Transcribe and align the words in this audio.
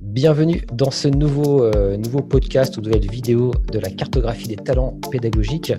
Bienvenue 0.00 0.62
dans 0.72 0.92
ce 0.92 1.08
nouveau, 1.08 1.64
euh, 1.64 1.96
nouveau 1.96 2.20
podcast 2.20 2.76
ou 2.76 2.80
nouvelle 2.80 3.10
vidéo 3.10 3.50
de 3.72 3.80
la 3.80 3.90
cartographie 3.90 4.46
des 4.46 4.54
talents 4.54 4.96
pédagogiques. 5.10 5.72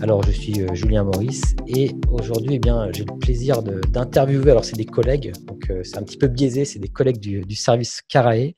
Alors, 0.00 0.22
je 0.22 0.30
suis 0.30 0.62
euh, 0.62 0.74
Julien 0.74 1.04
Maurice 1.04 1.54
et 1.66 1.94
aujourd'hui, 2.10 2.54
eh 2.54 2.58
bien, 2.58 2.88
j'ai 2.92 3.04
le 3.04 3.18
plaisir 3.18 3.62
d'interviewer. 3.62 4.52
Alors, 4.52 4.64
c'est 4.64 4.76
des 4.76 4.86
collègues, 4.86 5.32
donc 5.44 5.68
euh, 5.68 5.82
c'est 5.84 5.98
un 5.98 6.02
petit 6.02 6.16
peu 6.16 6.28
biaisé, 6.28 6.64
c'est 6.64 6.78
des 6.78 6.88
collègues 6.88 7.20
du, 7.20 7.54
service 7.54 8.00
Carae 8.08 8.54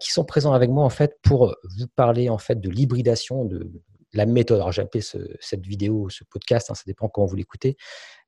qui 0.00 0.10
sont 0.10 0.24
présents 0.24 0.54
avec 0.54 0.70
moi 0.70 0.84
en 0.84 0.90
fait 0.90 1.18
pour 1.22 1.54
vous 1.78 1.86
parler 1.94 2.28
en 2.28 2.38
fait 2.38 2.60
de 2.60 2.68
l'hybridation, 2.68 3.44
de 3.44 3.70
la 4.12 4.26
méthode. 4.26 4.56
Alors, 4.56 4.72
j'ai 4.72 4.82
appelé 4.82 5.02
cette 5.40 5.66
vidéo, 5.66 6.08
ce 6.10 6.24
podcast, 6.24 6.70
hein, 6.70 6.74
ça 6.74 6.82
dépend 6.86 7.08
comment 7.08 7.26
vous 7.26 7.36
l'écoutez, 7.36 7.76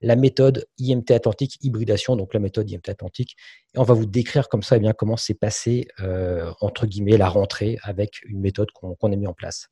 la 0.01 0.17
méthode 0.17 0.67
IMT 0.79 1.11
Atlantique 1.11 1.59
hybridation, 1.63 2.17
donc 2.17 2.35
la 2.35 2.41
méthode 2.41 2.71
IMT 2.71 2.89
Atlantique. 2.89 3.37
Et 3.75 3.79
on 3.79 3.83
va 3.83 3.95
vous 3.95 4.07
décrire 4.07 4.49
comme 4.49 4.63
ça 4.63 4.77
eh 4.77 4.81
bien, 4.81 4.93
comment 4.93 5.17
s'est 5.17 5.35
passé, 5.35 5.89
euh, 6.01 6.51
entre 6.61 6.87
guillemets, 6.87 7.17
la 7.17 7.29
rentrée 7.29 7.79
avec 7.83 8.23
une 8.25 8.41
méthode 8.41 8.71
qu'on 8.73 9.13
a 9.13 9.17
mis 9.17 9.27
en 9.27 9.35
place. 9.35 9.69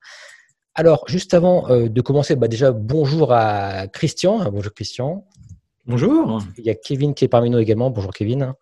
Alors, 0.75 1.05
juste 1.09 1.35
avant 1.35 1.69
euh, 1.71 1.89
de 1.89 2.01
commencer, 2.01 2.37
bah, 2.37 2.49
déjà, 2.49 2.73
bonjour 2.73 3.33
à 3.33 3.89
Christian. 3.89 4.51
Bonjour 4.51 4.73
Christian. 4.73 5.27
Bonjour. 5.87 6.43
Il 6.59 6.65
y 6.65 6.71
a 6.71 6.75
Kevin 6.75 7.15
qui 7.15 7.25
est 7.25 7.29
parmi 7.29 7.49
nous 7.51 7.59
également. 7.59 7.91
Bonjour 7.91 8.13
Kevin. 8.13 8.53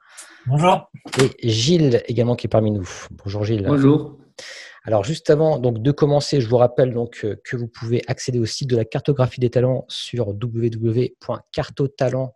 Bonjour. 0.46 0.88
Et 1.40 1.48
Gilles 1.48 2.02
également 2.06 2.36
qui 2.36 2.46
est 2.46 2.48
parmi 2.48 2.70
nous. 2.70 2.88
Bonjour 3.24 3.44
Gilles. 3.44 3.66
Bonjour. 3.66 4.16
Alors 4.84 5.04
juste 5.04 5.30
avant 5.30 5.58
donc 5.58 5.82
de 5.82 5.90
commencer, 5.90 6.40
je 6.40 6.48
vous 6.48 6.58
rappelle 6.58 6.92
donc 6.92 7.22
euh, 7.24 7.40
que 7.44 7.56
vous 7.56 7.68
pouvez 7.68 8.02
accéder 8.06 8.38
au 8.38 8.46
site 8.46 8.70
de 8.70 8.76
la 8.76 8.84
cartographie 8.84 9.40
des 9.40 9.50
talents 9.50 9.84
sur 9.88 10.28
www.cartotalent 10.28 12.32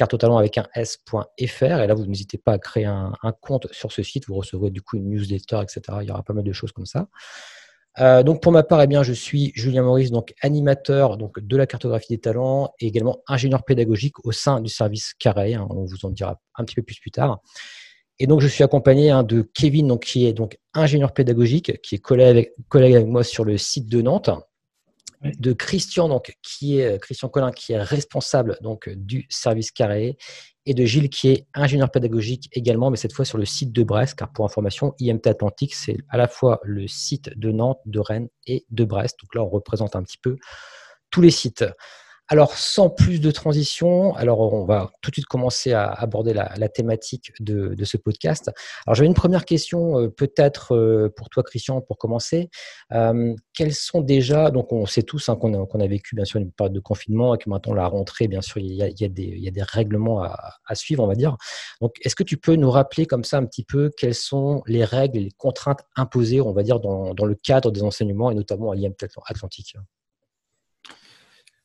cartotalent 0.00 0.38
avec 0.38 0.56
un 0.56 0.66
s.fr 0.74 1.26
et 1.36 1.86
là 1.86 1.94
vous 1.94 2.06
n'hésitez 2.06 2.38
pas 2.38 2.52
à 2.52 2.58
créer 2.58 2.86
un, 2.86 3.12
compte 3.42 3.66
sur 3.70 3.92
ce 3.92 4.02
site, 4.02 4.26
vous 4.28 4.36
recevrez 4.36 4.70
du 4.70 4.80
coup 4.80 4.96
une 4.96 5.10
newsletter, 5.10 5.60
etc. 5.62 5.98
Il 6.00 6.08
y 6.08 6.10
aura 6.10 6.22
pas 6.22 6.32
mal 6.32 6.44
de 6.44 6.52
choses 6.52 6.72
comme 6.72 6.86
ça. 6.86 7.08
Euh, 7.98 8.22
donc 8.22 8.40
pour 8.40 8.52
ma 8.52 8.62
part, 8.62 8.80
eh 8.80 8.86
bien, 8.86 9.02
je 9.02 9.12
suis 9.12 9.52
Julien 9.54 9.82
Maurice, 9.82 10.10
donc 10.10 10.32
animateur 10.40 11.18
donc, 11.18 11.40
de 11.40 11.56
la 11.56 11.66
cartographie 11.66 12.14
des 12.14 12.20
talents 12.20 12.72
et 12.78 12.86
également 12.86 13.20
ingénieur 13.26 13.64
pédagogique 13.64 14.24
au 14.24 14.32
sein 14.32 14.60
du 14.60 14.70
service 14.70 15.12
Carré. 15.18 15.54
Hein. 15.54 15.66
on 15.68 15.84
vous 15.84 16.04
en 16.04 16.10
dira 16.10 16.40
un 16.54 16.64
petit 16.64 16.76
peu 16.76 16.82
plus 16.82 16.98
plus 16.98 17.10
tard. 17.10 17.42
Et 18.20 18.26
donc, 18.26 18.42
je 18.42 18.46
suis 18.46 18.62
accompagné 18.62 19.10
hein, 19.10 19.22
de 19.22 19.40
Kevin, 19.54 19.88
donc, 19.88 20.04
qui 20.04 20.26
est 20.26 20.34
donc 20.34 20.58
ingénieur 20.74 21.12
pédagogique, 21.14 21.80
qui 21.80 21.94
est 21.94 21.98
collègue, 21.98 22.52
collègue 22.68 22.94
avec 22.94 23.06
moi 23.06 23.24
sur 23.24 23.44
le 23.44 23.56
site 23.56 23.88
de 23.88 24.02
Nantes, 24.02 24.28
de 25.22 25.54
Christian, 25.54 26.06
donc, 26.06 26.36
qui 26.42 26.78
est 26.78 27.00
Christian 27.00 27.30
Collin, 27.30 27.50
qui 27.50 27.72
est 27.72 27.82
responsable 27.82 28.58
donc 28.60 28.90
du 28.90 29.26
service 29.30 29.70
carré, 29.70 30.18
et 30.66 30.74
de 30.74 30.84
Gilles, 30.84 31.08
qui 31.08 31.28
est 31.28 31.46
ingénieur 31.54 31.90
pédagogique 31.90 32.50
également, 32.52 32.90
mais 32.90 32.98
cette 32.98 33.14
fois 33.14 33.24
sur 33.24 33.38
le 33.38 33.46
site 33.46 33.72
de 33.72 33.82
Brest, 33.82 34.14
car 34.16 34.30
pour 34.30 34.44
information, 34.44 34.94
IMT 35.00 35.26
Atlantique, 35.26 35.74
c'est 35.74 35.96
à 36.10 36.18
la 36.18 36.28
fois 36.28 36.60
le 36.62 36.86
site 36.88 37.30
de 37.38 37.50
Nantes, 37.50 37.80
de 37.86 38.00
Rennes 38.00 38.28
et 38.46 38.66
de 38.70 38.84
Brest. 38.84 39.16
Donc 39.22 39.34
là, 39.34 39.42
on 39.42 39.48
représente 39.48 39.96
un 39.96 40.02
petit 40.02 40.18
peu 40.18 40.36
tous 41.10 41.22
les 41.22 41.30
sites. 41.30 41.64
Alors, 42.32 42.56
sans 42.56 42.90
plus 42.90 43.20
de 43.20 43.32
transition, 43.32 44.14
alors 44.14 44.52
on 44.52 44.64
va 44.64 44.92
tout 45.02 45.10
de 45.10 45.16
suite 45.16 45.26
commencer 45.26 45.72
à 45.72 45.90
aborder 45.90 46.32
la, 46.32 46.68
thématique 46.68 47.32
de, 47.40 47.84
ce 47.84 47.96
podcast. 47.96 48.52
Alors, 48.86 48.94
j'avais 48.94 49.08
une 49.08 49.14
première 49.14 49.44
question, 49.44 49.98
euh, 49.98 50.08
peut-être 50.08 50.76
euh, 50.76 51.08
pour 51.08 51.28
toi, 51.28 51.42
Christian, 51.42 51.80
pour 51.80 51.98
commencer. 51.98 52.48
Euh, 52.92 53.34
quels 53.52 53.74
sont 53.74 54.00
déjà, 54.00 54.52
donc 54.52 54.72
on 54.72 54.86
sait 54.86 55.02
tous 55.02 55.28
hein, 55.28 55.34
qu'on 55.34 55.80
a, 55.80 55.86
vécu 55.88 56.14
bien 56.14 56.24
sûr 56.24 56.38
une 56.38 56.52
période 56.52 56.72
de 56.72 56.78
confinement 56.78 57.34
et 57.34 57.38
que 57.38 57.50
maintenant 57.50 57.74
la 57.74 57.88
rentrée, 57.88 58.28
bien 58.28 58.42
sûr, 58.42 58.58
il 58.58 58.74
y 58.74 58.82
a, 58.84 59.08
des, 59.08 59.62
règlements 59.62 60.22
à, 60.22 60.74
suivre, 60.74 61.02
on 61.02 61.08
va 61.08 61.16
dire. 61.16 61.36
Donc, 61.80 61.96
est-ce 62.02 62.14
que 62.14 62.22
tu 62.22 62.36
peux 62.36 62.54
nous 62.54 62.70
rappeler 62.70 63.06
comme 63.06 63.24
ça 63.24 63.38
un 63.38 63.44
petit 63.44 63.64
peu 63.64 63.90
quelles 63.96 64.14
sont 64.14 64.62
les 64.66 64.84
règles 64.84 65.18
les 65.18 65.32
contraintes 65.32 65.80
imposées, 65.96 66.40
on 66.40 66.52
va 66.52 66.62
dire, 66.62 66.78
dans, 66.78 67.12
dans 67.12 67.26
le 67.26 67.34
cadre 67.34 67.72
des 67.72 67.82
enseignements 67.82 68.30
et 68.30 68.36
notamment 68.36 68.70
à 68.70 68.76
l'IM 68.76 68.94
Atlantique 69.26 69.74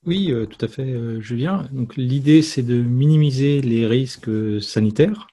oui, 0.06 0.32
euh, 0.32 0.46
tout 0.46 0.64
à 0.64 0.68
fait, 0.68 0.84
euh, 0.84 1.20
Julien. 1.20 1.68
Donc 1.72 1.96
l'idée, 1.96 2.42
c'est 2.42 2.62
de 2.62 2.76
minimiser 2.76 3.62
les 3.62 3.88
risques 3.88 4.30
euh, 4.30 4.60
sanitaires. 4.60 5.28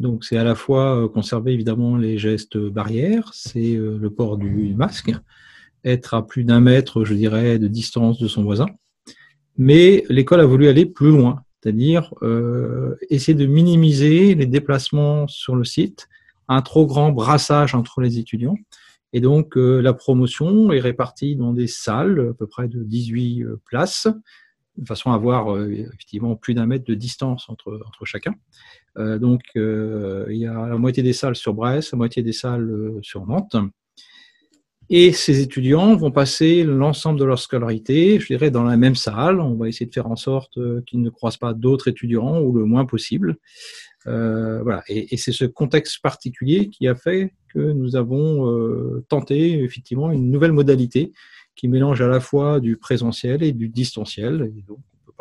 Donc 0.00 0.24
c'est 0.24 0.36
à 0.36 0.44
la 0.44 0.54
fois 0.54 1.08
conserver 1.08 1.52
évidemment 1.52 1.96
les 1.96 2.18
gestes 2.18 2.58
barrières, 2.58 3.30
c'est 3.32 3.74
le 3.76 4.10
port 4.10 4.36
du 4.36 4.74
masque, 4.74 5.12
être 5.84 6.14
à 6.14 6.26
plus 6.26 6.42
d'un 6.42 6.60
mètre, 6.60 7.04
je 7.04 7.14
dirais, 7.14 7.60
de 7.60 7.68
distance 7.68 8.18
de 8.18 8.26
son 8.26 8.42
voisin. 8.42 8.66
Mais 9.58 10.04
l'école 10.08 10.40
a 10.40 10.46
voulu 10.46 10.66
aller 10.66 10.86
plus 10.86 11.10
loin, 11.10 11.44
c'est-à-dire 11.62 12.12
essayer 13.10 13.34
de 13.34 13.46
minimiser 13.46 14.34
les 14.34 14.46
déplacements 14.46 15.28
sur 15.28 15.54
le 15.54 15.64
site, 15.64 16.08
un 16.48 16.62
trop 16.62 16.86
grand 16.86 17.12
brassage 17.12 17.76
entre 17.76 18.00
les 18.00 18.18
étudiants. 18.18 18.56
Et 19.12 19.20
donc, 19.20 19.56
euh, 19.56 19.80
la 19.82 19.92
promotion 19.92 20.72
est 20.72 20.80
répartie 20.80 21.36
dans 21.36 21.52
des 21.52 21.66
salles, 21.66 22.30
à 22.30 22.34
peu 22.34 22.46
près 22.46 22.68
de 22.68 22.82
18 22.82 23.42
euh, 23.42 23.60
places, 23.66 24.08
de 24.78 24.86
façon 24.86 25.12
à 25.12 25.14
avoir 25.14 25.54
euh, 25.54 25.70
effectivement 25.70 26.34
plus 26.34 26.54
d'un 26.54 26.66
mètre 26.66 26.84
de 26.84 26.94
distance 26.94 27.48
entre, 27.50 27.80
entre 27.86 28.04
chacun. 28.06 28.34
donc, 28.96 29.42
il 29.54 30.36
y 30.36 30.46
a 30.46 30.68
la 30.68 30.76
moitié 30.78 31.02
des 31.02 31.12
salles 31.12 31.36
sur 31.36 31.54
Brest, 31.54 31.92
la 31.92 31.98
moitié 31.98 32.22
des 32.22 32.32
salles 32.32 32.98
sur 33.02 33.26
Nantes. 33.26 33.56
Et 34.90 35.12
ces 35.12 35.40
étudiants 35.40 35.96
vont 35.96 36.10
passer 36.10 36.64
l'ensemble 36.64 37.18
de 37.18 37.24
leur 37.24 37.38
scolarité, 37.38 38.20
je 38.20 38.26
dirais, 38.26 38.50
dans 38.50 38.64
la 38.64 38.76
même 38.76 38.94
salle. 38.94 39.40
On 39.40 39.54
va 39.54 39.68
essayer 39.68 39.86
de 39.86 39.94
faire 39.94 40.08
en 40.08 40.16
sorte 40.16 40.58
qu'ils 40.84 41.00
ne 41.00 41.08
croisent 41.08 41.38
pas 41.38 41.54
d'autres 41.54 41.88
étudiants 41.88 42.42
ou 42.42 42.52
le 42.52 42.66
moins 42.66 42.84
possible. 42.84 43.38
Euh, 44.06 44.62
voilà. 44.62 44.82
Et, 44.88 45.16
c'est 45.16 45.32
ce 45.32 45.44
contexte 45.44 46.00
particulier 46.02 46.68
qui 46.68 46.88
a 46.88 46.94
fait 46.94 47.34
que 47.48 47.58
nous 47.58 47.96
avons 47.96 48.50
euh, 48.50 49.04
tenté 49.08 49.62
effectivement 49.62 50.10
une 50.10 50.30
nouvelle 50.30 50.52
modalité 50.52 51.12
qui 51.54 51.68
mélange 51.68 52.00
à 52.00 52.08
la 52.08 52.20
fois 52.20 52.60
du 52.60 52.76
présentiel 52.76 53.42
et 53.42 53.52
du 53.52 53.68
distanciel. 53.68 54.52
Et 54.56 54.64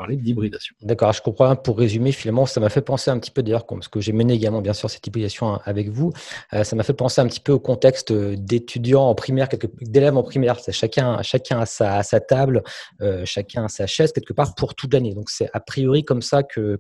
d'hybridation. 0.09 0.75
D'accord, 0.81 1.13
je 1.13 1.21
comprends. 1.21 1.55
Pour 1.55 1.77
résumer, 1.77 2.11
finalement, 2.11 2.45
ça 2.45 2.59
m'a 2.59 2.69
fait 2.69 2.81
penser 2.81 3.11
un 3.11 3.19
petit 3.19 3.31
peu, 3.31 3.43
d'ailleurs, 3.43 3.65
parce 3.65 3.87
que 3.87 3.99
j'ai 3.99 4.13
mené 4.13 4.33
également, 4.33 4.61
bien 4.61 4.73
sûr, 4.73 4.89
cette 4.89 5.05
hybridation 5.07 5.59
avec 5.65 5.89
vous, 5.89 6.11
euh, 6.53 6.63
ça 6.63 6.75
m'a 6.75 6.83
fait 6.83 6.93
penser 6.93 7.21
un 7.21 7.27
petit 7.27 7.39
peu 7.39 7.51
au 7.51 7.59
contexte 7.59 8.11
d'étudiants 8.11 9.03
en 9.03 9.15
primaire, 9.15 9.47
d'élèves 9.81 10.17
en 10.17 10.23
primaire. 10.23 10.57
Chacun, 10.71 11.21
chacun 11.21 11.59
a 11.59 11.65
sa, 11.65 12.03
sa 12.03 12.19
table, 12.19 12.63
euh, 13.01 13.23
chacun 13.25 13.65
a 13.65 13.67
sa 13.67 13.87
chaise, 13.87 14.11
quelque 14.11 14.33
part, 14.33 14.55
pour 14.55 14.75
toute 14.75 14.93
l'année. 14.93 15.13
Donc, 15.13 15.29
c'est 15.29 15.49
a 15.53 15.59
priori 15.59 16.03
comme 16.03 16.21
ça 16.21 16.43
que, 16.43 16.79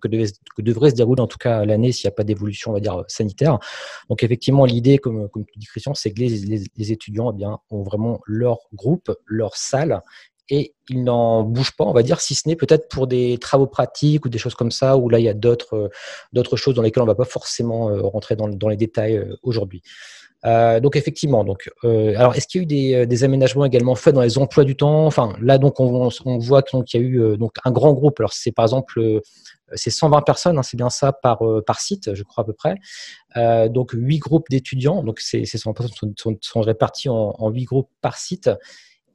devrait 0.59 0.91
se 0.91 0.95
dérouler, 0.95 1.21
en 1.21 1.27
tout 1.27 1.37
cas, 1.37 1.65
l'année, 1.65 1.91
s'il 1.91 2.07
n'y 2.07 2.13
a 2.13 2.15
pas 2.15 2.23
d'évolution, 2.23 2.71
on 2.71 2.73
va 2.73 2.79
dire, 2.79 3.03
sanitaire. 3.07 3.59
Donc, 4.09 4.23
effectivement, 4.23 4.65
l'idée, 4.65 4.97
comme, 4.97 5.29
comme 5.29 5.45
tu 5.45 5.57
dis, 5.57 5.65
Christian, 5.65 5.93
c'est 5.93 6.11
que 6.11 6.19
les, 6.19 6.67
les, 6.75 6.91
étudiants 6.91 7.31
eh 7.33 7.37
bien, 7.37 7.59
ont 7.69 7.83
vraiment 7.83 8.19
leur 8.25 8.59
groupe, 8.73 9.11
leur 9.25 9.55
salle, 9.55 10.01
et 10.51 10.73
il 10.89 11.05
n'en 11.05 11.43
bouge 11.43 11.71
pas, 11.71 11.85
on 11.85 11.93
va 11.93 12.03
dire, 12.03 12.19
si 12.19 12.35
ce 12.35 12.47
n'est 12.47 12.57
peut-être 12.57 12.89
pour 12.89 13.07
des 13.07 13.37
travaux 13.37 13.67
pratiques 13.67 14.25
ou 14.25 14.29
des 14.29 14.37
choses 14.37 14.53
comme 14.53 14.69
ça, 14.69 14.97
où 14.97 15.07
là, 15.07 15.17
il 15.17 15.23
y 15.23 15.29
a 15.29 15.33
d'autres, 15.33 15.89
euh, 16.35 16.55
choses 16.57 16.75
dans 16.75 16.81
lesquelles 16.81 17.03
on 17.03 17.05
ne 17.05 17.11
va 17.11 17.15
pas 17.15 17.23
forcément 17.23 17.89
euh, 17.89 18.01
rentrer 18.01 18.35
dans, 18.35 18.67
les 18.67 18.75
détails 18.75 19.15
euh, 19.15 19.37
aujourd'hui. 19.43 19.81
donc 20.43 20.95
effectivement, 20.97 21.45
donc 21.45 21.69
alors 21.83 22.35
est-ce 22.35 22.47
qu'il 22.47 22.59
y 22.59 22.95
a 22.95 23.03
eu 23.03 23.07
des, 23.07 23.23
aménagements 23.23 23.63
également 23.63 23.95
faits 23.95 24.13
dans 24.13 24.21
les 24.21 24.37
emplois 24.37 24.65
du 24.65 24.75
temps? 24.75 25.05
Enfin 25.05 25.35
là 25.39 25.57
donc 25.57 25.79
on, 25.79 26.09
voit 26.39 26.63
qu'il 26.63 26.83
y 26.95 26.97
a 26.97 26.99
eu 26.99 27.37
donc 27.37 27.53
un 27.63 27.71
grand 27.71 27.93
groupe. 27.93 28.19
Alors 28.19 28.33
c'est 28.33 28.51
par 28.51 28.65
exemple 28.65 29.21
c'est 29.75 29.91
120 29.91 30.21
personnes, 30.23 30.57
hein, 30.57 30.63
c'est 30.63 30.77
bien 30.77 30.89
ça 30.89 31.13
par 31.13 31.39
par 31.67 31.79
site, 31.79 32.15
je 32.15 32.23
crois 32.23 32.43
à 32.43 32.45
peu 32.45 32.53
près. 32.53 32.75
donc 33.69 33.91
huit 33.93 34.19
groupes 34.19 34.49
d'étudiants, 34.49 35.03
donc 35.03 35.19
ces, 35.19 35.45
ces 35.45 35.59
120 35.59 35.73
personnes 35.73 36.13
sont, 36.17 36.37
sont, 36.41 36.61
répartis 36.61 37.09
en, 37.09 37.35
en 37.37 37.49
huit 37.51 37.65
groupes 37.65 37.91
par 38.01 38.17
site. 38.17 38.49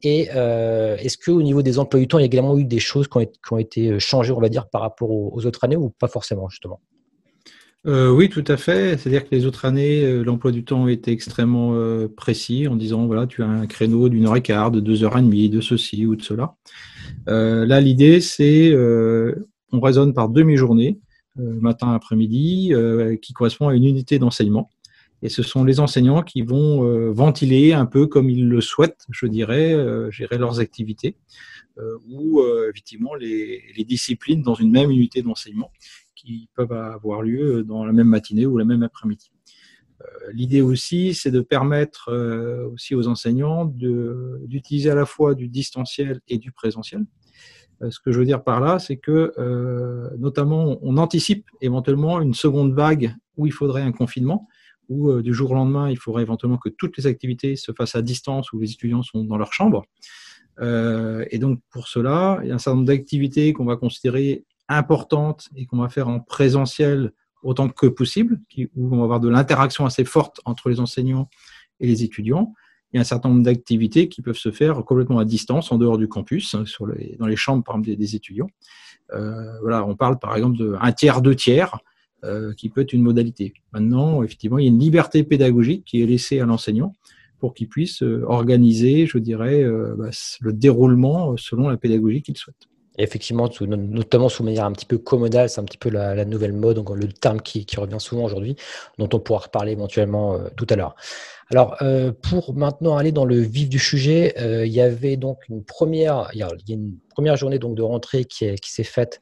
Et 0.03 0.29
euh, 0.35 0.97
est-ce 0.99 1.17
qu'au 1.17 1.43
niveau 1.43 1.63
des 1.63 1.79
emplois 1.79 2.01
du 2.01 2.09
temps, 2.09 2.19
il 2.19 2.23
y 2.23 2.25
a 2.25 2.27
également 2.27 2.59
eu 2.59 2.65
des 2.65 2.79
choses 2.79 3.09
qui 3.09 3.19
ont, 3.51 3.59
été 3.59 3.93
euh, 3.93 3.99
changées, 3.99 4.33
on 4.33 4.41
va 4.41 4.49
dire, 4.49 4.69
par 4.69 4.83
rapport 4.83 5.11
aux, 5.11 5.45
autres 5.47 5.65
années 5.65 5.77
ou 5.77 5.91
pas 5.91 6.09
forcément, 6.09 6.49
justement? 6.49 6.81
Euh, 7.87 8.11
oui, 8.11 8.29
tout 8.29 8.45
à 8.49 8.57
fait. 8.57 8.99
C'est-à-dire 8.99 9.25
que 9.25 9.35
les 9.35 9.47
autres 9.47 9.65
années, 9.65 10.23
l'emploi 10.25 10.51
du 10.51 10.65
temps 10.65 10.89
était 10.89 11.13
extrêmement 11.13 11.79
précis 12.17 12.67
en 12.67 12.75
disant 12.75 13.07
voilà, 13.07 13.29
tu 13.29 13.45
as 13.45 13.47
un 13.47 13.67
créneau 13.67 14.09
d'une 14.09 14.27
heure 14.27 14.35
et 14.35 14.43
quart, 14.43 14.73
de 14.73 14.81
deux 14.81 15.05
heures 15.05 15.17
et 15.17 15.23
demie, 15.23 15.49
de 15.49 15.61
ceci 15.61 16.05
ou 16.05 16.17
de 16.17 16.23
cela. 16.23 16.57
là, 17.27 17.81
l'idée, 17.81 18.21
c'est 18.21 18.75
on 19.73 19.81
raisonne 19.81 20.15
par 20.15 20.29
demi-journée, 20.29 20.99
matin, 21.37 21.93
après-midi, 21.93 22.73
qui 23.23 23.33
correspond 23.33 23.69
à 23.69 23.75
une 23.77 23.85
unité 23.85 24.19
d'enseignement. 24.19 24.69
Et 25.23 25.29
ce 25.29 25.43
sont 25.43 25.65
les 25.65 25.81
enseignants 25.81 26.23
qui 26.23 26.43
vont 26.43 26.85
euh, 26.85 27.11
ventiler 27.11 27.73
un 27.73 27.87
peu 27.87 28.07
comme 28.07 28.29
ils 28.29 28.47
le 28.47 28.61
souhaitent, 28.61 29.07
je 29.11 29.27
dirais, 29.27 29.73
euh, 29.73 30.11
gérer 30.11 30.39
leurs 30.39 30.61
activités, 30.61 31.17
euh, 31.79 31.99
ou 32.09 32.43
effectivement 32.71 33.15
les, 33.15 33.63
les, 33.77 33.85
disciplines 33.85 34.43
dans 34.43 34.55
une 34.55 34.71
même 34.71 34.91
unité 34.91 35.23
d'enseignement 35.23 35.71
qui 36.15 36.49
peuvent 36.55 36.73
avoir 36.73 37.23
lieu 37.23 37.63
dans 37.63 37.85
la 37.85 37.93
même 37.93 38.09
matinée 38.09 38.47
ou 38.47 38.57
la 38.57 38.65
même 38.65 38.83
après-midi. 38.83 39.31
L'idée 40.33 40.61
aussi, 40.61 41.15
c'est 41.15 41.31
de 41.31 41.41
permettre 41.41 42.13
aussi 42.73 42.95
aux 42.95 43.09
enseignants 43.09 43.65
d'utiliser 43.65 44.91
à 44.91 44.95
la 44.95 45.07
fois 45.07 45.35
du 45.35 45.49
distanciel 45.49 46.21
et 46.29 46.39
du 46.39 46.53
présentiel. 46.53 47.05
Ce 47.89 47.99
que 48.01 48.13
je 48.13 48.19
veux 48.19 48.25
dire 48.25 48.45
par 48.45 48.61
là, 48.61 48.79
c'est 48.79 48.97
que 48.97 49.33
notamment 50.19 50.79
on 50.83 50.97
anticipe 50.99 51.47
éventuellement 51.61 52.21
une 52.21 52.35
seconde 52.35 52.75
vague 52.75 53.15
où 53.37 53.47
il 53.47 53.53
faudrait 53.53 53.83
un 53.83 53.93
confinement 53.93 54.49
où 54.89 55.21
du 55.21 55.35
jour 55.35 55.51
au 55.51 55.55
lendemain, 55.55 55.91
il 55.91 55.99
faudrait 55.99 56.23
éventuellement 56.23 56.59
que 56.59 56.69
toutes 56.69 56.97
les 56.97 57.07
activités 57.07 57.57
se 57.57 57.73
fassent 57.73 57.97
à 57.97 58.03
distance, 58.03 58.53
où 58.53 58.61
les 58.61 58.73
étudiants 58.73 59.03
sont 59.03 59.25
dans 59.25 59.37
leur 59.37 59.53
chambre. 59.53 59.85
et 60.61 61.39
donc 61.39 61.61
pour 61.71 61.89
cela, 61.89 62.41
il 62.43 62.49
y 62.49 62.53
a 62.53 62.55
un 62.55 62.59
certain 62.59 62.77
nombre 62.77 62.87
d'activités 62.87 63.53
qu'on 63.53 63.65
va 63.65 63.77
considérer 63.77 64.45
importantes 64.69 65.49
et 65.57 65.67
qu'on 65.67 65.79
va 65.79 65.89
faire 65.89 66.09
en 66.09 66.21
présentiel 66.21 67.13
autant 67.43 67.69
que 67.69 67.87
possible, 67.87 68.41
où 68.75 68.95
on 68.95 68.99
va 68.99 69.05
avoir 69.05 69.21
de 69.21 69.29
l'interaction 69.29 69.87
assez 69.87 70.05
forte 70.05 70.41
entre 70.45 70.69
les 70.69 70.81
enseignants 70.81 71.29
et 71.81 71.87
les 71.87 72.03
étudiants. 72.03 72.53
Il 72.93 72.97
y 72.97 72.99
a 72.99 73.03
un 73.03 73.05
certain 73.05 73.29
nombre 73.29 73.43
d'activités 73.43 74.09
qui 74.09 74.23
peuvent 74.23 74.37
se 74.37 74.51
faire 74.51 74.85
complètement 74.85 75.19
à 75.19 75.25
distance, 75.25 75.71
en 75.71 75.79
dehors 75.79 75.99
du 75.99 76.09
campus, 76.09 76.55
hein, 76.55 76.65
dans 77.19 77.27
les 77.27 77.37
chambres 77.37 77.63
par 77.63 77.79
des, 77.79 78.17
étudiants. 78.17 78.49
Euh, 79.13 79.61
voilà, 79.61 79.87
on 79.87 79.95
parle 79.95 80.19
par 80.19 80.35
exemple 80.37 80.59
d'un 80.59 80.93
tiers, 80.93 81.21
deux 81.21 81.35
tiers, 81.35 81.79
euh, 82.25 82.53
qui 82.55 82.69
peut 82.69 82.81
être 82.81 82.93
une 82.93 83.03
modalité. 83.03 83.55
Maintenant, 83.73 84.23
effectivement, 84.23 84.59
il 84.59 84.65
y 84.65 84.69
a 84.69 84.71
une 84.71 84.79
liberté 84.79 85.23
pédagogique 85.23 85.85
qui 85.85 86.03
est 86.03 86.07
laissée 86.07 86.41
à 86.41 86.47
l'enseignant 86.47 86.95
pour 87.39 87.55
qu'il 87.55 87.69
puisse 87.69 88.03
euh, 88.03 88.25
organiser, 88.27 89.07
je 89.07 89.19
dirais, 89.19 89.65
bah, 89.97 90.11
le 90.41 90.53
déroulement 90.53 91.37
selon 91.37 91.69
la 91.69 91.77
pédagogie 91.77 92.23
qu'il 92.23 92.37
souhaite 92.37 92.69
effectivement, 92.99 93.49
notamment 93.61 94.29
sous 94.29 94.43
manière 94.43 94.65
un 94.65 94.73
petit 94.73 94.87
peu 94.87 94.99
commodale, 94.99 95.49
c'est 95.49 95.61
un 95.61 95.65
petit 95.65 95.79
peu 95.79 95.91
la, 95.91 96.25
nouvelle 96.25 96.53
mode, 96.53 96.77
donc 96.77 96.91
le 96.91 97.09
terme 97.09 97.41
qui, 97.41 97.67
revient 97.77 98.01
souvent 98.01 98.25
aujourd'hui, 98.25 98.57
dont 98.99 99.09
on 99.13 99.19
pourra 99.19 99.41
reparler 99.41 99.73
éventuellement 99.73 100.35
euh, 100.35 100.49
tout 100.57 100.67
à 100.71 100.77
l'heure. 100.77 100.95
Alors, 101.51 101.77
euh, 101.83 102.13
pour 102.13 102.55
maintenant 102.55 102.97
aller 102.97 103.13
dans 103.13 103.25
le 103.25 103.39
vif 103.39 103.69
du 103.69 103.79
sujet, 103.79 104.35
euh, 104.39 104.67
il 104.67 104.73
y 104.73 104.81
avait 104.81 105.17
donc 105.17 105.39
une 105.49 105.63
première, 105.63 106.31
il 106.33 106.41
y 106.41 106.43
a, 106.43 106.49
une 106.69 106.97
première 107.11 107.37
journée 107.37 107.59
donc 107.59 107.77
de 107.77 107.83
rentrée 107.83 108.25
qui 108.25 108.59
s'est 108.63 108.85
faite, 108.85 109.21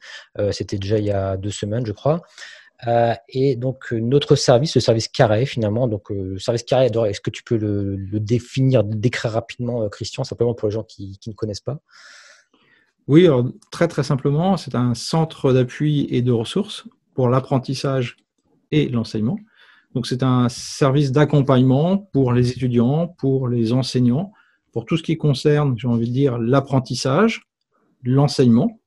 c'était 0.51 0.77
déjà 0.77 0.97
il 0.97 1.05
y 1.05 1.11
a 1.11 1.37
deux 1.37 1.51
semaines, 1.51 1.85
je 1.85 1.91
crois. 1.91 2.21
Et 3.29 3.55
donc 3.55 3.91
notre 3.91 4.35
service, 4.35 4.75
le 4.75 4.81
service 4.81 5.07
carré 5.07 5.45
finalement, 5.45 5.87
donc 5.87 6.09
le 6.09 6.37
service 6.39 6.63
carré, 6.63 6.87
est-ce 6.87 7.21
que 7.21 7.29
tu 7.29 7.43
peux 7.43 7.57
le, 7.57 8.19
définir, 8.19 8.83
le 8.83 8.95
décrire 8.95 9.31
rapidement, 9.31 9.87
Christian, 9.89 10.23
simplement 10.23 10.53
pour 10.53 10.67
les 10.67 10.73
gens 10.73 10.83
qui 10.83 11.19
ne 11.27 11.33
connaissent 11.33 11.61
pas? 11.61 11.79
Oui, 13.07 13.25
alors, 13.25 13.45
très 13.71 13.87
très 13.87 14.03
simplement, 14.03 14.57
c'est 14.57 14.73
un 14.73 14.95
centre 14.95 15.53
d'appui 15.53 16.07
et 16.09 16.21
de 16.21 16.31
ressources 16.31 16.85
pour 17.13 17.29
l'apprentissage 17.29 18.17
et 18.71 18.89
l'enseignement. 18.89 19.37
Donc 19.93 20.07
c'est 20.07 20.23
un 20.23 20.49
service 20.49 21.11
d'accompagnement 21.11 21.97
pour 21.97 22.33
les 22.33 22.51
étudiants, 22.51 23.07
pour 23.07 23.47
les 23.47 23.71
enseignants, 23.71 24.33
pour 24.73 24.85
tout 24.85 24.97
ce 24.97 25.03
qui 25.03 25.17
concerne, 25.17 25.77
j'ai 25.77 25.87
envie 25.87 26.09
de 26.09 26.13
dire, 26.13 26.37
l'apprentissage, 26.37 27.47
l'enseignement. 28.03 28.79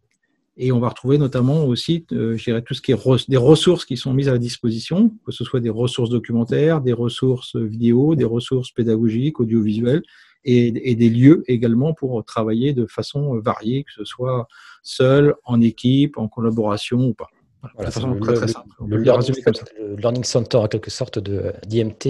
Et 0.61 0.73
on 0.73 0.81
va 0.81 0.89
retrouver 0.89 1.19
notamment 1.19 1.65
aussi, 1.65 2.05
euh, 2.13 2.37
je 2.37 2.45
dirais, 2.45 2.63
tout 2.63 2.75
ce 2.75 2.83
qui 2.83 2.93
est 2.93 3.29
des 3.29 3.37
ressources 3.37 3.85
qui 3.85 3.97
sont 3.97 4.13
mises 4.13 4.29
à 4.29 4.39
disposition, 4.39 5.13
que 5.25 5.31
ce 5.31 5.45
soit 5.45 5.61
des 5.61 5.71
ressources 5.71 6.11
documentaires, 6.11 6.81
des 6.81 6.93
ressources 6.93 7.55
vidéo, 7.55 8.17
des 8.17 8.25
ressources 8.25 8.73
pédagogiques, 8.73 9.39
audiovisuelles, 9.39 10.03
et, 10.45 10.95
des 10.95 11.11
lieux 11.11 11.45
également 11.47 11.95
pour 11.95 12.25
travailler 12.25 12.73
de 12.73 12.87
façon 12.87 13.39
variée, 13.39 13.85
que 13.85 13.93
ce 13.93 14.05
soit 14.05 14.49
seul, 14.83 15.35
en 15.45 15.61
équipe, 15.61 16.17
en 16.17 16.29
collaboration 16.29 16.99
ou 16.99 17.15
pas. 17.15 17.29
Voilà, 17.75 17.91
façon 17.91 18.19
très, 18.21 18.35
très 18.35 18.49
simple. 18.49 18.69
Le, 18.87 18.99
learning, 18.99 20.25
center, 20.25 20.59
en 20.59 20.69
quelque 20.69 20.91
sorte 20.91 21.19
d'IMT. 21.19 22.07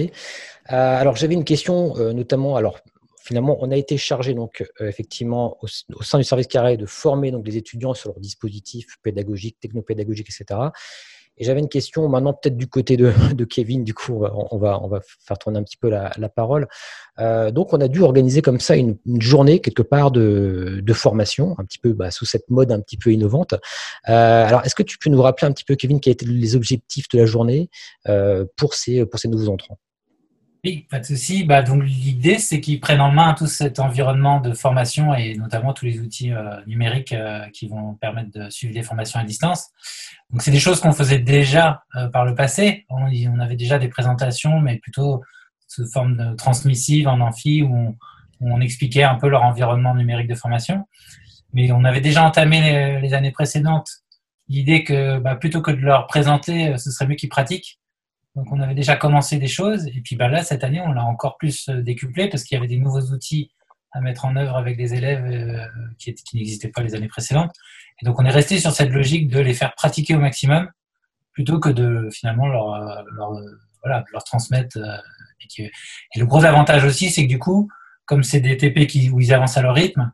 Euh, 0.70 1.00
alors 1.00 1.16
j'avais 1.16 1.34
une 1.34 1.44
question, 1.44 1.96
euh, 1.96 2.12
notamment, 2.12 2.56
alors 2.56 2.78
finalement, 3.28 3.58
on 3.60 3.70
a 3.70 3.76
été 3.76 3.98
chargé 3.98 4.32
donc 4.32 4.64
euh, 4.80 4.88
effectivement 4.88 5.58
au, 5.60 6.02
sein 6.02 6.18
du 6.18 6.24
service 6.24 6.46
carré 6.46 6.78
de 6.78 6.86
former 6.86 7.30
donc 7.30 7.46
les 7.46 7.58
étudiants 7.58 7.92
sur 7.92 8.08
leurs 8.08 8.20
dispositifs 8.20 8.96
pédagogiques, 9.02 9.60
technopédagogiques, 9.60 10.30
etc. 10.30 10.60
Et 11.36 11.44
j'avais 11.44 11.60
une 11.60 11.68
question 11.68 12.08
maintenant 12.08 12.32
peut-être 12.32 12.56
du 12.56 12.66
côté 12.66 12.96
de, 12.96 13.12
Kevin, 13.44 13.84
du 13.84 13.92
coup 13.92 14.24
on 14.50 14.56
va, 14.56 14.82
on 14.82 14.88
va 14.88 15.00
faire 15.20 15.38
tourner 15.38 15.58
un 15.58 15.62
petit 15.62 15.76
peu 15.76 15.90
la, 15.90 16.10
parole. 16.34 16.68
Euh, 17.18 17.50
donc 17.50 17.74
on 17.74 17.80
a 17.82 17.88
dû 17.88 18.00
organiser 18.00 18.40
comme 18.40 18.60
ça 18.60 18.76
une, 18.76 18.96
journée 19.20 19.60
quelque 19.60 19.82
part 19.82 20.10
de, 20.10 20.82
formation, 20.94 21.54
un 21.58 21.64
petit 21.64 21.78
peu 21.78 21.92
bah, 21.92 22.10
sous 22.10 22.24
cette 22.24 22.48
mode 22.48 22.72
un 22.72 22.80
petit 22.80 22.96
peu 22.96 23.12
innovante. 23.12 23.52
Euh, 24.08 24.46
alors 24.46 24.64
est-ce 24.64 24.74
que 24.74 24.82
tu 24.82 24.96
peux 24.96 25.10
nous 25.10 25.20
rappeler 25.20 25.46
un 25.46 25.52
petit 25.52 25.64
peu 25.64 25.76
Kevin 25.76 26.00
quels 26.00 26.14
étaient 26.14 26.26
les 26.26 26.56
objectifs 26.56 27.08
de 27.10 27.18
la 27.18 27.26
journée 27.26 27.68
pour, 28.56 28.72
ces, 28.72 29.04
pour 29.04 29.20
ces 29.20 29.28
nouveaux 29.28 29.50
entrants? 29.50 29.78
Oui, 30.64 30.86
pas 30.90 30.98
de 30.98 31.04
souci. 31.04 31.44
Bah, 31.44 31.62
donc 31.62 31.84
l'idée, 31.84 32.38
c'est 32.38 32.60
qu'ils 32.60 32.80
prennent 32.80 33.00
en 33.00 33.12
main 33.12 33.34
tout 33.34 33.46
cet 33.46 33.78
environnement 33.78 34.40
de 34.40 34.52
formation 34.52 35.14
et 35.14 35.34
notamment 35.36 35.72
tous 35.72 35.84
les 35.84 36.00
outils 36.00 36.32
euh, 36.32 36.60
numériques 36.66 37.12
euh, 37.12 37.48
qui 37.50 37.68
vont 37.68 37.94
permettre 37.94 38.30
de 38.32 38.50
suivre 38.50 38.74
les 38.74 38.82
formations 38.82 39.20
à 39.20 39.24
distance. 39.24 39.68
Donc 40.30 40.42
c'est 40.42 40.50
des 40.50 40.58
choses 40.58 40.80
qu'on 40.80 40.92
faisait 40.92 41.20
déjà 41.20 41.84
euh, 41.94 42.08
par 42.08 42.24
le 42.24 42.34
passé. 42.34 42.86
On, 42.90 43.38
avait 43.38 43.56
déjà 43.56 43.78
des 43.78 43.88
présentations, 43.88 44.60
mais 44.60 44.78
plutôt 44.78 45.22
sous 45.68 45.86
forme 45.86 46.16
de 46.16 46.34
transmissive 46.34 47.06
en 47.06 47.20
amphi 47.20 47.62
où 47.62 47.96
on, 48.40 48.60
expliquait 48.60 49.04
un 49.04 49.14
peu 49.14 49.28
leur 49.28 49.44
environnement 49.44 49.94
numérique 49.94 50.28
de 50.28 50.34
formation. 50.34 50.88
Mais 51.52 51.70
on 51.70 51.84
avait 51.84 52.00
déjà 52.00 52.24
entamé 52.24 53.00
les, 53.00 53.14
années 53.14 53.32
précédentes 53.32 53.88
l'idée 54.48 54.82
que 54.82 55.18
bah, 55.18 55.36
plutôt 55.36 55.60
que 55.60 55.70
de 55.70 55.80
leur 55.80 56.06
présenter, 56.06 56.76
ce 56.78 56.90
serait 56.90 57.06
mieux 57.06 57.16
qu'ils 57.16 57.28
pratiquent. 57.28 57.78
Donc 58.38 58.52
on 58.52 58.60
avait 58.60 58.76
déjà 58.76 58.94
commencé 58.94 59.38
des 59.38 59.48
choses 59.48 59.88
et 59.88 60.00
puis 60.00 60.14
bah, 60.14 60.28
là 60.28 60.44
cette 60.44 60.62
année 60.62 60.80
on 60.80 60.92
l'a 60.92 61.04
encore 61.04 61.38
plus 61.38 61.68
euh, 61.68 61.82
décuplé 61.82 62.28
parce 62.28 62.44
qu'il 62.44 62.54
y 62.54 62.58
avait 62.58 62.68
des 62.68 62.78
nouveaux 62.78 63.00
outils 63.00 63.50
à 63.90 64.00
mettre 64.00 64.26
en 64.26 64.36
œuvre 64.36 64.56
avec 64.56 64.76
des 64.76 64.94
élèves 64.94 65.24
euh, 65.24 65.66
qui, 65.98 66.14
n'existaient 66.34 66.68
pas 66.68 66.82
les 66.82 66.94
années 66.94 67.08
précédentes. 67.08 67.50
Et 68.00 68.06
donc 68.06 68.20
on 68.20 68.24
est 68.24 68.30
resté 68.30 68.60
sur 68.60 68.70
cette 68.70 68.90
logique 68.90 69.28
de 69.28 69.40
les 69.40 69.54
faire 69.54 69.74
pratiquer 69.74 70.14
au 70.14 70.20
maximum 70.20 70.70
plutôt 71.32 71.58
que 71.58 71.68
de 71.68 72.08
finalement 72.12 72.46
leur, 72.46 72.74
euh, 72.74 73.02
leur, 73.16 73.32
voilà, 73.82 74.04
leur 74.12 74.22
transmettre. 74.22 74.78
Et, 75.58 75.72
le 76.14 76.24
gros 76.24 76.44
avantage 76.44 76.84
aussi 76.84 77.10
c'est 77.10 77.24
que 77.24 77.28
du 77.28 77.40
coup 77.40 77.68
comme 78.04 78.22
c'est 78.22 78.40
des 78.40 78.56
TP 78.56 78.86
qui, 78.86 79.10
où 79.10 79.20
ils 79.20 79.34
avancent 79.34 79.56
à 79.56 79.62
leur 79.62 79.74
rythme, 79.74 80.12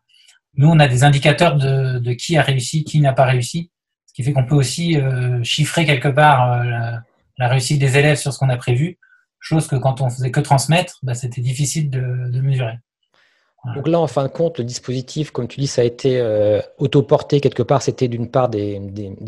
nous 0.54 0.68
on 0.70 0.78
a 0.78 0.88
des 0.88 1.04
indicateurs 1.04 1.56
de, 1.56 1.98
de 1.98 2.12
qui 2.14 2.38
a 2.38 2.42
réussi, 2.42 2.84
qui 2.84 3.00
n'a 3.00 3.12
pas 3.12 3.26
réussi, 3.26 3.70
ce 4.06 4.14
qui 4.14 4.22
fait 4.22 4.32
qu'on 4.32 4.46
peut 4.46 4.54
aussi 4.54 4.96
chiffrer 5.42 5.84
quelque 5.84 6.08
part 6.08 7.02
la 7.38 7.48
réussite 7.48 7.78
des 7.78 7.96
élèves 7.96 8.16
sur 8.16 8.32
ce 8.32 8.38
qu'on 8.38 8.48
a 8.48 8.56
prévu, 8.56 8.98
chose 9.40 9.66
que 9.66 9.76
quand 9.76 10.00
on 10.00 10.08
faisait 10.08 10.30
que 10.30 10.40
transmettre, 10.40 10.98
bah, 11.02 11.14
c'était 11.14 11.40
difficile 11.40 11.90
de, 11.90 12.40
mesurer. 12.40 12.78
Donc 13.74 13.88
là, 13.88 13.98
en 13.98 14.06
fin 14.06 14.24
de 14.24 14.28
compte, 14.28 14.58
le 14.58 14.64
dispositif, 14.64 15.30
comme 15.30 15.48
tu 15.48 15.58
dis, 15.58 15.66
ça 15.66 15.80
a 15.80 15.84
été 15.84 16.20
euh, 16.20 16.60
autoporté 16.76 17.40
quelque 17.40 17.62
part. 17.62 17.80
C'était 17.80 18.08
d'une 18.08 18.30
part 18.30 18.50
des, 18.50 18.78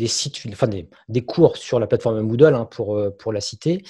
sites, 0.05 0.39
enfin 0.51 0.67
des, 0.67 1.21
cours 1.21 1.57
sur 1.57 1.79
la 1.79 1.87
plateforme 1.87 2.21
Moodle 2.21 2.53
hein, 2.53 2.67
pour, 2.69 2.95
euh, 2.95 3.09
pour 3.09 3.33
la 3.33 3.41
citer, 3.41 3.83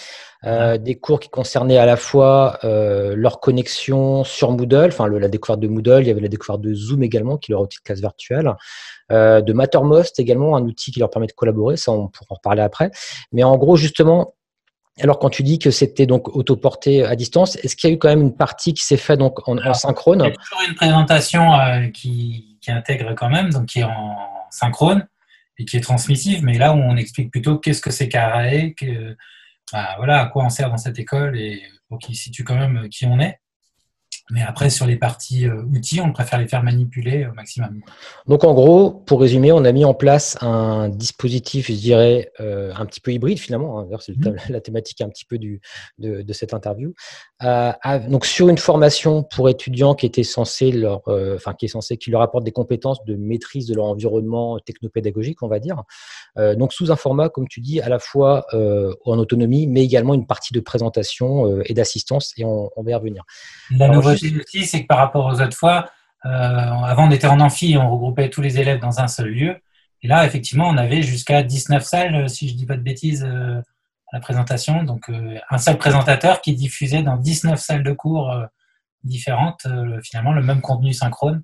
euh, 0.46 0.78
des 0.78 0.96
cours 0.96 1.20
qui 1.20 1.28
concernaient 1.30 1.78
à 1.78 1.86
la 1.86 1.98
fois 1.98 2.60
leur 2.64 3.42
connexion 3.42 4.24
sur 4.24 4.52
Moodle, 4.52 4.88
enfin 4.88 5.10
la 5.10 5.28
découverte 5.28 5.60
de 5.60 5.68
Moodle, 5.68 6.02
il 6.02 6.08
y 6.08 6.12
avait 6.12 6.22
la 6.22 6.28
découverte 6.30 6.62
de 6.62 6.74
Zoom 6.74 7.04
également, 7.04 7.38
qui 7.38 7.52
est 7.52 7.54
leur 7.54 7.62
outil 7.62 7.80
de 7.80 7.84
classe 7.84 8.00
virtuelle, 8.00 8.54
de 9.10 9.54
Mattermost 9.54 10.20
également, 10.20 10.56
un 10.56 10.64
outil 10.64 10.92
qui 10.92 11.00
leur 11.00 11.10
permet 11.10 11.28
de 11.28 11.34
collaborer, 11.34 11.76
ça 11.76 11.92
on 11.92 12.08
pourra 12.08 12.28
en 12.30 12.36
reparler 12.36 12.62
après. 12.62 12.92
Mais 13.34 13.44
en 13.44 13.58
gros, 13.58 13.76
justement, 13.76 14.36
alors 15.04 15.20
quand 15.20 15.30
tu 15.30 15.44
dis 15.44 15.60
que 15.60 15.72
c'était 15.72 16.06
donc 16.06 16.36
autoporté 16.36 17.04
à 17.04 17.16
distance, 17.16 17.56
est-ce 17.58 17.76
qu'il 17.76 17.90
y 17.90 17.94
a 17.94 17.96
eu 17.96 18.00
quand 18.00 18.10
même 18.10 18.22
une 18.22 18.36
partie 18.36 18.74
qui 18.74 18.84
s'est 18.84 18.98
faite 18.98 19.20
donc 19.20 19.48
en, 19.48 19.74
synchrone 19.74 20.22
Il 20.22 20.30
y 20.30 20.32
a 20.32 20.36
toujours 20.36 20.62
une 20.68 20.76
présentation 20.76 21.54
euh, 21.54 21.88
qui, 21.90 22.46
intègre 22.70 23.14
quand 23.16 23.30
même, 23.30 23.50
donc 23.50 23.68
qui 23.68 23.80
est 23.80 23.84
en 23.84 24.18
synchrone 24.52 25.08
et 25.58 25.64
qui 25.64 25.78
est 25.78 25.82
transmissive, 25.82 26.44
mais 26.44 26.58
là 26.58 26.74
où 26.74 26.78
on 26.78 26.98
explique 26.98 27.32
plutôt 27.32 27.58
qu'est-ce 27.58 27.80
que 27.80 27.92
c'est 27.92 28.10
carré, 28.10 28.76
que, 28.78 29.16
bah, 29.72 29.94
voilà, 29.96 30.20
à 30.20 30.26
quoi 30.26 30.44
on 30.44 30.50
sert 30.50 30.70
dans 30.70 30.78
cette 30.78 31.00
école 31.00 31.40
et 31.40 31.64
pour 31.88 31.98
qu'il 31.98 32.18
situe 32.18 32.44
quand 32.44 32.58
même 32.58 32.90
qui 32.90 33.06
on 33.06 33.22
est. 33.22 33.40
Mais 34.30 34.42
après, 34.42 34.70
sur 34.70 34.86
les 34.86 34.98
parties 34.98 35.48
euh, 35.48 35.64
outils, 35.74 36.02
on 36.02 36.12
préfère 36.12 36.40
les 36.40 36.48
faire 36.48 36.62
manipuler 36.62 37.26
au 37.26 37.34
maximum. 37.34 37.80
Donc, 38.26 38.44
en 38.44 38.54
gros, 38.54 38.92
pour 38.92 39.22
résumer, 39.22 39.54
on 39.54 39.64
a 39.64 39.72
mis 39.72 39.86
en 39.86 39.94
place 39.94 40.38
un 40.42 40.90
dispositif, 40.90 41.68
je 41.68 41.74
dirais, 41.74 42.32
euh, 42.42 42.74
un 42.76 42.86
petit 42.86 43.00
peu 43.00 43.14
hybride 43.14 43.40
finalement. 43.40 43.80
Hein. 43.80 43.84
D'ailleurs, 43.86 44.02
c'est 44.02 44.18
mmh. 44.18 44.36
la 44.50 44.60
thématique 44.60 45.00
un 45.00 45.08
petit 45.08 45.24
peu 45.24 45.38
du, 45.38 45.62
de, 45.98 46.24
de 46.24 46.34
cette 46.34 46.54
interview. 46.54 46.94
Euh, 47.44 47.72
donc, 48.10 48.26
sur 48.26 48.50
une 48.50 48.58
formation 48.58 49.24
pour 49.24 49.48
étudiants 49.48 49.96
qui 49.96 50.06
était 50.06 50.24
censé 50.24 50.72
leur, 50.72 51.08
euh, 51.08 51.36
enfin, 51.36 51.54
qui 51.54 51.66
est 51.66 51.70
censé, 51.70 51.96
qui 51.96 52.12
leur 52.12 52.22
apporte 52.22 52.44
des 52.44 52.52
compétences 52.52 53.04
de 53.06 53.16
maîtrise 53.16 53.66
de 53.66 53.76
leur 53.76 53.86
environnement 53.86 54.60
technopédagogique, 54.60 55.42
on 55.42 55.48
va 55.48 55.60
dire. 55.60 55.84
Donc, 56.38 56.72
sous 56.72 56.92
un 56.92 56.96
format, 56.96 57.30
comme 57.30 57.48
tu 57.48 57.62
dis, 57.62 57.82
à 57.82 57.90
la 57.90 57.98
fois 57.98 58.46
en 58.54 59.18
autonomie, 59.18 59.66
mais 59.66 59.84
également 59.84 60.14
une 60.14 60.28
partie 60.28 60.54
de 60.54 60.60
présentation 60.60 61.62
et 61.64 61.74
d'assistance. 61.74 62.34
Et 62.38 62.46
on, 62.46 62.70
on 62.76 62.84
va 62.84 62.92
y 62.92 62.94
revenir. 62.94 63.24
La 63.72 63.88
aussi, 64.24 64.66
c'est 64.66 64.82
que 64.84 64.88
par 64.88 64.98
rapport 64.98 65.26
aux 65.26 65.42
autres 65.42 65.58
fois, 65.58 65.86
euh, 66.26 66.30
avant 66.30 67.08
on 67.08 67.12
était 67.12 67.28
en 67.28 67.40
amphi, 67.40 67.78
on 67.78 67.90
regroupait 67.90 68.30
tous 68.30 68.42
les 68.42 68.60
élèves 68.60 68.80
dans 68.80 69.00
un 69.00 69.08
seul 69.08 69.30
lieu. 69.30 69.58
Et 70.04 70.08
là, 70.08 70.26
effectivement, 70.26 70.68
on 70.68 70.78
avait 70.78 71.02
jusqu'à 71.02 71.44
19 71.44 71.84
salles, 71.84 72.30
si 72.30 72.50
je 72.50 72.56
dis 72.56 72.66
pas 72.66 72.76
de 72.76 72.82
bêtises, 72.82 73.24
euh, 73.28 73.60
à 74.12 74.18
la 74.18 74.20
présentation. 74.20 74.84
Donc, 74.84 75.10
euh, 75.10 75.38
un 75.50 75.58
seul 75.58 75.78
présentateur 75.78 76.42
qui 76.42 76.54
diffusait 76.54 77.04
dans 77.04 77.18
19 77.18 77.60
salles 77.60 77.84
de 77.84 77.92
cours 77.92 78.34
différentes, 79.04 79.68
finalement, 80.04 80.34
le 80.34 80.42
même 80.42 80.62
contenu 80.62 80.94
synchrone. 80.94 81.44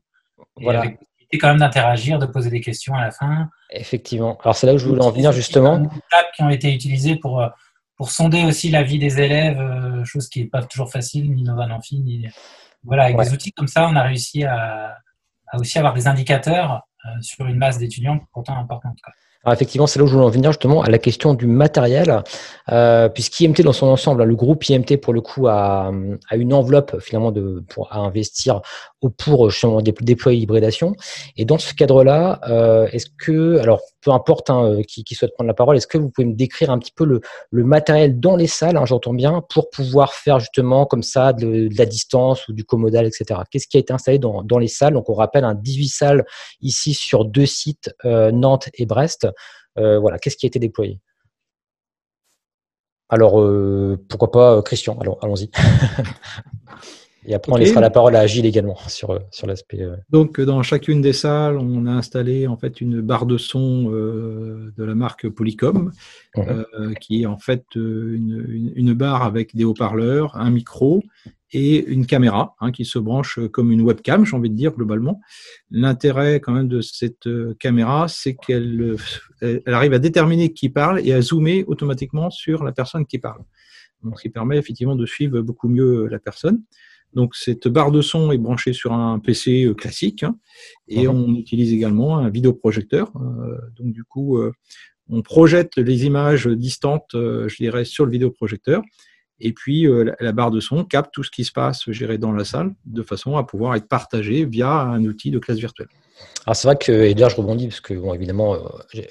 voilà. 0.58 0.82
Avec 0.82 1.00
quand 1.42 1.48
même 1.48 1.58
d'interagir, 1.58 2.20
de 2.20 2.28
poser 2.28 2.52
des 2.52 2.62
questions 2.62 2.94
à 2.94 3.02
la 3.02 3.10
fin. 3.10 3.50
Effectivement. 3.72 4.38
Alors, 4.44 4.56
c'est 4.56 4.68
là 4.68 4.76
où 4.76 4.78
je 4.78 4.88
voulais 4.88 5.04
en 5.04 5.10
venir, 5.10 5.32
justement. 5.32 5.82
qui 6.36 6.44
ont 6.44 6.50
été 6.50 6.72
utilisées 6.72 7.16
pour 7.16 7.42
pour 8.04 8.12
sonder 8.12 8.44
aussi 8.44 8.70
la 8.70 8.84
vie 8.84 9.00
des 9.00 9.22
élèves, 9.22 9.58
chose 10.04 10.28
qui 10.28 10.42
n'est 10.42 10.50
pas 10.50 10.62
toujours 10.62 10.92
facile, 10.92 11.34
ni 11.34 11.44
dans 11.44 11.58
un 11.58 11.72
amphi, 11.72 12.02
ni. 12.02 12.28
Voilà, 12.84 13.06
avec 13.06 13.18
des 13.18 13.32
outils 13.32 13.54
comme 13.54 13.70
ça, 13.70 13.88
on 13.88 13.96
a 13.96 14.04
réussi 14.04 14.44
à, 14.44 14.98
à 15.48 15.58
aussi 15.58 15.80
avoir 15.80 15.94
des 15.94 16.06
indicateurs 16.06 16.82
sur 17.22 17.46
une 17.46 17.56
masse 17.56 17.78
d'étudiants 17.78 18.20
pourtant 18.34 18.58
importante. 18.58 18.98
Quoi. 19.02 19.14
Alors 19.46 19.54
effectivement, 19.56 19.88
c'est 19.88 20.00
là 20.00 20.06
où 20.06 20.08
je 20.08 20.14
voulais 20.14 20.26
en 20.26 20.30
venir 20.30 20.52
justement 20.52 20.84
à 20.84 20.90
la 20.90 20.98
question 20.98 21.34
du 21.34 21.48
matériel, 21.48 22.24
euh, 22.72 23.10
puisqu'IMT 23.10 23.62
dans 23.62 23.74
son 23.74 23.88
ensemble, 23.88 24.22
hein, 24.22 24.26
le 24.26 24.36
groupe 24.36 24.68
IMT 24.70 24.98
pour 25.02 25.14
le 25.14 25.20
coup 25.20 25.48
a, 25.48 25.92
a 26.30 26.36
une 26.38 26.54
enveloppe 26.54 27.00
finalement 27.02 27.32
de, 27.32 27.62
pour 27.68 27.92
à 27.92 27.98
investir 27.98 28.62
pour 29.10 29.50
justement 29.50 29.82
déployer 29.82 30.40
l'hybridation. 30.40 30.96
Et 31.38 31.46
dans 31.46 31.58
ce 31.58 31.74
cadre-là, 31.74 32.40
euh, 32.50 32.88
est-ce 32.92 33.08
que, 33.18 33.58
alors 33.60 33.82
peu 34.02 34.12
importe 34.12 34.50
hein, 34.50 34.66
euh, 34.66 34.82
qui, 34.84 35.04
souhaite 35.16 35.34
prendre 35.34 35.48
la 35.48 35.54
parole, 35.54 35.78
est-ce 35.78 35.88
que 35.88 35.98
vous 35.98 36.10
pouvez 36.10 36.28
me 36.28 36.36
décrire 36.36 36.70
un 36.70 36.80
petit 36.80 36.92
peu 36.92 37.06
le, 37.06 37.22
matériel 37.64 38.20
dans 38.20 38.36
les 38.36 38.48
salles, 38.48 38.78
hein, 38.78 38.86
j'entends 38.86 39.14
bien, 39.14 39.42
pour 39.50 39.70
pouvoir 39.70 40.14
faire 40.14 40.40
justement 40.40 40.86
comme 40.86 41.04
ça 41.04 41.34
de, 41.34 41.70
la 41.78 41.86
distance 41.86 42.48
ou 42.48 42.54
du 42.54 42.66
comodal, 42.66 43.06
etc. 43.06 43.42
Qu'est-ce 43.50 43.68
qui 43.68 43.78
a 43.78 43.80
été 43.80 43.94
installé 43.94 44.20
dans, 44.20 44.44
dans 44.44 44.60
les 44.60 44.68
salles? 44.68 44.94
Donc 44.94 45.10
on 45.10 45.14
rappelle 45.14 45.46
un 45.46 45.56
18 45.56 45.88
salles 45.88 46.26
ici 46.62 46.94
sur 46.94 47.26
deux 47.26 47.46
sites, 47.46 47.94
euh, 48.06 48.32
Nantes 48.32 48.70
et 48.76 48.86
Brest. 48.86 49.28
Euh, 49.78 50.00
voilà, 50.00 50.20
qu'est-ce 50.20 50.38
qui 50.38 50.46
a 50.46 50.48
été 50.48 50.60
déployé? 50.60 51.00
Alors, 53.10 53.40
euh, 53.40 54.04
pourquoi 54.10 54.32
pas 54.32 54.62
Christian? 54.64 54.98
Alors, 55.00 55.20
allons-y. 55.22 55.50
Et 57.26 57.34
après, 57.34 57.52
on 57.52 57.56
laissera 57.56 57.82
la 57.82 57.90
parole 57.90 58.16
à 58.16 58.28
Gilles 58.28 58.46
également 58.46 58.78
sur, 58.88 59.20
sur 59.32 59.48
l'aspect. 59.48 59.86
Donc, 60.10 60.40
dans 60.42 60.62
chacune 60.64 61.02
des 61.02 61.14
salles, 61.14 61.58
on 61.58 61.86
a 61.86 61.92
installé 61.92 62.48
en 62.48 62.58
fait 62.58 62.82
une 62.82 63.02
barre 63.02 63.26
de 63.26 63.38
son 63.38 63.92
de 63.92 64.84
la 64.84 64.96
marque 64.96 65.30
Polycom, 65.30 65.92
qui 67.00 67.24
est 67.24 67.26
en 67.26 67.38
fait 67.38 67.64
une, 67.76 68.72
une 68.76 68.94
barre 68.94 69.24
avec 69.24 69.56
des 69.56 69.64
haut-parleurs, 69.64 70.36
un 70.36 70.50
micro 70.50 71.02
et 71.54 71.86
une 71.86 72.06
caméra 72.06 72.56
hein, 72.60 72.72
qui 72.72 72.84
se 72.84 73.00
branche 73.00 73.40
comme 73.52 73.72
une 73.72 73.82
webcam, 73.82 74.26
j'ai 74.26 74.36
envie 74.36 74.50
de 74.50 74.56
dire 74.56 74.72
globalement. 74.72 75.22
L'intérêt 75.70 76.40
quand 76.40 76.52
même 76.52 76.68
de 76.68 76.82
cette 76.82 77.28
euh, 77.28 77.56
caméra, 77.60 78.08
c'est 78.08 78.36
qu'elle 78.36 78.98
euh, 79.44 79.62
elle 79.66 79.74
arrive 79.74 79.94
à 79.94 80.00
déterminer 80.00 80.52
qui 80.54 80.70
parle 80.70 81.00
et 81.06 81.14
à 81.14 81.22
zoomer 81.22 81.64
automatiquement 81.68 82.30
sur 82.32 82.64
la 82.64 82.72
personne 82.72 83.06
qui 83.06 83.20
parle. 83.20 83.44
Donc, 84.04 84.18
ce 84.18 84.24
qui 84.24 84.30
permet 84.30 84.58
effectivement 84.58 84.96
de 84.96 85.06
suivre 85.06 85.42
beaucoup 85.42 85.70
mieux 85.70 86.08
la 86.08 86.20
personne. 86.20 86.62
Donc 87.16 87.36
cette 87.36 87.68
barre 87.68 87.92
de 87.92 88.02
son 88.02 88.32
est 88.32 88.38
branchée 88.38 88.74
sur 88.74 88.94
un 88.94 89.20
PC 89.20 89.66
euh, 89.66 89.74
classique 89.74 90.24
hein, 90.24 90.36
et 90.88 91.08
mhm. 91.08 91.16
on 91.16 91.36
utilise 91.36 91.74
également 91.74 92.18
un 92.18 92.30
vidéoprojecteur. 92.30 93.12
donc 93.78 93.92
du 93.92 94.04
coup, 94.04 94.40
on 95.10 95.22
projette 95.22 95.78
les 95.78 96.06
images 96.06 96.48
distantes, 96.48 97.12
je 97.14 97.56
dirais, 97.56 97.86
sur 97.86 98.06
le 98.06 98.12
vidéoprojecteur 98.12 98.82
et 99.40 99.52
puis, 99.52 99.88
euh, 99.88 100.14
la 100.22 100.32
barre 100.32 100.52
de 100.52 100.62
son 100.62 100.86
capte 100.86 101.14
tout 101.14 101.24
ce 101.24 101.30
qui 101.30 101.44
se 101.44 101.52
passe 101.52 101.90
géré 101.92 102.18
dans 102.18 102.32
la 102.32 102.46
salle 102.46 102.74
de 102.86 103.04
façon 103.04 103.36
à 103.36 103.44
pouvoir 103.44 103.76
être 103.76 103.88
partagé 103.88 104.46
via 104.46 104.72
un 104.82 105.04
outil 105.04 105.32
de 105.32 105.40
classe 105.40 105.58
virtuelle. 105.58 105.90
Alors 106.46 106.56
c'est 106.56 106.68
vrai 106.68 106.76
que, 106.76 106.92
et 106.92 107.14
là 107.14 107.30
je 107.30 107.36
rebondis 107.36 107.68
parce 107.68 107.80
que 107.80 107.94
bon, 107.94 108.14
évidemment 108.14 108.56
euh, 108.56 108.60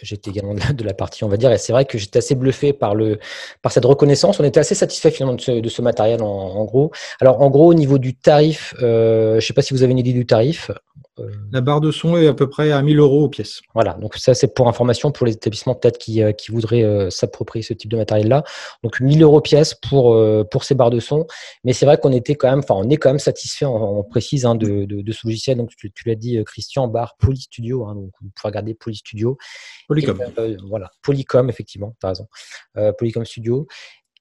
j'étais 0.02 0.30
également 0.30 0.54
de 0.54 0.84
la 0.84 0.92
partie 0.92 1.24
on 1.24 1.28
va 1.28 1.36
dire, 1.36 1.50
et 1.50 1.58
c'est 1.58 1.72
vrai 1.72 1.84
que 1.84 1.96
j'étais 1.96 2.18
assez 2.18 2.34
bluffé 2.34 2.72
par, 2.72 2.94
le, 2.94 3.18
par 3.62 3.72
cette 3.72 3.84
reconnaissance. 3.84 4.38
On 4.38 4.44
était 4.44 4.60
assez 4.60 4.74
satisfait 4.74 5.10
finalement 5.10 5.34
de 5.34 5.40
ce, 5.40 5.52
de 5.52 5.68
ce 5.68 5.82
matériel 5.82 6.22
en, 6.22 6.64
gros. 6.64 6.90
Alors 7.20 7.40
en 7.40 7.50
gros 7.50 7.66
au 7.68 7.74
niveau 7.74 7.98
du 7.98 8.14
tarif, 8.14 8.74
euh, 8.82 9.32
je 9.32 9.36
ne 9.36 9.40
sais 9.40 9.54
pas 9.54 9.62
si 9.62 9.72
vous 9.72 9.82
avez 9.82 9.92
une 9.92 9.98
idée 9.98 10.12
du 10.12 10.26
tarif. 10.26 10.70
La 11.52 11.60
barre 11.60 11.82
de 11.82 11.90
son 11.90 12.16
est 12.16 12.26
à 12.26 12.32
peu 12.32 12.48
près 12.48 12.72
à 12.72 12.80
1000 12.80 12.98
euros 12.98 13.24
aux 13.24 13.28
pièces. 13.28 13.60
Voilà, 13.74 13.92
donc 13.94 14.16
ça 14.16 14.32
c'est 14.32 14.54
pour 14.54 14.66
information 14.66 15.12
pour 15.12 15.26
les 15.26 15.34
établissements 15.34 15.74
peut-être 15.74 15.98
qui, 15.98 16.22
euh, 16.22 16.32
qui 16.32 16.50
voudraient 16.50 16.84
euh, 16.84 17.10
s'approprier 17.10 17.62
ce 17.62 17.74
type 17.74 17.90
de 17.90 17.98
matériel-là. 17.98 18.44
Donc 18.82 18.98
1000 18.98 19.22
euros 19.22 19.42
pièces 19.42 19.74
pour, 19.74 20.14
euh, 20.14 20.42
pour 20.50 20.64
ces 20.64 20.74
barres 20.74 20.90
de 20.90 21.00
son. 21.00 21.26
Mais 21.64 21.74
c'est 21.74 21.84
vrai 21.84 21.98
qu'on 21.98 22.12
était 22.12 22.34
quand 22.34 22.48
même, 22.48 22.60
enfin 22.60 22.74
on 22.76 22.88
est 22.88 22.96
quand 22.96 23.10
même 23.10 23.18
satisfait, 23.18 23.66
on, 23.66 24.02
précise, 24.04 24.46
hein, 24.46 24.54
de, 24.54 24.86
de, 24.86 25.12
ce 25.12 25.26
logiciel. 25.26 25.58
Donc 25.58 25.70
tu, 25.76 25.92
l'as 26.06 26.14
dit 26.14 26.42
Christian, 26.44 26.88
barre 26.92 27.16
Polystudio, 27.18 27.86
hein, 27.86 27.94
donc 27.96 28.12
vous 28.20 28.30
pouvez 28.34 28.48
regarder 28.48 28.74
Polystudio. 28.74 29.36
Polycom. 29.88 30.18
voilà, 30.68 30.90
Polycom 31.02 31.50
effectivement, 31.50 31.96
tu 32.00 32.06
as 32.06 32.10
raison. 32.10 32.28
Polycom 32.98 33.24
Studio. 33.24 33.66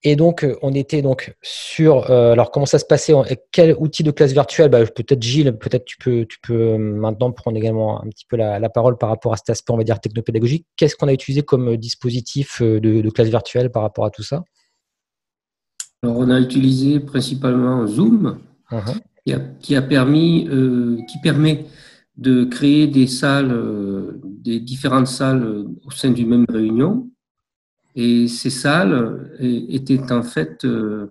Et 0.04 0.16
donc, 0.16 0.44
euh, 0.44 0.58
on 0.64 0.74
était 0.74 1.02
donc 1.02 1.36
sur. 1.44 2.10
Euh, 2.10 2.32
alors, 2.32 2.50
comment 2.52 2.66
ça 2.66 2.80
se 2.80 2.86
passait 2.86 3.14
Quel 3.52 3.76
outil 3.78 4.02
de 4.02 4.10
classe 4.10 4.32
virtuelle? 4.32 4.70
Bah, 4.70 4.84
Peut-être 4.86 5.22
Gilles, 5.22 5.56
peut-être 5.58 5.86
tu 5.86 5.98
peux, 5.98 6.26
tu 6.26 6.40
peux 6.42 6.74
euh, 6.74 6.78
maintenant 6.78 7.32
prendre 7.32 7.56
également 7.58 8.04
un 8.04 8.10
petit 8.10 8.26
peu 8.28 8.36
la, 8.36 8.70
parole 8.70 8.98
par 8.98 9.10
rapport 9.10 9.34
à 9.34 9.38
cet 9.38 9.52
aspect, 9.52 9.72
on 9.72 9.78
va 9.78 9.84
dire, 9.84 10.00
technopédagogique. 10.00 10.66
Qu'est-ce 10.76 10.96
qu'on 10.96 11.08
a 11.08 11.14
utilisé 11.14 11.44
comme 11.44 11.78
dispositif 11.78 12.62
de, 12.62 13.10
classe 13.10 13.28
virtuelle 13.28 13.72
par 13.72 13.84
rapport 13.84 14.06
à 14.06 14.10
tout 14.10 14.24
ça? 14.24 14.44
Alors, 16.02 16.18
on 16.18 16.32
a 16.32 16.40
utilisé 16.40 17.00
principalement 17.00 17.86
Zoom, 17.86 18.40
uh-huh. 18.72 19.00
qui, 19.24 19.34
a, 19.34 19.40
qui, 19.60 19.76
a, 19.76 19.84
permis, 19.84 20.50
qui 21.08 21.20
permet 21.20 21.66
de 22.18 22.44
créer 22.44 22.88
des 22.88 23.08
salles, 23.08 24.20
des 24.24 24.60
différentes 24.60 25.08
salles 25.08 25.66
au 25.84 25.92
sein 25.92 26.12
d'une 26.12 26.30
même 26.30 26.46
réunion 26.50 27.12
et 27.96 28.28
ces 28.28 28.50
salles 28.50 28.94
euh, 28.94 29.66
étaient 29.70 30.12
en 30.12 30.24
fait, 30.24 30.64
euh, 30.66 31.08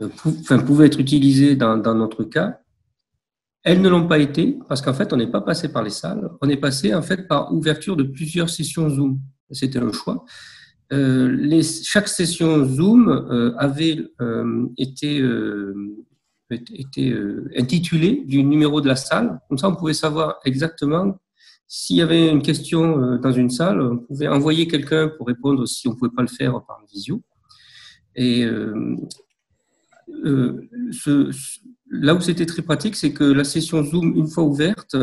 enfin, 0.00 0.58
pouvaient 0.58 0.86
être 0.86 1.00
utilisées 1.00 1.56
dans, 1.56 1.76
dans 1.76 1.94
notre 1.94 2.24
cas. 2.24 2.60
Elles 3.62 3.80
ne 3.80 3.88
l'ont 3.88 4.06
pas 4.06 4.18
été 4.18 4.58
parce 4.68 4.82
qu'en 4.82 4.94
fait, 4.94 5.12
on 5.12 5.16
n'est 5.16 5.30
pas 5.30 5.40
passé 5.40 5.72
par 5.72 5.82
les 5.82 5.90
salles. 5.90 6.30
On 6.42 6.48
est 6.48 6.56
passé 6.56 6.94
en 6.94 7.02
fait 7.02 7.26
par 7.28 7.52
ouverture 7.52 7.96
de 7.96 8.02
plusieurs 8.02 8.50
sessions 8.50 8.88
Zoom. 8.90 9.20
C'était 9.50 9.78
un 9.78 9.92
choix. 9.92 10.24
Euh, 10.92 11.34
les, 11.34 11.62
chaque 11.62 12.08
session 12.08 12.64
Zoom 12.64 13.08
euh, 13.08 13.54
avait 13.56 13.98
euh, 14.20 14.66
été, 14.76 15.22
euh, 16.52 16.56
été 16.74 17.14
intitulée 17.56 18.22
du 18.26 18.42
numéro 18.42 18.80
de 18.80 18.88
la 18.88 18.96
salle. 18.96 19.40
Comme 19.48 19.58
ça, 19.58 19.68
on 19.68 19.74
pouvait 19.74 19.94
savoir 19.94 20.38
exactement 20.44 21.16
s'il 21.66 21.96
y 21.96 22.02
avait 22.02 22.30
une 22.30 22.42
question 22.42 23.00
euh, 23.02 23.18
dans 23.18 23.32
une 23.32 23.50
salle, 23.50 23.80
on 23.80 23.98
pouvait 23.98 24.28
envoyer 24.28 24.68
quelqu'un 24.68 25.08
pour 25.08 25.26
répondre 25.26 25.66
si 25.66 25.88
on 25.88 25.92
ne 25.92 25.96
pouvait 25.96 26.14
pas 26.14 26.22
le 26.22 26.28
faire 26.28 26.52
par 26.64 26.80
visio. 26.92 27.22
Et 28.16 28.44
euh, 28.44 28.96
euh, 30.24 31.30
là 31.90 32.14
où 32.14 32.20
c'était 32.20 32.46
très 32.46 32.62
pratique, 32.62 32.96
c'est 32.96 33.12
que 33.12 33.24
la 33.24 33.44
session 33.44 33.82
Zoom, 33.82 34.14
une 34.14 34.28
fois 34.28 34.44
ouverte, 34.44 34.96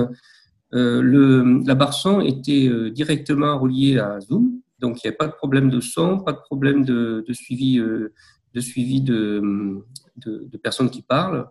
la 0.72 1.76
barre 1.76 1.94
son 1.94 2.22
était 2.22 2.70
directement 2.92 3.60
reliée 3.60 4.00
à 4.00 4.22
Zoom. 4.22 4.62
Donc, 4.80 5.04
il 5.04 5.08
n'y 5.08 5.10
avait 5.10 5.18
pas 5.18 5.28
de 5.28 5.34
problème 5.34 5.70
de 5.70 5.82
son, 5.82 6.20
pas 6.20 6.32
de 6.32 6.40
problème 6.40 6.86
de 6.86 7.34
suivi, 7.34 7.82
de, 8.54 8.60
suivi 8.60 9.02
de, 9.02 9.84
personnes 10.64 10.90
qui 10.90 11.02
parlent. 11.02 11.48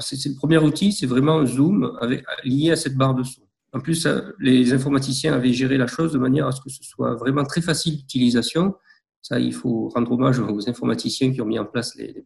c'est 0.00 0.28
le 0.28 0.36
premier 0.36 0.58
outil, 0.58 0.92
c'est 0.92 1.06
vraiment 1.06 1.44
Zoom 1.46 1.98
lié 2.44 2.70
à 2.72 2.76
cette 2.76 2.96
barre 2.96 3.14
de 3.14 3.22
son. 3.22 3.44
En 3.74 3.80
plus, 3.80 4.06
euh, 4.06 4.20
les 4.38 4.72
informaticiens 4.72 5.34
avaient 5.34 5.52
géré 5.52 5.76
la 5.76 5.88
chose 5.88 6.12
de 6.12 6.18
manière 6.18 6.46
à 6.46 6.52
ce 6.52 6.60
que 6.60 6.70
ce 6.70 6.84
soit 6.84 7.16
vraiment 7.16 7.44
très 7.44 7.60
facile 7.60 7.96
d'utilisation. 7.96 8.76
Ça, 9.20 9.40
il 9.40 9.52
faut 9.52 9.88
rendre 9.88 10.12
hommage 10.12 10.38
aux 10.38 10.68
informaticiens 10.68 11.32
qui 11.32 11.40
ont 11.40 11.46
mis 11.46 11.58
en 11.58 11.64
place 11.64 11.96
les, 11.96 12.12
les 12.12 12.24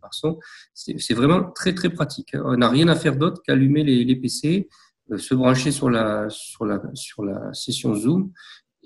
C'est 0.74 1.14
vraiment 1.14 1.50
très, 1.52 1.74
très 1.74 1.88
pratique. 1.88 2.34
On 2.34 2.56
n'a 2.58 2.68
rien 2.68 2.88
à 2.88 2.96
faire 2.96 3.16
d'autre 3.16 3.40
qu'allumer 3.42 3.82
les, 3.82 4.16
PC, 4.16 4.68
euh, 5.10 5.16
se 5.16 5.34
brancher 5.34 5.70
sur 5.70 5.88
la, 5.88 6.28
sur, 6.28 6.66
la, 6.66 6.82
sur 6.92 7.24
la 7.24 7.54
session 7.54 7.94
Zoom. 7.94 8.30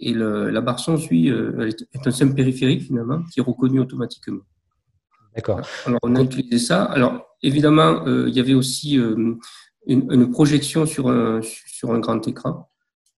Et 0.04 0.12
le, 0.12 0.50
la 0.50 0.60
barre 0.60 0.80
son 0.80 0.96
suit, 0.96 1.30
euh, 1.30 1.68
est, 1.68 2.06
un 2.06 2.10
simple 2.10 2.34
périphérique 2.34 2.82
finalement 2.82 3.22
qui 3.32 3.40
est 3.40 3.42
reconnu 3.42 3.78
automatiquement. 3.80 4.42
D'accord. 5.34 5.60
Alors, 5.86 6.00
on 6.02 6.14
a 6.16 6.22
utilisé 6.22 6.58
ça. 6.58 6.84
Alors, 6.84 7.36
évidemment, 7.42 8.04
il 8.06 8.34
y 8.34 8.40
avait 8.40 8.54
aussi 8.54 9.00
une, 9.86 10.30
projection 10.30 10.84
sur 10.86 11.08
un, 11.08 11.40
sur 11.42 11.92
un 11.92 12.00
grand 12.00 12.26
écran. 12.28 12.68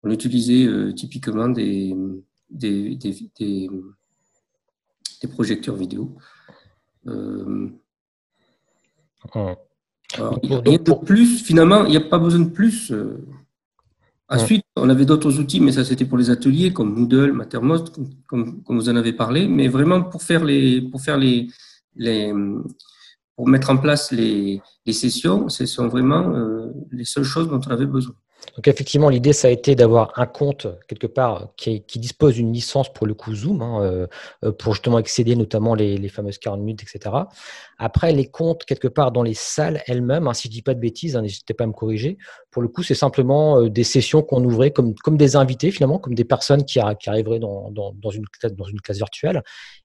On 0.05 0.11
utilisait 0.11 0.67
euh, 0.67 0.93
typiquement 0.93 1.49
des, 1.49 1.97
des, 2.51 2.95
des, 2.97 3.31
des, 3.41 5.29
projecteurs 5.29 5.77
vidéo. 5.77 6.15
Euh, 7.07 7.71
ah. 9.35 9.55
de 10.19 11.05
plus, 11.05 11.43
finalement, 11.43 11.87
il 11.87 11.91
n'y 11.93 11.97
a 11.97 12.03
pas 12.03 12.19
besoin 12.19 12.41
de 12.41 12.51
plus. 12.51 12.93
Ensuite, 14.29 14.65
on 14.77 14.89
avait 14.89 15.05
d'autres 15.05 15.39
outils, 15.39 15.61
mais 15.61 15.73
ça 15.73 15.85
c'était 15.85 16.07
pour 16.07 16.17
les 16.17 16.31
ateliers 16.31 16.73
comme 16.73 16.95
Moodle, 16.95 17.33
Mattermost, 17.33 17.95
comme, 18.27 18.63
vous 18.67 18.89
en 18.89 18.97
avez 18.97 19.13
parlé, 19.13 19.47
mais 19.47 19.69
vraiment 19.69 20.03
pour 20.03 20.23
faire 20.23 20.45
les, 20.45 20.81
pour 20.81 21.03
faire 21.03 21.19
les, 21.19 21.49
les, 21.95 22.33
pour 23.37 23.49
mettre 23.49 23.71
en 23.71 23.77
place 23.77 24.13
les, 24.13 24.63
les 24.87 24.93
sessions, 24.93 25.49
ce 25.49 25.67
sont 25.67 25.89
vraiment 25.89 26.35
euh, 26.35 26.69
les 26.91 27.05
seules 27.05 27.25
choses 27.25 27.49
dont 27.49 27.61
on 27.67 27.71
avait 27.71 27.87
besoin. 27.87 28.15
Donc 28.57 28.69
effectivement, 28.69 29.09
l'idée, 29.09 29.33
ça 29.33 29.49
a 29.49 29.51
été 29.51 29.75
d'avoir 29.75 30.13
un 30.17 30.27
compte 30.27 30.67
quelque 30.89 31.07
part 31.07 31.49
qui, 31.57 31.83
dispose 31.97 32.35
d'une 32.35 32.53
licence 32.53 32.93
pour 32.93 33.07
le 33.07 33.15
coup 33.15 33.35
Zoom, 33.35 33.63
hein, 33.63 33.83
euh, 34.45 34.53
pour 34.53 34.75
justement 34.75 34.99
excéder 34.99 35.37
notamment 35.37 35.75
les, 35.75 36.09
fameuses 36.09 36.39
40 36.39 36.61
minutes, 36.61 36.83
etc. 36.83 37.15
Après, 37.79 38.13
les 38.13 38.27
comptes 38.27 38.65
quelque 38.65 38.89
part 38.89 39.11
dans 39.13 39.23
les 39.23 39.35
salles 39.35 39.83
elles-mêmes, 39.87 40.29
hein, 40.29 40.35
si 40.35 40.49
je 40.49 40.53
dis 40.53 40.63
pas 40.63 40.75
de 40.75 40.81
bêtises, 40.81 41.17
hein, 41.17 41.23
n'hésitez 41.23 41.55
pas 41.55 41.65
à 41.65 41.67
me 41.67 41.73
corriger. 41.73 42.19
Pour 42.51 42.63
le 42.63 42.69
coup, 42.69 42.83
c'est 42.83 42.95
simplement 42.95 43.61
euh, 43.61 43.71
des 43.71 43.85
sessions 43.85 44.23
qu'on 44.23 44.45
ouvrait 44.45 44.71
comme, 44.71 44.95
comme 44.95 45.17
des 45.17 45.37
invités 45.37 45.71
finalement, 45.71 45.99
comme 45.99 46.15
des 46.15 46.25
personnes 46.25 46.65
qui, 46.65 46.79
arriveraient 46.79 47.41
dans, 47.41 47.71
dans 47.71 48.11
une 48.11 48.27
classe 48.27 48.97
virtuelle 48.97 49.43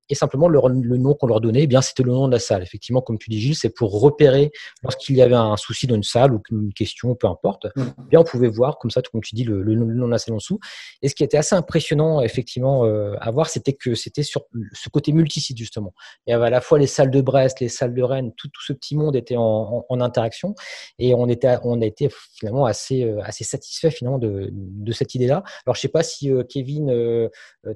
et 0.09 0.15
simplement 0.15 0.47
le, 0.47 0.59
nom 0.97 1.13
qu'on 1.13 1.27
leur 1.27 1.39
donnait, 1.39 1.63
eh 1.63 1.67
bien 1.67 1.81
c'était 1.81 2.03
le 2.03 2.11
nom 2.11 2.27
de 2.27 2.33
la 2.33 2.39
salle. 2.39 2.63
Effectivement, 2.63 3.01
comme 3.01 3.17
tu 3.17 3.29
dis 3.29 3.39
Gilles, 3.39 3.55
c'est 3.55 3.69
pour 3.69 4.01
repérer 4.01 4.51
lorsqu'il 4.83 5.15
y 5.15 5.21
avait 5.21 5.35
un 5.35 5.55
souci 5.55 5.87
dans 5.87 5.95
une 5.95 6.03
salle 6.03 6.33
ou 6.33 6.41
une 6.51 6.73
question, 6.73 7.15
peu 7.15 7.27
importe. 7.27 7.67
Mm. 7.75 7.83
Eh 7.99 8.09
bien 8.09 8.19
on 8.19 8.23
pouvait 8.23 8.47
voir 8.47 8.79
comme 8.79 8.91
ça, 8.91 9.01
comme 9.01 9.21
tu 9.21 9.35
dis, 9.35 9.43
le, 9.43 9.63
nom 9.63 10.07
de 10.07 10.11
la 10.11 10.17
salle 10.17 10.33
en 10.33 10.37
dessous. 10.37 10.59
Et 11.01 11.09
ce 11.09 11.15
qui 11.15 11.23
était 11.23 11.37
assez 11.37 11.55
impressionnant 11.55 12.21
effectivement 12.21 12.85
euh, 12.85 13.15
à 13.19 13.31
voir, 13.31 13.49
c'était 13.49 13.73
que 13.73 13.95
c'était 13.95 14.23
sur 14.23 14.41
ce 14.73 14.89
côté 14.89 15.11
multisite 15.13 15.57
justement. 15.57 15.93
Il 16.25 16.31
y 16.31 16.33
avait 16.33 16.47
à 16.47 16.49
la 16.49 16.61
fois 16.61 16.79
les 16.79 16.87
salles 16.87 17.11
de 17.11 17.21
Brest, 17.21 17.59
les 17.59 17.69
salles 17.69 17.93
de 17.93 18.01
Rennes, 18.01 18.33
tout, 18.35 18.49
ce 18.65 18.73
petit 18.73 18.95
monde 18.95 19.15
était 19.15 19.35
en, 19.37 19.85
interaction 19.99 20.55
et 20.97 21.13
on 21.13 21.27
était, 21.27 21.57
on 21.63 21.81
a 21.81 21.85
été 21.85 22.09
finalement 22.33 22.65
assez, 22.65 23.03
euh, 23.03 23.21
assez 23.23 23.43
satisfait 23.43 23.91
finalement 23.91 24.17
de, 24.17 24.49
de 24.51 24.91
cette 24.93 25.13
idée-là. 25.13 25.43
Alors 25.65 25.75
je 25.75 25.81
sais 25.81 25.89
pas 25.89 26.03
si 26.03 26.31
euh, 26.31 26.43
Kevin, 26.43 26.87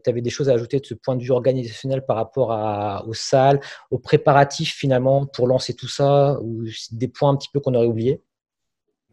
tu 0.03 0.09
avais 0.09 0.21
des 0.21 0.29
choses 0.29 0.49
à 0.49 0.53
ajouter 0.53 0.79
de 0.79 0.85
ce 0.85 0.93
point 0.93 1.15
de 1.15 1.23
vue 1.23 1.31
organisationnel 1.31 2.05
par 2.05 2.15
rapport 2.15 2.22
à, 2.51 3.03
aux 3.07 3.13
salles, 3.13 3.59
aux 3.91 3.99
préparatifs 3.99 4.73
finalement 4.73 5.25
pour 5.25 5.47
lancer 5.47 5.73
tout 5.73 5.87
ça, 5.87 6.37
ou 6.41 6.63
des 6.91 7.07
points 7.07 7.31
un 7.31 7.35
petit 7.35 7.49
peu 7.51 7.59
qu'on 7.59 7.73
aurait 7.73 7.87
oubliés? 7.87 8.21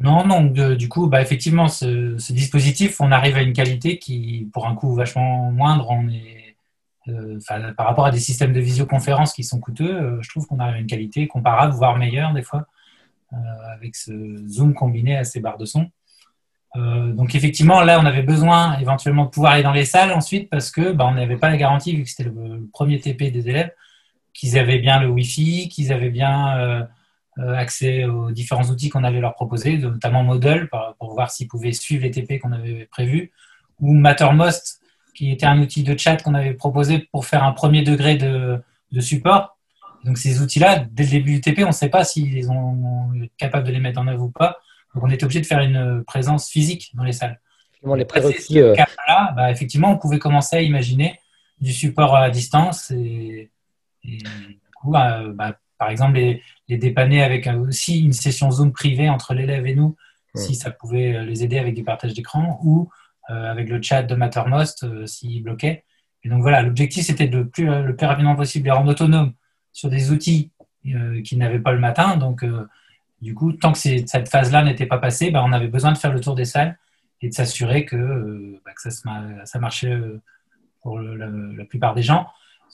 Non, 0.01 0.27
non, 0.27 0.45
du 0.45 0.89
coup, 0.89 1.09
bah, 1.09 1.21
effectivement, 1.21 1.69
ce, 1.69 2.33
dispositif, 2.33 3.01
on 3.03 3.13
arrive 3.13 3.37
à 3.37 3.43
une 3.43 3.53
qualité 3.53 3.99
qui, 3.99 4.49
pour 4.53 4.67
un 4.67 4.75
coût 4.75 4.95
vachement 4.95 5.53
moindre, 5.53 5.91
on 5.91 6.09
est, 6.09 6.57
euh, 7.09 7.39
par 7.77 7.87
rapport 7.87 8.07
à 8.07 8.11
des 8.11 8.19
systèmes 8.19 8.53
de 8.53 8.61
visioconférence 8.61 9.33
qui 9.33 9.45
sont 9.45 9.61
coûteux, 9.61 9.95
euh, 9.95 10.23
je 10.23 10.29
trouve 10.31 10.47
qu'on 10.47 10.59
arrive 10.59 10.77
à 10.77 10.79
une 10.79 10.87
qualité 10.87 11.27
comparable, 11.27 11.75
voire 11.75 11.97
meilleure 11.97 12.33
des 12.33 12.43
fois, 12.43 12.67
euh, 13.33 13.37
avec 13.75 13.95
ce 13.95 14.13
zoom 14.49 14.75
combiné 14.75 15.17
à 15.17 15.25
ces 15.25 15.41
barres 15.41 15.59
de 15.59 15.67
son. 15.67 15.91
Donc 16.77 17.35
effectivement, 17.35 17.81
là, 17.81 18.01
on 18.01 18.07
avait 18.07 18.23
besoin 18.23 18.79
éventuellement 18.79 19.25
de 19.25 19.31
pouvoir 19.31 19.53
aller 19.53 19.63
dans 19.63 19.73
les 19.73 19.85
salles 19.85 20.13
ensuite 20.13 20.49
parce 20.49 20.71
que 20.71 20.93
bah, 20.93 21.07
on 21.07 21.15
n'avait 21.15 21.37
pas 21.37 21.49
la 21.49 21.57
garantie, 21.57 21.97
vu 21.97 22.05
que 22.05 22.11
c'était 22.11 22.25
le, 22.25 22.69
premier 22.73 23.01
TP 23.01 23.33
des 23.33 23.49
élèves, 23.49 23.73
qu'ils 24.33 24.59
avaient 24.59 24.79
bien 24.79 25.01
le 25.01 25.09
Wi-Fi, 25.09 25.69
qu'ils 25.69 25.93
avaient 25.93 26.11
bien 26.11 26.87
euh, 27.39 27.55
accès 27.55 28.05
aux 28.05 28.31
différents 28.31 28.65
outils 28.65 28.89
qu'on 28.89 29.05
allait 29.05 29.21
leur 29.21 29.35
proposer, 29.35 29.79
notamment 29.79 30.23
Model 30.23 30.69
pour 30.99 31.15
voir 31.15 31.31
s'ils 31.31 31.49
pouvaient 31.49 31.73
suivre 31.73 32.05
les 32.05 32.11
TP 32.11 32.39
qu'on 32.39 32.53
avait 32.53 32.87
prévus, 32.91 33.33
ou 33.81 33.95
Mattermost, 33.95 34.81
qui 35.15 35.31
était 35.31 35.47
un 35.47 35.59
outil 35.61 35.83
de 35.83 35.97
chat 35.99 36.23
qu'on 36.23 36.35
avait 36.35 36.55
proposé 36.55 36.99
pour 37.13 37.27
faire 37.27 37.45
un 37.45 37.53
premier 37.53 37.83
degré 37.83 38.17
de, 38.17 38.63
support. 39.01 39.57
Donc 40.05 40.19
ces 40.19 40.43
outils-là, 40.43 40.85
dès 40.91 41.05
le 41.05 41.11
début 41.11 41.35
du 41.35 41.41
TP, 41.41 41.63
on 41.65 41.69
ne 41.69 41.73
sait 41.73 41.89
pas 41.89 42.05
s'ils 42.05 42.45
sont 42.45 43.11
capables 43.39 43.67
de 43.67 43.73
les 43.73 43.81
mettre 43.81 44.01
en 44.01 44.09
œuvre 44.09 44.25
ou 44.25 44.31
pas. 44.31 44.59
Donc 44.95 45.05
on 45.05 45.11
était 45.11 45.25
obligé 45.25 45.41
de 45.41 45.47
faire 45.47 45.61
une 45.61 46.05
présence 46.05 46.49
physique 46.49 46.91
dans 46.95 47.05
les 47.05 47.13
salles. 47.13 47.41
Les 47.97 48.05
prérequis, 48.05 48.61
euh, 48.61 48.75
là 49.09 49.33
bah, 49.35 49.51
effectivement, 49.51 49.93
on 49.93 49.99
pouvait 49.99 50.19
commencer 50.19 50.57
à 50.57 50.61
imaginer 50.61 51.19
du 51.61 51.73
support 51.73 52.15
à 52.15 52.29
distance 52.31 52.91
et, 52.91 53.51
du 54.05 54.21
coup, 54.77 54.91
bah, 54.91 55.23
bah 55.33 55.57
par 55.79 55.89
exemple, 55.89 56.19
les, 56.19 56.43
dépanner 56.77 57.23
avec 57.23 57.49
aussi 57.49 58.01
une 58.01 58.13
session 58.13 58.51
Zoom 58.51 58.73
privée 58.73 59.09
entre 59.09 59.35
l'élève 59.35 59.67
et 59.67 59.75
nous, 59.75 59.97
si 60.35 60.55
ça 60.55 60.71
pouvait 60.71 61.17
euh, 61.17 61.25
les 61.25 61.43
aider 61.43 61.59
avec 61.59 61.75
des 61.75 61.83
partages 61.83 62.15
d'écran, 62.15 62.61
ou 62.63 62.89
euh, 63.31 63.51
avec 63.51 63.69
le 63.69 63.81
chat 63.83 64.03
de 64.03 64.15
Mattermost 64.15 64.85
euh, 64.85 65.07
s'ils 65.07 65.43
bloquaient. 65.43 65.85
Et 66.23 66.29
donc 66.29 66.43
voilà, 66.43 66.63
l'objectif 66.63 67.07
c'était 67.07 67.29
de 67.29 67.43
plus, 67.43 67.65
le 67.65 67.97
plus 67.97 68.07
rapidement 68.07 68.37
possible 68.37 68.67
les 68.67 68.71
rendre 68.71 68.91
autonomes 68.91 69.33
sur 69.73 69.89
des 69.89 70.13
outils 70.13 70.51
qu'ils 70.83 71.39
n'avaient 71.39 71.61
pas 71.61 71.73
le 71.73 71.79
matin. 71.79 72.17
Donc 72.17 72.45
du 73.21 73.35
coup, 73.35 73.53
tant 73.53 73.73
que 73.73 73.79
cette 73.79 74.29
phase-là 74.29 74.63
n'était 74.65 74.87
pas 74.87 74.99
passée, 74.99 75.31
bah, 75.31 75.43
on 75.45 75.53
avait 75.53 75.69
besoin 75.69 75.93
de 75.93 75.99
faire 75.99 76.13
le 76.13 76.21
tour 76.21 76.35
des 76.35 76.45
salles 76.45 76.79
et 77.21 77.29
de 77.29 77.35
s'assurer 77.35 77.85
que, 77.85 78.59
bah, 78.65 78.73
ça, 78.77 79.59
marchait 79.59 79.99
pour 80.83 80.99
la, 81.01 81.65
plupart 81.65 81.95
des 81.95 82.03
gens. 82.03 82.27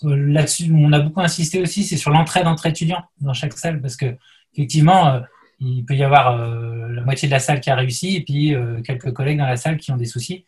Là-dessus, 0.03 0.71
on 0.73 0.93
a 0.93 1.01
beaucoup 1.01 1.21
insisté 1.21 1.61
aussi, 1.61 1.85
c'est 1.85 1.97
sur 1.97 2.11
l'entraide 2.11 2.47
entre 2.47 2.67
étudiants 2.67 3.05
dans 3.21 3.33
chaque 3.33 3.55
salle, 3.55 3.81
parce 3.81 3.97
que 3.97 4.17
effectivement, 4.57 5.09
euh, 5.09 5.21
il 5.61 5.85
peut 5.85 5.95
y 5.95 6.03
avoir 6.03 6.39
euh, 6.39 6.89
la 6.89 7.03
moitié 7.03 7.29
de 7.29 7.33
la 7.33 7.39
salle 7.39 7.61
qui 7.61 7.71
a 7.71 7.77
réussi 7.77 8.17
et 8.17 8.25
puis 8.25 8.55
euh, 8.55 8.83
quelques 8.83 9.13
collègues 9.13 9.39
dans 9.39 9.47
la 9.47 9.57
salle 9.57 9.79
qui 9.79 9.91
ont 9.91 9.97
des 9.97 10.07
soucis. 10.07 10.35
Et 10.35 10.45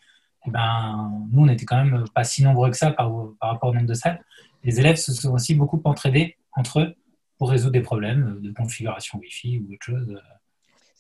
eh 0.49 0.51
ben, 0.51 1.11
nous, 1.33 1.43
on 1.43 1.47
n'était 1.47 1.65
quand 1.65 1.83
même 1.83 2.05
pas 2.15 2.25
si 2.25 2.43
nombreux 2.43 2.71
que 2.71 2.77
ça 2.77 2.91
par, 2.91 3.13
rapport 3.41 3.71
au 3.71 3.75
nombre 3.75 3.87
de 3.87 3.95
salles. 3.95 4.23
Les 4.65 4.81
élèves 4.81 4.97
se 4.97 5.13
sont 5.13 5.33
aussi 5.33 5.55
beaucoup 5.55 5.81
entraînés 5.85 6.37
entre 6.53 6.81
eux 6.81 6.95
pour 7.39 7.51
résoudre 7.51 7.73
des 7.73 7.81
problèmes 7.81 8.39
de 8.41 8.53
configuration 8.53 9.19
Wi-Fi 9.19 9.59
ou 9.59 9.73
autre 9.73 9.85
chose. 9.85 10.19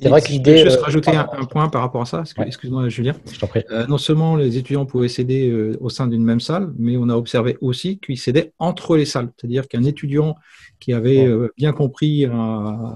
C'est 0.00 0.08
vrai 0.08 0.22
que 0.22 0.28
l'idée. 0.28 0.58
Je 0.58 0.64
vais 0.64 0.70
juste 0.70 0.82
rajouter 0.82 1.10
un, 1.10 1.24
point 1.24 1.68
par 1.68 1.82
rapport 1.82 2.02
à 2.02 2.06
ça. 2.06 2.22
Excuse-moi, 2.38 2.88
Julien. 2.88 3.14
Je 3.32 3.38
t'en 3.38 3.48
prie. 3.48 3.64
Euh, 3.70 3.86
non 3.88 3.98
seulement 3.98 4.36
les 4.36 4.56
étudiants 4.56 4.86
pouvaient 4.86 5.08
s'aider 5.08 5.50
euh, 5.50 5.76
au 5.80 5.88
sein 5.88 6.06
d'une 6.06 6.22
même 6.22 6.38
salle, 6.38 6.72
mais 6.78 6.96
on 6.96 7.08
a 7.08 7.16
observé 7.16 7.58
aussi 7.60 7.98
qu'ils 7.98 8.18
s'aidaient 8.18 8.52
entre 8.60 8.96
les 8.96 9.04
salles. 9.04 9.30
C'est-à-dire 9.36 9.66
qu'un 9.66 9.82
étudiant 9.82 10.36
qui 10.80 10.92
avait 10.92 11.26
euh, 11.26 11.52
bien 11.56 11.72
compris, 11.72 12.26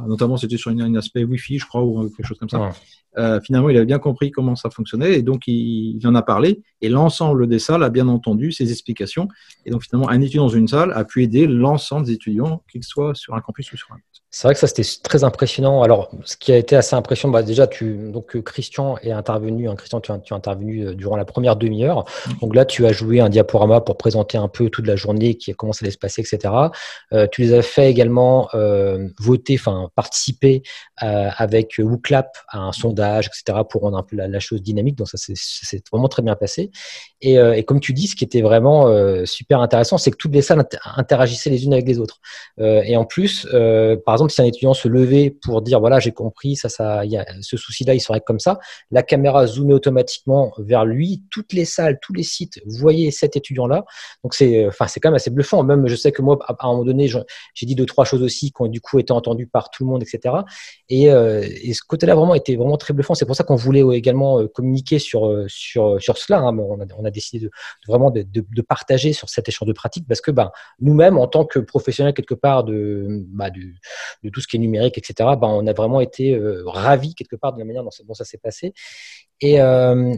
notamment 0.06 0.36
c'était 0.36 0.56
sur 0.56 0.70
un 0.70 0.94
aspect 0.94 1.24
Wi-Fi, 1.24 1.58
je 1.58 1.66
crois, 1.66 1.82
ou 1.82 2.08
quelque 2.08 2.26
chose 2.26 2.38
comme 2.38 2.48
ça, 2.48 2.72
euh, 3.18 3.40
finalement, 3.40 3.68
il 3.68 3.76
avait 3.76 3.86
bien 3.86 3.98
compris 3.98 4.30
comment 4.30 4.56
ça 4.56 4.70
fonctionnait 4.70 5.18
et 5.18 5.22
donc 5.22 5.46
il, 5.46 5.98
il 5.98 6.06
en 6.06 6.14
a 6.14 6.22
parlé. 6.22 6.62
Et 6.80 6.88
l'ensemble 6.88 7.46
des 7.46 7.58
salles 7.58 7.82
a 7.82 7.90
bien 7.90 8.08
entendu 8.08 8.52
ses 8.52 8.70
explications. 8.70 9.28
Et 9.66 9.70
donc 9.70 9.82
finalement, 9.82 10.08
un 10.08 10.20
étudiant 10.20 10.44
dans 10.44 10.48
une 10.48 10.68
salle 10.68 10.92
a 10.94 11.04
pu 11.04 11.22
aider 11.22 11.46
l'ensemble 11.46 12.06
des 12.06 12.12
étudiants, 12.12 12.62
qu'ils 12.70 12.84
soient 12.84 13.14
sur 13.14 13.34
un 13.34 13.40
campus 13.40 13.72
ou 13.72 13.76
sur 13.76 13.92
un 13.92 13.96
autre. 13.96 14.12
C'est 14.34 14.48
vrai 14.48 14.54
que 14.54 14.60
ça 14.60 14.66
c'était 14.66 14.88
très 15.02 15.24
impressionnant. 15.24 15.82
Alors, 15.82 16.10
ce 16.24 16.38
qui 16.38 16.52
a 16.52 16.56
été 16.56 16.74
assez 16.74 16.96
impressionnant, 16.96 17.34
bah, 17.34 17.42
déjà, 17.42 17.66
tu, 17.66 18.10
donc 18.10 18.40
Christian 18.40 18.96
est 19.02 19.12
intervenu. 19.12 19.68
Hein, 19.68 19.76
Christian, 19.76 20.00
tu 20.00 20.10
as, 20.10 20.18
tu 20.20 20.32
as, 20.32 20.36
intervenu 20.36 20.86
euh, 20.86 20.94
durant 20.94 21.16
la 21.16 21.26
première 21.26 21.54
demi-heure. 21.54 22.06
Mm. 22.26 22.32
Donc 22.40 22.54
là, 22.54 22.64
tu 22.64 22.86
as 22.86 22.92
joué 22.92 23.20
un 23.20 23.28
diaporama 23.28 23.82
pour 23.82 23.98
présenter 23.98 24.38
un 24.38 24.48
peu 24.48 24.70
toute 24.70 24.86
la 24.86 24.96
journée, 24.96 25.34
qui 25.34 25.52
comment 25.52 25.74
ça 25.74 25.84
allait 25.84 25.92
se 25.92 25.98
passer, 25.98 26.22
etc. 26.22 26.54
Euh, 27.12 27.26
tu 27.30 27.42
les 27.42 27.52
as 27.52 27.60
fait 27.72 27.90
également 27.90 28.48
euh, 28.54 29.08
voter, 29.18 29.56
enfin 29.58 29.90
participer 29.94 30.62
euh, 31.02 31.30
avec 31.36 31.74
WooClap 31.78 32.36
à 32.48 32.58
un 32.58 32.72
sondage 32.72 33.26
etc., 33.26 33.60
pour 33.68 33.82
rendre 33.82 33.96
un 33.96 34.02
peu 34.02 34.16
la, 34.16 34.40
chose 34.40 34.62
dynamique. 34.62 34.96
Donc 34.96 35.08
ça 35.08 35.16
c'est 35.16 35.88
vraiment 35.90 36.08
très 36.08 36.22
bien 36.22 36.36
passé. 36.36 36.70
Et, 37.20 37.38
euh, 37.38 37.54
et, 37.54 37.64
comme 37.64 37.80
tu 37.80 37.92
dis, 37.92 38.06
ce 38.06 38.16
qui 38.16 38.24
était 38.24 38.42
vraiment 38.42 38.88
euh, 38.88 39.24
super 39.24 39.60
intéressant, 39.60 39.96
c'est 39.98 40.10
que 40.10 40.16
toutes 40.16 40.34
les 40.34 40.42
salles 40.42 40.64
interagissaient 40.96 41.50
les 41.50 41.64
unes 41.64 41.72
avec 41.72 41.86
les 41.86 41.98
autres. 41.98 42.20
Et 42.58 42.96
en 42.96 43.04
plus, 43.04 43.46
par 44.04 44.14
exemple, 44.14 44.32
si 44.32 44.42
un 44.42 44.44
étudiant 44.44 44.74
se 44.74 44.88
levait 44.88 45.30
pour 45.42 45.62
dire 45.62 45.80
voilà 45.80 46.00
j'ai 46.00 46.12
compris, 46.12 46.56
ça, 46.56 46.68
ça, 46.68 47.04
y 47.04 47.16
a 47.16 47.24
ce 47.40 47.56
souci-là, 47.56 47.94
il 47.94 48.00
serait 48.00 48.20
comme 48.20 48.38
ça, 48.38 48.58
la 48.90 49.02
caméra 49.02 49.46
zoomait 49.46 49.74
automatiquement 49.74 50.52
vers 50.58 50.84
lui. 50.84 51.22
Toutes 51.30 51.52
les 51.52 51.64
salles, 51.64 51.98
tous 52.02 52.12
les 52.12 52.22
sites 52.22 52.60
voyaient 52.66 53.10
cet 53.10 53.36
étudiant-là. 53.36 53.84
Donc 54.22 54.34
c'est, 54.34 54.66
enfin 54.66 54.86
c'est 54.86 55.00
quand 55.00 55.08
même 55.08 55.16
assez 55.16 55.30
bluffant. 55.30 55.62
Même 55.62 55.88
je 55.88 55.96
sais 55.96 56.12
que 56.12 56.22
moi, 56.22 56.38
à, 56.46 56.54
un 56.60 56.72
moment 56.72 56.84
donné, 56.84 57.08
j'ai 57.54 57.61
dit 57.66 57.74
deux 57.74 57.86
trois 57.86 58.04
choses 58.04 58.22
aussi 58.22 58.52
qui 58.52 58.62
ont 58.62 58.66
du 58.66 58.80
coup 58.80 58.98
été 58.98 59.12
entendues 59.12 59.46
par 59.46 59.70
tout 59.70 59.84
le 59.84 59.90
monde, 59.90 60.02
etc. 60.02 60.34
Et, 60.88 61.04
et 61.04 61.74
ce 61.74 61.82
côté-là 61.86 62.14
vraiment 62.14 62.34
était 62.34 62.56
vraiment 62.56 62.76
très 62.76 62.94
bluffant. 62.94 63.14
C'est 63.14 63.26
pour 63.26 63.36
ça 63.36 63.44
qu'on 63.44 63.56
voulait 63.56 63.82
également 63.96 64.40
euh, 64.40 64.48
communiquer 64.48 64.98
sur, 64.98 65.26
euh, 65.26 65.46
sur, 65.48 65.94
euh, 65.94 65.98
sur 65.98 66.18
cela. 66.18 66.38
Hein. 66.38 66.56
On, 66.58 67.04
a, 67.04 67.10
décidé 67.10 67.46
de, 67.46 67.50
vraiment 67.86 68.10
de, 68.10 68.62
partager 68.62 69.12
sur 69.12 69.28
cet 69.28 69.48
échange 69.48 69.68
de 69.68 69.72
pratiques 69.72 70.06
parce 70.06 70.20
que 70.20 70.30
ben, 70.30 70.50
nous-mêmes, 70.80 71.18
en 71.18 71.26
tant 71.26 71.44
que 71.44 71.58
professionnels 71.58 72.14
quelque 72.14 72.34
part 72.34 72.64
de, 72.64 73.24
bah, 73.28 73.50
de, 73.50 74.28
tout 74.30 74.40
ce 74.40 74.46
qui 74.46 74.56
est 74.56 74.60
numérique, 74.60 74.98
etc., 74.98 75.30
ben, 75.40 75.48
on 75.48 75.66
a 75.66 75.72
vraiment 75.72 76.00
été 76.00 76.38
ravis 76.66 77.14
quelque 77.14 77.36
part 77.36 77.52
de 77.52 77.58
la 77.58 77.64
manière 77.64 77.84
dont, 77.84 78.14
ça 78.14 78.24
s'est 78.24 78.38
passé. 78.38 78.72
Et 79.42 79.58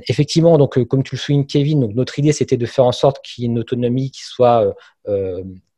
effectivement, 0.09 0.59
donc 0.59 0.83
comme 0.85 1.03
tu 1.03 1.15
le 1.15 1.21
soulignes, 1.21 1.47
Kevin, 1.47 1.81
donc 1.81 1.95
notre 1.95 2.19
idée 2.19 2.33
c'était 2.33 2.59
de 2.59 2.67
faire 2.67 2.85
en 2.85 2.93
sorte 2.93 3.25
qu'il 3.25 3.43
y 3.43 3.47
ait 3.47 3.51
une 3.51 3.59
autonomie 3.59 4.11
qui 4.11 4.23
soit 4.23 4.75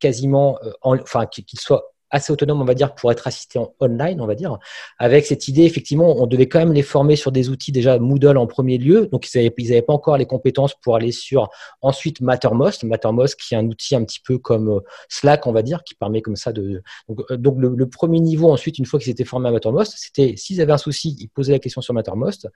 quasiment, 0.01 0.59
enfin 0.83 1.27
qu'il 1.27 1.59
soit 1.59 1.97
assez 2.11 2.33
autonome, 2.33 2.61
on 2.61 2.65
va 2.65 2.75
dire, 2.75 2.95
pour 2.95 3.11
être 3.11 3.27
assisté 3.27 3.59
en 3.59 3.73
online, 3.81 4.21
on 4.21 4.27
va 4.27 4.35
dire, 4.35 4.59
avec 4.99 5.27
cette 5.27 5.49
idée, 5.49 5.63
effectivement, 5.63 6.17
on 6.17 6.27
devait 6.27 6.49
quand 6.49 6.59
même 6.59 6.73
les 6.73 6.83
former 6.83 7.17
sur 7.17 7.33
des 7.33 7.49
outils 7.49 7.73
déjà 7.73 7.99
Moodle 7.99 8.37
en 8.37 8.47
premier 8.47 8.79
lieu, 8.79 9.09
donc 9.09 9.29
ils 9.33 9.39
n'avaient 9.39 9.83
pas 9.83 9.93
encore 9.93 10.17
les 10.17 10.27
compétences 10.27 10.75
pour 10.83 10.97
aller 10.97 11.13
sur 11.13 11.49
ensuite 11.83 12.21
Mattermost, 12.21 12.85
Mattermost 12.85 13.37
qui 13.37 13.55
est 13.55 13.59
un 13.59 13.67
outil 13.67 13.97
un 13.97 14.05
petit 14.05 14.21
peu 14.21 14.39
comme 14.39 14.69
euh, 14.69 14.81
Slack, 15.09 15.47
on 15.47 15.53
va 15.53 15.63
dire, 15.63 15.83
qui 15.83 15.95
permet 15.95 16.23
comme 16.23 16.37
ça 16.37 16.53
de... 16.53 16.83
Donc, 17.09 17.21
euh, 17.31 17.37
le, 17.77 17.89
premier 17.89 18.21
niveau, 18.21 18.51
ensuite, 18.51 18.79
une 18.79 18.87
fois 18.87 19.01
qu'ils 19.01 19.11
étaient 19.11 19.25
formés 19.25 19.49
à 19.49 19.53
Mattermost, 19.53 19.95
c'était 19.97 20.35
s'ils 20.37 20.61
avaient 20.61 20.73
un 20.73 20.79
souci, 20.79 21.17
ils 21.21 21.29
posaient 21.29 21.53
la 21.53 21.59
question 21.59 21.81
sur 21.81 21.95
Mattermost. 21.95 22.49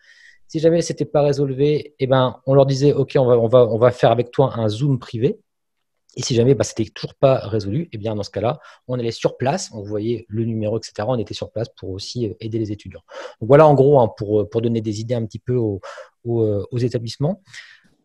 Si 0.51 0.59
jamais 0.59 0.83
c'était 0.83 1.05
pas 1.05 1.23
résolu, 1.23 1.95
eh 1.97 2.07
ben, 2.09 2.41
on 2.45 2.55
leur 2.55 2.67
disait, 2.67 2.93
OK, 2.93 3.13
on 3.17 3.47
va, 3.47 3.91
faire 3.93 4.11
avec 4.11 4.33
toi 4.33 4.53
un 4.59 4.69
Zoom 4.69 4.99
privé. 4.99 5.39
Et 6.17 6.23
si 6.23 6.35
jamais 6.35 6.55
bah, 6.57 6.65
c'était 6.65 6.87
toujours 6.87 7.15
pas 7.15 7.39
résolu, 7.39 7.89
eh 7.93 7.99
bien 7.99 8.17
dans 8.17 8.25
ce 8.25 8.31
cas-là, 8.31 8.59
on 8.89 8.99
allait 8.99 9.13
sur 9.13 9.37
place, 9.37 9.71
on 9.73 9.83
voyait 9.85 10.27
le 10.29 10.45
numéro, 10.45 10.77
etc. 10.77 11.07
On 11.07 11.17
était 11.21 11.35
sur 11.35 11.53
place 11.53 11.69
pour 11.77 11.91
aussi 11.91 12.27
euh, 12.27 12.35
aider 12.41 12.59
les 12.59 12.73
étudiants. 12.73 13.03
Voilà 13.41 13.65
en 13.65 13.75
gros 13.75 14.01
hein, 14.01 14.11
pour, 14.17 14.41
euh, 14.41 14.51
pour 14.51 14.61
donner 14.61 14.81
des 14.81 14.99
idées 14.99 15.15
un 15.15 15.25
petit 15.25 15.39
peu 15.39 15.55
aux, 15.55 15.81
aux, 16.25 16.43
euh, 16.43 16.79
établissements. 16.81 17.41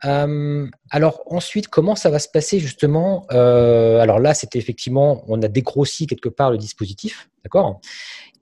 Euh, 0.04 0.68
alors 0.92 1.24
ensuite, 1.26 1.68
comment 1.68 1.96
ça 1.96 2.12
va 2.12 2.20
se 2.20 2.30
passer 2.30 2.60
justement? 2.60 3.26
Euh, 3.32 4.00
Alors 4.00 4.20
là, 4.20 4.36
c'était 4.36 4.60
effectivement, 4.60 5.24
on 5.28 5.42
a 5.42 5.48
dégrossi 5.48 6.06
quelque 6.06 6.30
part 6.30 6.52
le 6.52 6.58
dispositif, 6.58 7.30
d'accord? 7.44 7.80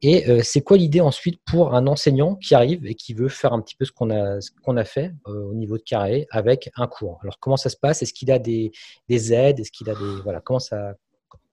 Et 0.03 0.29
euh, 0.29 0.41
c'est 0.43 0.61
quoi 0.61 0.77
l'idée 0.77 1.01
ensuite 1.01 1.41
pour 1.45 1.73
un 1.73 1.87
enseignant 1.87 2.35
qui 2.35 2.53
arrive 2.53 2.85
et 2.85 2.93
qui 2.93 3.13
veut 3.13 3.29
faire 3.29 3.53
un 3.53 3.61
petit 3.61 3.75
peu 3.75 3.85
ce 3.85 3.91
qu'on 3.91 4.11
a, 4.11 4.37
a 4.37 4.85
fait 4.85 5.13
au 5.25 5.53
niveau 5.53 5.77
de 5.77 5.83
carré 5.83 6.27
avec 6.29 6.69
un 6.75 6.87
cours? 6.87 7.19
Alors 7.23 7.39
comment 7.39 7.57
ça 7.57 7.69
se 7.69 7.77
passe? 7.77 8.01
Est-ce 8.01 8.13
qu'il 8.13 8.29
a 8.29 8.37
des, 8.37 8.71
aides? 9.09 9.59
Est-ce 9.59 9.71
qu'il 9.71 9.89
a 9.89 9.95
des 9.95 10.21
voilà 10.23 10.41
Comment 10.41 10.59
ça 10.59 10.93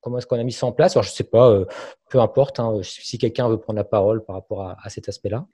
Comment 0.02 0.18
est-ce 0.18 0.26
qu'on 0.26 0.38
a 0.38 0.44
mis 0.44 0.52
ça 0.52 0.66
en 0.66 0.72
place? 0.72 0.96
Alors 0.96 1.04
je 1.04 1.10
sais 1.10 1.24
pas, 1.24 1.64
peu 2.10 2.20
importe. 2.20 2.58
Hein, 2.58 2.80
si 2.82 3.18
quelqu'un 3.18 3.48
veut 3.48 3.58
prendre 3.58 3.76
la 3.76 3.84
parole 3.84 4.24
par 4.24 4.36
rapport 4.36 4.62
à 4.62 4.88
cet 4.88 5.08
aspect-là. 5.08 5.46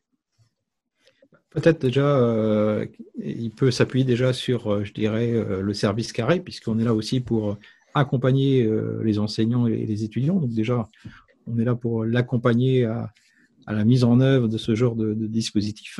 Peut-être 1.56 1.80
déjà, 1.80 2.04
euh, 2.04 2.84
il 3.18 3.50
peut 3.50 3.70
s'appuyer 3.70 4.04
déjà 4.04 4.34
sur, 4.34 4.70
euh, 4.70 4.84
je 4.84 4.92
dirais, 4.92 5.32
euh, 5.32 5.62
le 5.62 5.72
service 5.72 6.12
carré, 6.12 6.38
puisqu'on 6.38 6.78
est 6.78 6.84
là 6.84 6.92
aussi 6.92 7.20
pour 7.20 7.56
accompagner 7.94 8.68
les 9.02 9.18
enseignants 9.18 9.66
et 9.66 9.86
les 9.86 10.04
étudiants. 10.04 10.36
Donc 10.36 10.50
déjà, 10.50 10.86
on 11.46 11.58
est 11.58 11.64
là 11.64 11.74
pour 11.74 12.04
l'accompagner 12.04 12.84
à, 12.84 13.12
la 13.68 13.84
mise 13.84 14.04
en 14.04 14.20
œuvre 14.20 14.46
de 14.46 14.58
ce 14.58 14.76
genre 14.76 14.94
de, 14.94 15.12
dispositif. 15.14 15.98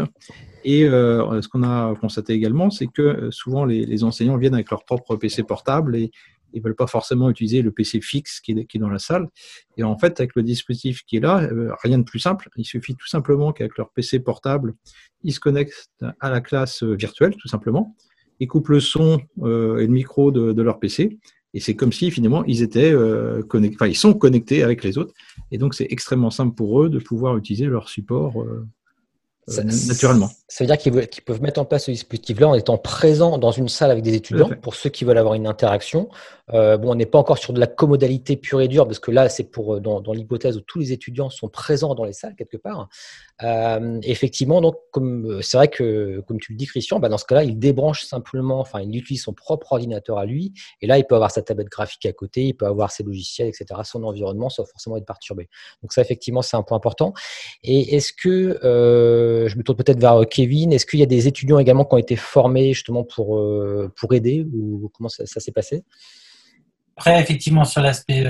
Et 0.65 0.83
ce 0.85 1.49
qu'on 1.49 1.65
a 1.65 1.97
constaté 1.97 2.33
également, 2.33 2.71
c'est 2.71 2.87
que 2.87 3.29
souvent 3.33 3.65
les, 3.65 3.85
les, 3.85 4.05
enseignants 4.05 4.37
viennent 4.37 4.55
avec 4.55 4.71
leur 4.71 4.85
propre 4.85 5.17
PC 5.17 5.43
portable 5.43 5.97
et 5.97 6.13
ils 6.57 6.63
veulent 6.63 6.75
pas 6.75 6.87
forcément 6.87 7.29
utiliser 7.29 7.63
le 7.63 7.71
PC 7.71 8.01
fixe 8.01 8.41
qui 8.41 8.53
est, 8.53 8.65
qui 8.67 8.79
est, 8.79 8.81
dans 8.81 8.89
la 8.89 8.99
salle. 8.99 9.29
Et 9.77 9.83
en 9.83 9.99
fait, 9.99 10.19
avec 10.21 10.35
le 10.35 10.43
dispositif 10.43 11.03
qui 11.05 11.17
est 11.17 11.21
là, 11.21 11.43
euh, 11.43 11.73
rien 11.83 11.99
de 11.99 12.05
plus 12.05 12.19
simple. 12.19 12.49
Il 12.57 12.65
suffit 12.65 12.95
tout 12.95 13.07
simplement 13.07 13.53
qu'avec 13.53 13.77
leur 13.77 13.91
PC 13.91 14.21
portable, 14.21 14.75
ils 15.23 15.33
se 15.33 15.41
connectent 15.41 15.91
à 16.21 16.31
la 16.31 16.41
classe 16.41 16.83
virtuelle, 16.83 17.37
tout 17.37 17.49
simplement. 17.49 17.95
Ils 18.41 18.49
coupent 18.49 18.69
le 18.69 18.81
son 18.81 19.21
euh, 19.43 19.79
et 19.79 19.87
le 19.87 19.93
micro 19.93 20.31
de, 20.31 20.53
de, 20.53 20.63
leur 20.63 20.79
PC. 20.79 21.19
Et 21.57 21.61
c'est 21.61 21.75
comme 21.75 21.91
si 21.91 22.11
finalement 22.11 22.45
ils 22.45 22.63
étaient 22.63 22.93
euh, 22.93 23.43
connectés, 23.43 23.95
sont 23.95 24.13
connectés 24.13 24.63
avec 24.63 24.85
les 24.85 24.99
autres. 24.99 25.15
Et 25.51 25.57
donc 25.57 25.75
c'est 25.75 25.87
extrêmement 25.89 26.31
simple 26.31 26.55
pour 26.55 26.83
eux 26.83 26.91
de 26.91 26.99
pouvoir 26.99 27.35
utiliser 27.39 27.65
leur 27.65 27.89
support 27.89 28.43
euh, 28.43 28.67
ça, 29.49 29.63
naturellement. 29.63 30.31
Ça 30.49 30.65
veut 30.65 30.69
dire 30.69 30.79
qu'ils 30.79 31.23
peuvent 31.23 31.43
mettre 31.43 31.61
en 31.61 31.65
place 31.65 31.85
ce 31.85 31.91
dispositif-là 31.91 32.49
en 32.49 32.55
étant 32.55 32.79
présents 32.79 33.39
dans 33.39 33.53
une 33.53 33.69
salle 33.69 33.91
avec 33.91 34.03
des 34.03 34.15
étudiants 34.15 34.51
pour 34.63 34.75
ceux 34.75 34.91
qui 34.91 35.05
veulent 35.05 35.19
avoir 35.19 35.35
une 35.35 35.47
interaction. 35.47 36.09
Euh, 36.53 36.77
bon, 36.77 36.93
on 36.93 36.95
n'est 36.95 37.07
pas 37.07 37.19
encore 37.19 37.39
sur 37.39 37.53
de 37.53 37.59
la 37.59 37.67
commodalité 37.67 38.37
pure 38.37 38.61
et 38.61 38.69
dure 38.69 38.87
parce 38.87 39.01
que 39.01 39.11
là, 39.11 39.29
c'est 39.29 39.45
pour 39.45 39.75
euh, 39.75 39.81
dans, 39.81 40.01
dans 40.01 40.13
l'hypothèse 40.13 40.57
où 40.57 40.61
tous 40.61 40.79
les 40.79 40.93
étudiants 40.93 41.31
sont 41.31 41.49
présents 41.49 41.95
dans 41.95 42.05
les 42.05 42.13
salles 42.13 42.37
quelque 42.37 42.57
part. 42.57 42.89
Euh, 43.43 44.01
effectivement, 44.03 44.61
donc, 44.61 44.77
comme 44.93 45.27
euh, 45.27 45.43
c'est 45.43 45.59
vrai 45.59 45.69
que, 45.69 46.21
comme 46.27 46.41
tu 46.41 46.53
le 46.53 46.59
dis, 46.59 46.67
Christian, 46.67 46.99
bah, 47.01 47.09
dans 47.09 47.19
ce 47.19 47.27
cas-là, 47.27 47.45
il 47.45 47.59
débranche 47.59 48.05
simplement, 48.05 48.61
enfin, 48.61 48.81
il 48.81 48.97
utilise 48.97 49.23
son 49.23 49.35
propre 49.35 49.73
ordinateur 49.73 50.19
à 50.19 50.25
lui, 50.25 50.55
et 50.81 50.87
là, 50.87 50.99
il 50.99 51.05
peut 51.05 51.15
avoir 51.15 51.31
sa 51.31 51.43
tablette 51.43 51.69
graphique 51.69 52.07
à 52.07 52.13
côté, 52.13 52.45
il 52.45 52.55
peut 52.55 52.67
avoir 52.67 52.91
ses 52.91 53.03
logiciels, 53.03 53.49
etc., 53.49 53.81
son 53.85 54.05
environnement, 54.05 54.49
sans 54.49 54.65
forcément 54.65 54.97
être 54.97 55.05
perturbé. 55.05 55.49
Donc 55.83 55.93
ça, 55.93 56.01
effectivement, 56.01 56.43
c'est 56.43 56.57
un 56.57 56.63
point 56.63 56.77
important. 56.77 57.13
Et 57.63 57.97
est-ce 57.97 58.13
que, 58.13 58.59
euh, 58.65 59.36
je 59.47 59.57
me 59.57 59.63
tourne 59.63 59.77
peut-être 59.77 60.01
vers 60.01 60.23
Kevin, 60.31 60.73
est-ce 60.73 60.87
qu'il 60.87 61.01
y 61.01 61.03
a 61.03 61.07
des 61.07 61.29
étudiants 61.29 61.59
également 61.59 61.85
qui 61.85 61.95
ont 61.95 61.99
été 61.99 62.17
formés 62.17 62.73
justement 62.73 63.05
pour, 63.05 63.39
euh, 63.39 63.93
pour 63.97 64.15
aider, 64.15 64.47
ou 64.53 64.91
comment 64.95 65.09
ça, 65.09 65.27
s'est 65.27 65.53
passé? 65.53 65.85
Après, 66.97 67.21
effectivement, 67.21 67.65
sur 67.65 67.83
l'aspect 67.83 68.25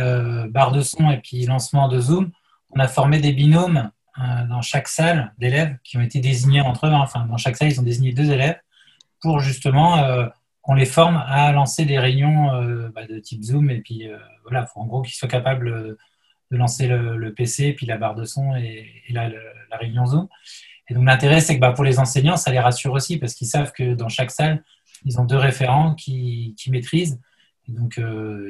barre 0.51 0.73
de 0.73 0.81
son 0.81 1.11
et 1.11 1.19
puis 1.19 1.47
lancement 1.47 1.89
de 1.89 2.01
Zoom, 2.01 2.33
on 2.71 2.81
a 2.81 2.89
formé 2.89 3.21
des 3.21 3.33
binômes 3.33 3.91
euh, 4.19 4.47
dans 4.49 4.63
chaque 4.63 4.89
salle 4.89 5.35
d'élèves 5.39 5.77
qui 5.85 5.99
ont 5.99 6.01
été 6.01 6.21
désignés 6.21 6.63
entre 6.63 6.87
eux. 6.87 6.91
Hein. 6.91 7.01
Enfin, 7.03 7.27
dans 7.27 7.37
chaque 7.37 7.57
salle, 7.57 7.69
ils 7.69 7.79
ont 7.79 7.85
désigné 7.85 8.13
deux 8.13 8.31
élèves 8.31 8.59
pour 9.21 9.41
justement 9.41 9.99
euh, 9.99 10.27
qu'on 10.63 10.75
les 10.75 10.87
forme 10.87 11.23
à 11.27 11.53
lancer 11.53 11.85
des 11.85 11.99
réunions 11.99 12.55
euh, 12.55 12.89
bah, 12.95 13.07
de 13.07 13.19
type 13.19 13.43
Zoom. 13.43 13.71
Et 13.71 13.81
puis 13.81 14.09
voilà, 14.45 14.67
en 14.75 14.87
gros 14.87 15.03
qu'ils 15.03 15.15
soient 15.15 15.29
capables 15.29 15.99
de 16.51 16.57
lancer 16.57 16.89
le, 16.89 17.35
PC, 17.35 17.75
puis 17.75 17.85
la 17.85 17.99
barre 17.99 18.15
de 18.15 18.25
son 18.25 18.55
et, 18.57 18.87
la, 19.11 19.29
réunion 19.79 20.07
Zoom. 20.07 20.29
Et 20.89 20.95
donc 20.95 21.05
l'intérêt, 21.05 21.41
c'est 21.41 21.57
que 21.57 21.61
bah, 21.61 21.73
pour 21.73 21.85
les 21.85 21.99
enseignants, 21.99 22.37
ça 22.37 22.51
les 22.51 22.61
rassure 22.61 22.93
aussi 22.93 23.19
parce 23.19 23.35
qu'ils 23.35 23.49
savent 23.49 23.73
que 23.73 23.95
dans 23.95 24.09
chaque 24.09 24.31
salle, 24.31 24.63
ils 25.05 25.21
ont 25.21 25.25
deux 25.25 25.37
référents 25.37 25.95
qui, 25.95 26.55
maîtrisent. 26.69 27.21
Et 27.69 27.73
donc, 27.73 28.01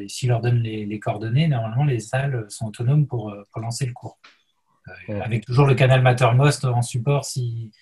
s'ils 0.08 0.28
leur 0.28 0.40
donnent 0.40 0.62
les, 0.62 0.98
coordonnées, 1.00 1.48
normalement, 1.48 1.84
les 1.84 2.00
salles 2.00 2.44
sont 2.48 2.66
autonomes 2.66 3.06
pour 3.06 3.34
lancer 3.56 3.86
le 3.86 3.92
cours. 3.92 4.18
Euh, 5.08 5.20
avec 5.20 5.44
toujours 5.44 5.66
le 5.66 5.74
canal 5.74 6.02
Mattermost 6.02 6.64
en 6.64 6.82
support 6.82 7.24
s'ils 7.24 7.72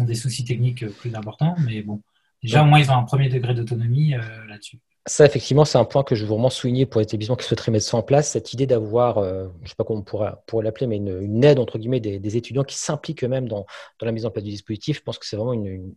ont 0.00 0.04
des 0.04 0.14
soucis 0.14 0.44
techniques 0.44 0.86
plus 0.98 1.14
importants. 1.14 1.56
Mais 1.66 1.82
bon, 1.82 2.02
déjà, 2.42 2.62
au 2.62 2.66
moins, 2.66 2.78
ils 2.78 2.90
ont 2.90 2.96
un 2.96 3.04
premier 3.04 3.28
degré 3.28 3.54
d'autonomie 3.54 4.14
euh, 4.14 4.20
là-dessus. 4.46 4.78
Ça, 5.06 5.26
effectivement, 5.26 5.64
c'est 5.64 5.78
un 5.78 5.84
point 5.84 6.04
que 6.04 6.14
je 6.14 6.22
veux 6.22 6.28
vraiment 6.28 6.48
souligner 6.48 6.86
pour 6.86 7.00
les 7.00 7.04
établissements 7.04 7.34
qui 7.34 7.44
souhaiteraient 7.44 7.72
mettre 7.72 7.86
ça 7.86 7.96
en 7.96 8.02
place, 8.02 8.30
cette 8.30 8.52
idée 8.52 8.68
d'avoir, 8.68 9.18
euh, 9.18 9.48
je 9.58 9.64
ne 9.64 9.68
sais 9.68 9.74
pas 9.74 9.82
comment 9.82 9.98
on 9.98 10.02
pourrait, 10.02 10.64
l'appeler, 10.64 10.86
mais 10.86 10.96
une, 10.96 11.42
aide, 11.42 11.58
entre 11.58 11.78
guillemets, 11.78 11.98
des, 11.98 12.36
étudiants 12.36 12.62
qui 12.62 12.76
s'impliquent 12.76 13.24
eux-mêmes 13.24 13.48
dans, 13.48 13.66
la 14.00 14.12
mise 14.12 14.26
en 14.26 14.30
place 14.30 14.44
du 14.44 14.50
dispositif. 14.50 14.98
Je 14.98 15.02
pense 15.02 15.18
que 15.18 15.26
c'est 15.26 15.36
vraiment 15.36 15.54
une, 15.54 15.92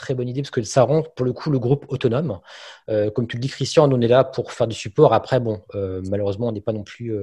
très 0.00 0.14
bonne 0.14 0.28
idée 0.28 0.40
parce 0.40 0.50
que 0.50 0.62
ça 0.62 0.82
rend 0.82 1.02
pour 1.02 1.26
le 1.26 1.32
coup 1.32 1.50
le 1.50 1.58
groupe 1.58 1.84
autonome. 1.88 2.40
Euh, 2.88 3.10
comme 3.10 3.26
tu 3.26 3.36
le 3.36 3.40
dis, 3.40 3.48
Christian, 3.48 3.90
on 3.92 4.00
est 4.00 4.08
là 4.08 4.24
pour 4.24 4.52
faire 4.52 4.66
du 4.66 4.74
support. 4.74 5.12
Après, 5.12 5.38
bon, 5.40 5.60
euh, 5.74 6.00
malheureusement, 6.08 6.48
on 6.48 6.52
n'est 6.52 6.60
pas 6.60 6.72
non 6.72 6.82
plus 6.82 7.14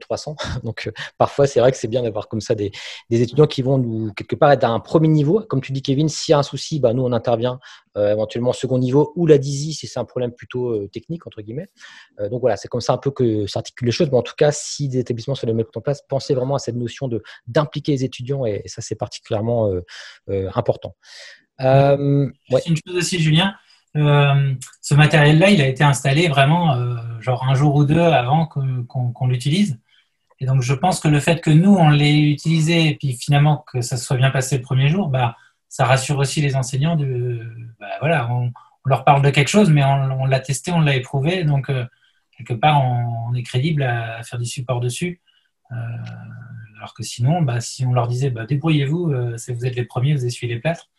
300. 0.00 0.36
Euh, 0.38 0.60
Donc, 0.64 0.90
parfois, 1.18 1.46
c'est 1.46 1.60
vrai 1.60 1.72
que 1.72 1.76
c'est 1.76 1.88
bien 1.88 2.02
d'avoir 2.02 2.28
comme 2.28 2.40
ça 2.40 2.54
des, 2.54 2.70
étudiants 3.10 3.46
qui 3.46 3.62
vont 3.62 3.78
nous, 3.78 4.12
quelque 4.14 4.36
part, 4.36 4.50
être 4.52 4.64
à 4.64 4.68
un 4.68 4.80
premier 4.80 5.08
niveau. 5.08 5.40
Comme 5.48 5.60
tu 5.60 5.72
dis, 5.72 5.82
Kevin, 5.82 6.08
s'il 6.08 6.32
y 6.32 6.34
a 6.34 6.38
un 6.38 6.42
souci, 6.42 6.80
bah, 6.80 6.94
nous, 6.94 7.02
on 7.02 7.12
intervient 7.12 7.58
éventuellement 7.96 8.50
au 8.50 8.54
second 8.54 8.78
niveau 8.78 9.12
ou 9.14 9.24
la 9.24 9.38
DISI 9.38 9.72
si 9.72 9.86
c'est 9.86 10.00
un 10.00 10.04
problème 10.04 10.32
plutôt 10.32 10.84
technique, 10.88 11.28
entre 11.28 11.42
guillemets. 11.42 11.68
donc, 12.28 12.40
voilà, 12.40 12.56
c'est 12.56 12.66
comme 12.66 12.80
ça 12.80 12.92
un 12.92 12.98
peu 12.98 13.12
que 13.12 13.46
s'articulent 13.46 13.86
les 13.86 13.92
choses. 13.92 14.10
Mais 14.10 14.18
en 14.18 14.22
tout 14.22 14.34
cas, 14.36 14.50
si 14.50 14.88
des 14.88 14.98
établissements 14.98 15.36
se 15.36 15.46
les 15.46 15.52
mettent 15.52 15.76
en 15.76 15.80
place, 15.80 16.02
pensez 16.08 16.34
vraiment 16.34 16.56
à 16.56 16.58
cette 16.58 16.74
notion 16.74 17.08
d'impliquer 17.46 17.92
les 17.92 18.04
étudiants 18.04 18.46
et 18.46 18.62
ça, 18.66 18.82
c'est 18.82 18.96
particulièrement 18.96 19.72
important. 20.54 20.96
Euh, 21.60 22.30
Une 22.66 22.76
chose 22.76 22.96
aussi, 22.96 23.20
Julien, 23.20 23.54
euh, 23.96 24.54
ce 24.80 24.94
matériel-là, 24.94 25.50
il 25.50 25.60
a 25.60 25.68
été 25.68 25.84
installé 25.84 26.28
vraiment 26.28 26.74
euh, 26.74 26.96
genre 27.20 27.44
un 27.48 27.54
jour 27.54 27.74
ou 27.76 27.84
deux 27.84 28.00
avant 28.00 28.46
qu'on 28.46 29.26
l'utilise. 29.26 29.78
Et 30.40 30.46
donc, 30.46 30.62
je 30.62 30.74
pense 30.74 31.00
que 31.00 31.08
le 31.08 31.20
fait 31.20 31.40
que 31.40 31.50
nous, 31.50 31.74
on 31.74 31.90
l'ait 31.90 32.18
utilisé 32.18 32.88
et 32.88 32.96
puis 32.96 33.12
finalement 33.12 33.64
que 33.72 33.80
ça 33.80 33.96
se 33.96 34.04
soit 34.04 34.16
bien 34.16 34.30
passé 34.30 34.56
le 34.56 34.62
premier 34.62 34.88
jour, 34.88 35.08
bah, 35.08 35.36
ça 35.68 35.86
rassure 35.86 36.18
aussi 36.18 36.40
les 36.40 36.56
enseignants. 36.56 36.96
De, 36.96 37.40
bah, 37.78 37.86
voilà, 38.00 38.30
on, 38.30 38.52
leur 38.86 39.04
parle 39.04 39.22
de 39.22 39.30
quelque 39.30 39.48
chose, 39.48 39.70
mais 39.70 39.82
on, 39.84 40.26
l'a 40.26 40.40
testé, 40.40 40.72
on 40.72 40.80
l'a 40.80 40.96
éprouvé. 40.96 41.44
Donc, 41.44 41.70
euh, 41.70 41.86
quelque 42.36 42.52
part, 42.54 42.84
on, 42.84 43.32
est 43.34 43.42
crédible 43.42 43.82
à, 43.84 44.22
faire 44.24 44.38
du 44.38 44.44
support 44.44 44.80
dessus. 44.80 45.20
Alors 46.76 46.94
que 46.94 47.02
sinon, 47.02 47.40
bah, 47.42 47.60
si 47.60 47.86
on 47.86 47.92
leur 47.92 48.08
disait, 48.08 48.30
bah, 48.30 48.44
débrouillez-vous, 48.44 49.14
vous 49.36 49.66
êtes 49.66 49.76
les 49.76 49.84
premiers, 49.84 50.14
vous 50.14 50.26
essuyez 50.26 50.52
les 50.52 50.60
plâtres, 50.60 50.90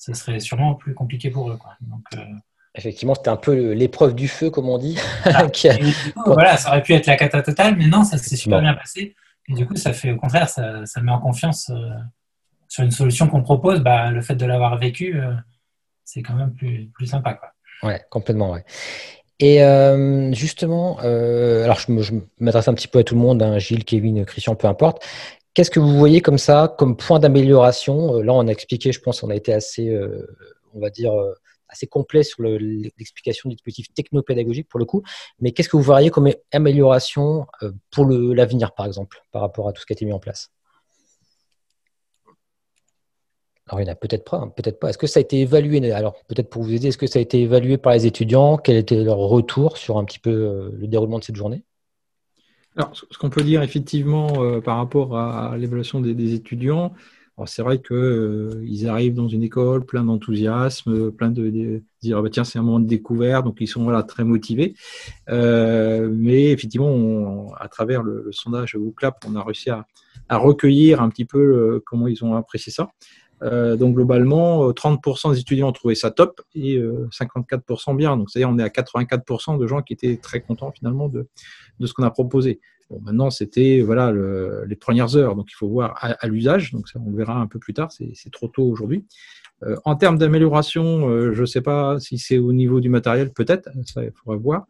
ce 0.00 0.14
serait 0.14 0.40
sûrement 0.40 0.74
plus 0.74 0.94
compliqué 0.94 1.28
pour 1.30 1.50
eux. 1.50 1.58
Euh, 2.14 2.18
Effectivement, 2.74 3.14
c'était 3.14 3.28
un 3.28 3.36
peu 3.36 3.72
l'épreuve 3.72 4.14
du 4.14 4.28
feu, 4.28 4.48
comme 4.48 4.68
on 4.68 4.78
dit. 4.78 4.98
Ah, 5.26 5.46
voilà, 6.24 6.56
ça 6.56 6.70
aurait 6.70 6.82
pu 6.82 6.94
être 6.94 7.06
la 7.06 7.16
cata 7.16 7.42
totale, 7.42 7.76
mais 7.76 7.86
non, 7.86 8.02
ça 8.02 8.16
s'est 8.16 8.36
super 8.36 8.62
bien 8.62 8.72
passé. 8.72 9.14
Et 9.48 9.52
du 9.52 9.66
coup, 9.66 9.76
ça 9.76 9.92
fait 9.92 10.12
au 10.12 10.16
contraire, 10.16 10.48
ça, 10.48 10.84
met 11.02 11.12
en 11.12 11.20
confiance 11.20 11.70
euh, 11.70 11.90
sur 12.66 12.82
une 12.82 12.90
solution 12.90 13.28
qu'on 13.28 13.42
propose. 13.42 13.80
Bah, 13.80 14.10
le 14.10 14.22
fait 14.22 14.36
de 14.36 14.46
l'avoir 14.46 14.78
vécu, 14.78 15.20
euh, 15.20 15.34
c'est 16.04 16.22
quand 16.22 16.34
même 16.34 16.54
plus, 16.54 16.88
plus 16.94 17.06
sympa. 17.06 17.34
Quoi. 17.34 17.52
Ouais, 17.82 18.00
complètement, 18.08 18.52
ouais. 18.52 18.64
Et 19.38 19.58
justement, 20.34 20.98
alors 20.98 21.78
je, 21.78 22.14
m'adresse 22.38 22.68
un 22.68 22.74
petit 22.74 22.88
peu 22.88 23.00
à 23.00 23.04
tout 23.04 23.14
le 23.14 23.20
monde, 23.20 23.42
hein, 23.42 23.58
Gilles, 23.58 23.84
Kevin, 23.84 24.24
Christian, 24.24 24.54
peu 24.54 24.66
importe. 24.66 25.02
Qu'est-ce 25.54 25.70
que 25.70 25.80
vous 25.80 25.96
voyez 25.98 26.20
comme 26.20 26.38
ça, 26.38 26.74
comme 26.78 26.96
point 26.96 27.18
d'amélioration? 27.18 28.16
Euh, 28.16 28.22
Là, 28.22 28.32
on 28.34 28.46
a 28.46 28.52
expliqué, 28.52 28.92
je 28.92 29.00
pense, 29.00 29.22
on 29.22 29.30
a 29.30 29.34
été 29.34 29.52
assez, 29.52 29.88
euh, 29.88 30.24
on 30.74 30.80
va 30.80 30.90
dire, 30.90 31.12
euh, 31.12 31.34
assez 31.68 31.86
complet 31.88 32.22
sur 32.22 32.42
l'explication 32.42 33.48
du 33.48 33.56
dispositif 33.56 33.92
technopédagogique 33.94 34.68
pour 34.68 34.78
le 34.78 34.86
coup. 34.86 35.02
Mais 35.40 35.52
qu'est-ce 35.52 35.68
que 35.68 35.76
vous 35.76 35.82
voyez 35.82 36.10
comme 36.10 36.30
amélioration 36.52 37.46
pour 37.90 38.06
l'avenir, 38.06 38.72
par 38.74 38.86
exemple, 38.86 39.22
par 39.32 39.42
rapport 39.42 39.68
à 39.68 39.72
tout 39.72 39.80
ce 39.80 39.86
qui 39.86 39.92
a 39.92 39.94
été 39.94 40.04
mis 40.04 40.12
en 40.12 40.18
place? 40.18 40.50
Alors, 43.68 43.80
il 43.80 43.86
y 43.86 43.88
en 43.88 43.92
a 43.92 43.96
peut-être 43.96 44.28
pas, 44.28 44.38
hein, 44.38 44.48
peut-être 44.48 44.80
pas. 44.80 44.90
Est-ce 44.90 44.98
que 44.98 45.06
ça 45.06 45.20
a 45.20 45.22
été 45.22 45.40
évalué? 45.40 45.92
Alors, 45.92 46.14
peut-être 46.26 46.50
pour 46.50 46.62
vous 46.64 46.72
aider, 46.74 46.88
est-ce 46.88 46.98
que 46.98 47.06
ça 47.06 47.20
a 47.20 47.22
été 47.22 47.40
évalué 47.40 47.78
par 47.78 47.92
les 47.92 48.04
étudiants? 48.04 48.56
Quel 48.56 48.76
était 48.76 48.96
leur 48.96 49.18
retour 49.18 49.76
sur 49.76 49.98
un 49.98 50.04
petit 50.04 50.18
peu 50.18 50.72
le 50.76 50.86
déroulement 50.88 51.20
de 51.20 51.24
cette 51.24 51.36
journée? 51.36 51.62
Alors, 52.76 52.92
ce 52.94 53.18
qu'on 53.18 53.30
peut 53.30 53.42
dire 53.42 53.62
effectivement 53.62 54.42
euh, 54.42 54.60
par 54.60 54.76
rapport 54.76 55.16
à, 55.18 55.56
l'évaluation 55.58 56.00
des, 56.00 56.34
étudiants, 56.34 56.94
c'est 57.46 57.62
vrai 57.62 57.80
qu'ils 57.80 57.96
euh, 57.96 58.88
arrivent 58.88 59.14
dans 59.14 59.28
une 59.28 59.42
école 59.42 59.84
plein 59.86 60.04
d'enthousiasme, 60.04 61.10
plein 61.10 61.30
de, 61.30 61.82
dire 62.02 62.18
ah 62.18 62.22
bah 62.22 62.28
tiens 62.30 62.44
c'est 62.44 62.58
un 62.58 62.62
moment 62.62 62.80
de 62.80 62.86
découverte, 62.86 63.46
donc 63.46 63.56
ils 63.60 63.66
sont 63.66 63.82
voilà 63.82 64.02
très 64.02 64.24
motivés. 64.24 64.74
Euh, 65.30 66.10
mais 66.12 66.50
effectivement, 66.52 67.52
à 67.58 67.68
travers 67.68 68.02
le, 68.02 68.28
sondage 68.30 68.74
WooClap, 68.74 69.24
on 69.26 69.36
a 69.36 69.42
réussi 69.42 69.70
à, 69.70 69.86
recueillir 70.28 71.02
un 71.02 71.08
petit 71.08 71.24
peu 71.24 71.82
comment 71.84 72.06
ils 72.06 72.24
ont 72.24 72.34
apprécié 72.36 72.72
ça. 72.72 72.90
Donc 73.42 73.94
globalement, 73.94 74.70
30% 74.70 75.32
des 75.32 75.40
étudiants 75.40 75.68
ont 75.68 75.72
trouvé 75.72 75.94
ça 75.94 76.10
top 76.10 76.42
et 76.54 76.78
54% 76.78 77.96
bien. 77.96 78.16
Donc 78.16 78.30
c'est-à-dire 78.30 78.50
on 78.50 78.58
est 78.58 78.62
à 78.62 78.68
84% 78.68 79.58
de 79.58 79.66
gens 79.66 79.82
qui 79.82 79.94
étaient 79.94 80.18
très 80.18 80.40
contents 80.40 80.72
finalement 80.72 81.08
de, 81.08 81.26
de 81.78 81.86
ce 81.86 81.94
qu'on 81.94 82.02
a 82.02 82.10
proposé. 82.10 82.60
Bon, 82.90 83.00
maintenant, 83.02 83.30
c'était 83.30 83.80
voilà 83.82 84.12
les 84.66 84.76
premières 84.76 85.16
heures, 85.16 85.36
donc 85.36 85.46
il 85.50 85.54
faut 85.54 85.68
voir 85.68 85.94
à, 86.00 86.26
l'usage. 86.26 86.72
Donc 86.72 86.88
ça, 86.88 86.98
on 87.04 87.10
le 87.10 87.16
verra 87.16 87.40
un 87.40 87.46
peu 87.46 87.58
plus 87.58 87.72
tard. 87.72 87.90
C'est 87.92 88.32
trop 88.32 88.48
tôt 88.48 88.64
aujourd'hui. 88.64 89.06
Euh, 89.62 89.76
en 89.84 89.94
termes 89.96 90.18
d'amélioration, 90.18 91.08
euh, 91.08 91.32
je 91.34 91.40
ne 91.42 91.46
sais 91.46 91.60
pas 91.60 91.98
si 92.00 92.18
c'est 92.18 92.38
au 92.38 92.52
niveau 92.52 92.80
du 92.80 92.88
matériel, 92.88 93.30
peut-être. 93.30 93.68
Ça, 93.84 94.04
il 94.04 94.12
faudra 94.12 94.36
voir. 94.36 94.66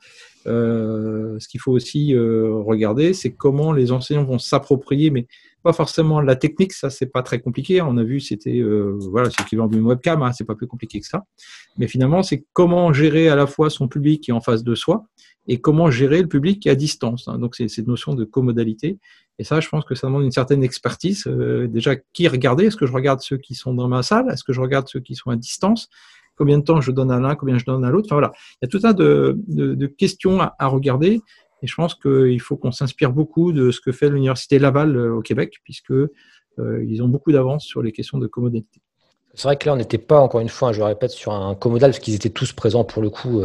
Euh, 0.46 1.38
ce 1.38 1.48
qu'il 1.48 1.60
faut 1.60 1.72
aussi 1.72 2.14
regarder, 2.16 3.12
c'est 3.12 3.30
comment 3.30 3.72
les 3.72 3.92
enseignants 3.92 4.24
vont 4.24 4.38
s'approprier, 4.38 5.10
mais 5.10 5.26
pas 5.62 5.74
forcément 5.74 6.22
la 6.22 6.36
technique, 6.36 6.72
ça 6.72 6.88
c'est 6.88 7.12
pas 7.12 7.22
très 7.22 7.38
compliqué. 7.38 7.82
On 7.82 7.98
a 7.98 8.02
vu, 8.02 8.20
c'était 8.20 8.62
voilà, 8.62 9.28
c'est 9.28 9.40
l'équivalent 9.40 9.68
d'une 9.68 9.84
webcam, 9.84 10.22
hein, 10.22 10.32
c'est 10.32 10.46
pas 10.46 10.54
plus 10.54 10.66
compliqué 10.66 11.00
que 11.00 11.06
ça. 11.06 11.24
Mais 11.76 11.86
finalement, 11.86 12.22
c'est 12.22 12.46
comment 12.54 12.92
gérer 12.94 13.28
à 13.28 13.36
la 13.36 13.46
fois 13.46 13.68
son 13.68 13.86
public 13.86 14.22
qui 14.22 14.30
est 14.30 14.34
en 14.34 14.40
face 14.40 14.64
de 14.64 14.74
soi 14.74 15.04
et 15.48 15.60
comment 15.60 15.90
gérer 15.90 16.22
le 16.22 16.28
public 16.28 16.60
qui 16.60 16.68
est 16.68 16.72
à 16.72 16.76
distance. 16.76 17.28
Hein. 17.28 17.38
Donc, 17.38 17.56
c'est 17.56 17.68
cette 17.68 17.86
notion 17.86 18.14
de 18.14 18.24
comodalité. 18.24 18.98
Et 19.40 19.44
ça, 19.44 19.58
je 19.58 19.70
pense 19.70 19.86
que 19.86 19.94
ça 19.94 20.06
demande 20.06 20.24
une 20.24 20.30
certaine 20.30 20.62
expertise. 20.62 21.26
Euh, 21.26 21.66
déjà, 21.66 21.96
qui 21.96 22.28
regarder? 22.28 22.66
Est-ce 22.66 22.76
que 22.76 22.84
je 22.84 22.92
regarde 22.92 23.20
ceux 23.22 23.38
qui 23.38 23.54
sont 23.54 23.72
dans 23.72 23.88
ma 23.88 24.02
salle? 24.02 24.28
Est-ce 24.30 24.44
que 24.44 24.52
je 24.52 24.60
regarde 24.60 24.86
ceux 24.86 25.00
qui 25.00 25.14
sont 25.14 25.30
à 25.30 25.36
distance? 25.36 25.88
Combien 26.36 26.58
de 26.58 26.62
temps 26.62 26.82
je 26.82 26.92
donne 26.92 27.10
à 27.10 27.18
l'un 27.18 27.34
Combien 27.36 27.56
je 27.56 27.64
donne 27.64 27.82
à 27.82 27.88
l'autre? 27.88 28.06
Enfin 28.08 28.16
voilà, 28.16 28.32
il 28.36 28.58
y 28.60 28.64
a 28.66 28.68
tout 28.68 28.86
un 28.86 28.92
tas 28.92 29.02
de, 29.02 29.86
questions 29.96 30.40
à, 30.40 30.66
regarder. 30.66 31.22
Et 31.62 31.66
je 31.66 31.74
pense 31.74 31.94
qu'il 31.94 32.38
faut 32.42 32.58
qu'on 32.58 32.70
s'inspire 32.70 33.12
beaucoup 33.12 33.52
de 33.52 33.70
ce 33.70 33.80
que 33.80 33.92
fait 33.92 34.10
l'Université 34.10 34.58
Laval 34.58 34.94
euh, 34.94 35.14
au 35.14 35.22
Québec, 35.22 35.54
puisque 35.64 35.92
euh, 35.92 36.10
ils 36.86 37.02
ont 37.02 37.08
beaucoup 37.08 37.32
d'avance 37.32 37.64
sur 37.64 37.80
les 37.80 37.92
questions 37.92 38.18
de 38.18 38.26
commodalité. 38.26 38.82
C'est 39.32 39.44
vrai 39.44 39.56
que 39.56 39.64
là, 39.64 39.72
on 39.72 39.76
n'était 39.76 39.96
pas, 39.96 40.20
encore 40.20 40.42
une 40.42 40.50
fois, 40.50 40.74
je 40.74 40.80
le 40.80 40.84
répète, 40.84 41.12
sur 41.12 41.32
un 41.32 41.54
commodal, 41.54 41.92
parce 41.92 42.00
qu'ils 42.00 42.14
étaient 42.14 42.28
tous 42.28 42.52
présents 42.52 42.84
pour 42.84 43.00
le 43.00 43.08
coup 43.08 43.40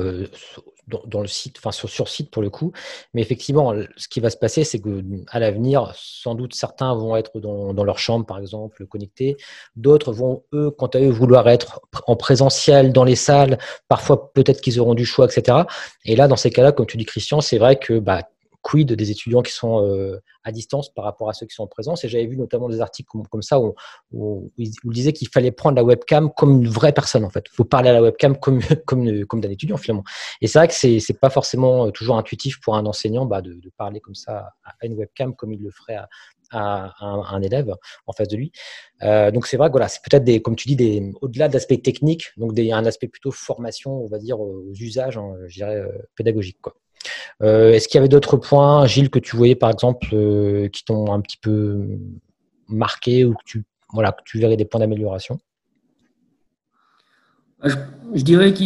dans, 0.88 1.22
le 1.22 1.28
site, 1.28 1.58
enfin 1.58 1.72
sur, 1.72 1.90
sur 1.90 2.08
site 2.08 2.30
pour 2.30 2.42
le 2.42 2.50
coup. 2.50 2.72
Mais 3.14 3.22
effectivement, 3.22 3.74
ce 3.98 4.08
qui 4.08 4.20
va 4.20 4.30
se 4.30 4.38
passer, 4.38 4.64
c'est 4.64 4.80
que 4.80 5.04
à 5.30 5.40
l'avenir, 5.40 5.94
sans 5.96 6.36
doute 6.36 6.54
certains 6.54 6.94
vont 6.94 7.16
être 7.16 7.40
dans, 7.40 7.74
dans, 7.74 7.84
leur 7.84 8.00
chambre, 8.00 8.26
par 8.26 8.40
exemple, 8.40 8.86
connectés. 8.86 9.38
D'autres 9.76 10.14
vont, 10.14 10.44
eux, 10.54 10.72
quant 10.72 10.88
à 10.88 11.00
eux, 11.00 11.10
vouloir 11.10 11.48
être 11.48 11.82
en 12.08 12.16
présentiel 12.16 12.94
dans 12.94 13.04
les 13.04 13.16
salles. 13.16 13.58
Parfois, 13.88 14.32
peut-être 14.34 14.62
qu'ils 14.62 14.80
auront 14.80 14.96
du 14.96 15.06
choix, 15.06 15.26
etc. 15.26 15.60
Et 16.06 16.16
là, 16.16 16.28
dans 16.28 16.36
ces 16.36 16.52
cas-là, 16.52 16.72
comme 16.72 16.86
tu 16.86 16.98
dis, 16.98 17.06
Christian, 17.06 17.42
c'est 17.42 17.58
vrai 17.58 17.78
que 17.78 18.00
bah, 18.00 18.24
quid 18.66 18.92
des 18.92 19.12
étudiants 19.12 19.44
qui 19.44 19.52
sont 19.52 19.86
euh, 19.86 20.20
à 20.44 20.52
distance 20.52 20.92
par 20.92 21.06
rapport 21.06 21.30
à 21.30 21.34
ceux 21.34 21.46
qui 21.46 21.54
sont 21.54 21.64
en 21.64 21.68
présence. 21.68 22.04
Et 22.04 22.10
j'avais 22.10 22.26
vu 22.26 22.36
notamment 22.36 22.68
des 22.68 22.82
articles 22.82 23.10
comme, 23.30 23.42
ça 23.44 23.60
où, 23.60 23.76
où, 24.12 24.52
il 24.58 24.72
disait 24.86 25.14
qu'il 25.14 25.30
fallait 25.30 25.52
prendre 25.52 25.76
la 25.76 25.84
webcam 25.84 26.32
comme 26.36 26.64
une 26.64 26.68
vraie 26.68 26.92
personne 26.92 27.24
en 27.24 27.30
fait. 27.30 27.46
Il 27.52 27.56
faut 27.56 27.64
parler 27.64 27.90
à 27.90 27.94
la 27.94 28.02
webcam 28.02 28.38
comme, 28.38 28.60
comme, 28.88 29.26
comme 29.26 29.42
d'un 29.42 29.52
étudiant 29.52 29.78
finalement. 29.78 30.04
Et 30.42 30.48
c'est 30.48 30.58
vrai 30.58 30.68
que 30.68 30.74
c'est 30.74 30.98
n'est 30.98 31.20
pas 31.20 31.30
forcément 31.30 31.92
toujours 31.92 32.18
intuitif 32.18 32.60
pour 32.60 32.76
un 32.76 32.86
enseignant 32.86 33.26
bah, 33.26 33.42
de, 33.42 33.60
parler 33.78 34.00
comme 34.00 34.16
ça 34.16 34.50
à 34.64 34.86
une 34.86 34.94
webcam 34.94 35.36
comme 35.36 35.54
il 35.54 35.62
le 35.62 35.70
ferait 35.70 35.96
à, 35.96 36.08
un, 36.52 37.42
élève 37.42 37.74
en 38.08 38.14
face 38.14 38.28
de 38.28 38.38
lui. 38.38 38.52
Euh, 39.04 39.32
donc 39.32 39.48
c'est 39.48 39.58
vrai 39.58 39.68
que 39.68 39.74
voilà, 39.74 39.88
c'est 39.88 40.02
peut-être 40.04 40.24
des, 40.24 40.42
comme 40.42 40.56
tu 40.56 40.68
dis, 40.68 40.76
des, 40.76 41.12
au-delà 41.22 41.48
de 41.48 41.54
l'aspect 41.54 41.78
technique, 41.78 42.32
donc 42.38 42.54
des, 42.54 42.72
un 42.72 42.86
aspect 42.86 43.08
plutôt 43.08 43.32
formation, 43.32 44.04
on 44.04 44.08
va 44.08 44.20
dire, 44.20 44.40
aux 44.40 44.72
usages, 44.74 45.18
hein, 45.18 45.34
euh, 45.62 45.92
pédagogiques. 46.16 46.62
Quoi. 46.62 46.76
Euh, 47.42 47.72
est-ce 47.72 47.88
qu'il 47.88 47.98
y 47.98 48.00
avait 48.00 48.10
d'autres 48.10 48.38
points, 48.38 48.86
Gilles, 48.86 49.10
que 49.10 49.20
tu 49.20 49.36
voyais 49.36 49.56
par 49.56 49.70
exemple 49.70 50.08
euh, 50.14 50.68
qui 50.70 50.84
t'ont 50.86 51.12
un 51.14 51.22
petit 51.22 51.38
peu 51.38 51.82
marqué 52.68 53.26
ou 53.26 53.34
que 53.34 53.44
tu, 53.46 53.66
verrais 54.40 54.58
des 54.58 54.66
points 54.66 54.80
d'amélioration? 54.80 55.40
Ah, 57.62 57.70
je, 58.14 58.24
dirais 58.24 58.54
que 58.54 58.64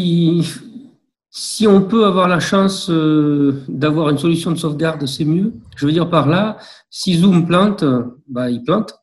si 1.30 1.68
on 1.68 1.82
peut 1.82 2.06
avoir 2.06 2.28
la 2.28 2.40
chance 2.40 2.90
euh, 2.90 3.64
d'avoir 3.68 4.10
une 4.10 4.18
solution 4.18 4.52
de 4.52 4.58
sauvegarde, 4.58 5.06
c'est 5.06 5.26
mieux. 5.26 5.54
Je 5.76 5.86
veux 5.86 5.92
dire 5.92 6.10
par 6.10 6.28
là, 6.28 6.58
si 6.90 7.16
Zoom 7.16 7.46
plante, 7.46 7.84
bah, 8.28 8.50
il 8.50 8.64
plante. 8.64 8.96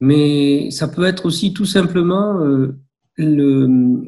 Mais 0.00 0.70
ça 0.70 0.88
peut 0.88 1.04
être 1.04 1.26
aussi 1.26 1.52
tout 1.52 1.64
simplement 1.64 2.32
le, 2.32 2.76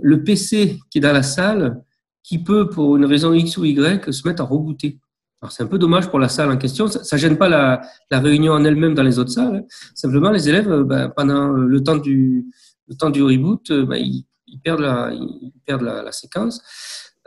le, 0.03 0.25
PC 0.25 0.81
qui 0.91 0.99
est 0.99 1.01
dans 1.01 1.13
la 1.13 1.23
salle 1.23 1.85
qui 2.25 2.43
peut, 2.43 2.69
pour 2.69 2.97
une 2.97 3.05
raison 3.05 3.33
X 3.33 3.57
ou 3.59 3.65
Y, 3.65 4.11
se 4.11 4.27
mettre 4.27 4.43
à 4.43 4.47
rebooter. 4.47 4.99
Alors, 5.41 5.53
c'est 5.53 5.63
un 5.63 5.67
peu 5.67 5.79
dommage 5.79 6.09
pour 6.09 6.19
la 6.19 6.29
salle 6.29 6.51
en 6.51 6.57
question. 6.57 6.89
Ça, 6.89 7.17
ne 7.17 7.21
gêne 7.21 7.37
pas 7.37 7.49
la, 7.49 7.83
la, 8.11 8.19
réunion 8.19 8.55
en 8.55 8.65
elle-même 8.65 8.95
dans 8.95 9.03
les 9.03 9.19
autres 9.19 9.31
salles. 9.31 9.57
Hein. 9.57 9.63
Simplement, 9.95 10.31
les 10.31 10.49
élèves, 10.49 10.73
euh, 10.73 10.85
ben, 10.85 11.13
pendant 11.15 11.49
le 11.49 11.83
temps 11.83 11.99
du, 11.99 12.47
le 12.89 12.95
temps 12.97 13.11
du 13.11 13.23
reboot, 13.23 13.71
euh, 13.71 13.85
ben, 13.85 13.97
ils, 13.97 14.25
ils, 14.47 14.59
perdent 14.59 14.81
la, 14.81 15.13
ils 15.13 15.53
perdent 15.67 15.83
la, 15.83 16.03
la 16.03 16.13
séquence. 16.13 16.63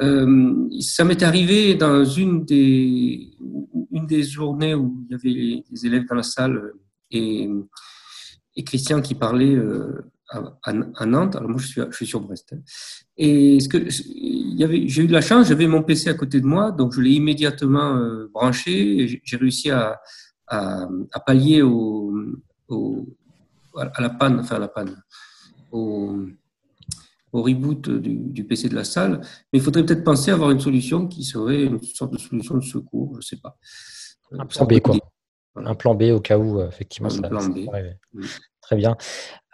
Euh, 0.01 0.67
ça 0.79 1.03
m'est 1.03 1.23
arrivé 1.23 1.75
dans 1.75 2.03
une 2.03 2.45
des, 2.45 3.31
une 3.91 4.05
des 4.05 4.23
journées 4.23 4.75
où 4.75 5.03
il 5.05 5.11
y 5.11 5.15
avait 5.15 5.63
les, 5.71 5.85
élèves 5.85 6.05
dans 6.07 6.15
la 6.15 6.23
salle 6.23 6.73
et, 7.09 7.49
et 8.55 8.63
Christian 8.63 9.01
qui 9.01 9.15
parlait 9.15 9.55
euh, 9.55 10.11
à, 10.29 11.05
Nantes. 11.05 11.35
Alors 11.35 11.49
moi, 11.49 11.59
je 11.59 11.67
suis, 11.67 11.81
je 11.89 11.95
suis 11.95 12.07
sur 12.07 12.21
Brest. 12.21 12.53
Hein. 12.53 12.59
Et 13.17 13.59
ce 13.59 13.69
que 13.69 13.89
j'ai 13.89 15.03
eu 15.03 15.07
de 15.07 15.13
la 15.13 15.21
chance, 15.21 15.47
j'avais 15.47 15.67
mon 15.67 15.83
PC 15.83 16.09
à 16.09 16.13
côté 16.13 16.41
de 16.41 16.45
moi, 16.45 16.71
donc 16.71 16.93
je 16.93 17.01
l'ai 17.01 17.11
immédiatement 17.11 17.95
euh, 17.95 18.29
branché. 18.33 19.21
J'ai 19.23 19.37
réussi 19.37 19.71
à, 19.71 19.99
à, 20.47 20.87
à 21.11 21.19
pallier 21.19 21.61
au, 21.61 22.13
au, 22.67 23.07
à 23.75 24.01
la 24.01 24.09
panne, 24.09 24.39
enfin 24.39 24.55
à 24.55 24.59
la 24.59 24.67
panne, 24.67 25.01
au, 25.71 26.19
au 27.31 27.41
reboot 27.41 27.89
du, 27.89 28.15
du, 28.17 28.43
PC 28.43 28.69
de 28.69 28.75
la 28.75 28.83
salle. 28.83 29.21
Mais 29.51 29.59
il 29.59 29.61
faudrait 29.61 29.85
peut-être 29.85 30.03
penser 30.03 30.31
à 30.31 30.35
avoir 30.35 30.51
une 30.51 30.59
solution 30.59 31.07
qui 31.07 31.23
serait 31.23 31.63
une 31.63 31.81
sorte 31.81 32.13
de 32.13 32.17
solution 32.17 32.55
de 32.55 32.63
secours, 32.63 33.15
je 33.19 33.25
sais 33.25 33.37
pas. 33.37 33.57
Un 34.31 34.45
plan 34.45 34.65
B, 34.65 34.79
quoi. 34.79 34.97
Un 35.55 35.73
plan 35.73 35.95
B 35.95 36.03
au 36.13 36.19
cas 36.19 36.37
où, 36.37 36.61
effectivement, 36.61 37.09
un 37.09 37.11
ça, 37.11 37.29
plan 37.29 37.47
B. 37.49 37.59
Très 38.67 38.75
bien. 38.75 38.97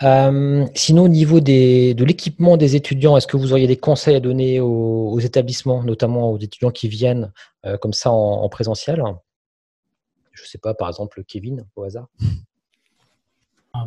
Euh, 0.02 0.66
sinon, 0.74 1.04
au 1.04 1.08
niveau 1.08 1.40
des, 1.40 1.94
de 1.94 2.04
l'équipement 2.04 2.58
des 2.58 2.76
étudiants, 2.76 3.16
est-ce 3.16 3.28
que 3.28 3.38
vous 3.38 3.52
auriez 3.52 3.68
des 3.68 3.78
conseils 3.78 4.16
à 4.16 4.20
donner 4.20 4.60
aux, 4.60 5.20
établissements, 5.20 5.84
notamment 5.84 6.32
aux 6.32 6.40
étudiants 6.40 6.72
qui 6.72 6.88
viennent 6.88 7.32
euh, 7.68 7.78
comme 7.78 7.94
ça 7.94 8.10
en, 8.10 8.50
présentiel? 8.50 9.04
Je 10.32 10.42
ne 10.42 10.48
sais 10.48 10.58
pas, 10.58 10.74
par 10.74 10.88
exemple, 10.88 11.24
Kevin, 11.28 11.64
au 11.76 11.84
hasard. 11.84 12.08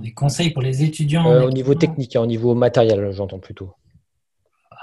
Des 0.01 0.13
conseils 0.13 0.51
pour 0.51 0.63
les 0.63 0.85
étudiants 0.85 1.29
euh, 1.29 1.49
Au 1.49 1.51
niveau 1.51 1.75
technique, 1.75 2.15
hein, 2.15 2.21
au 2.21 2.27
niveau 2.27 2.55
matériel, 2.55 3.11
j'entends 3.11 3.41
plutôt. 3.41 3.73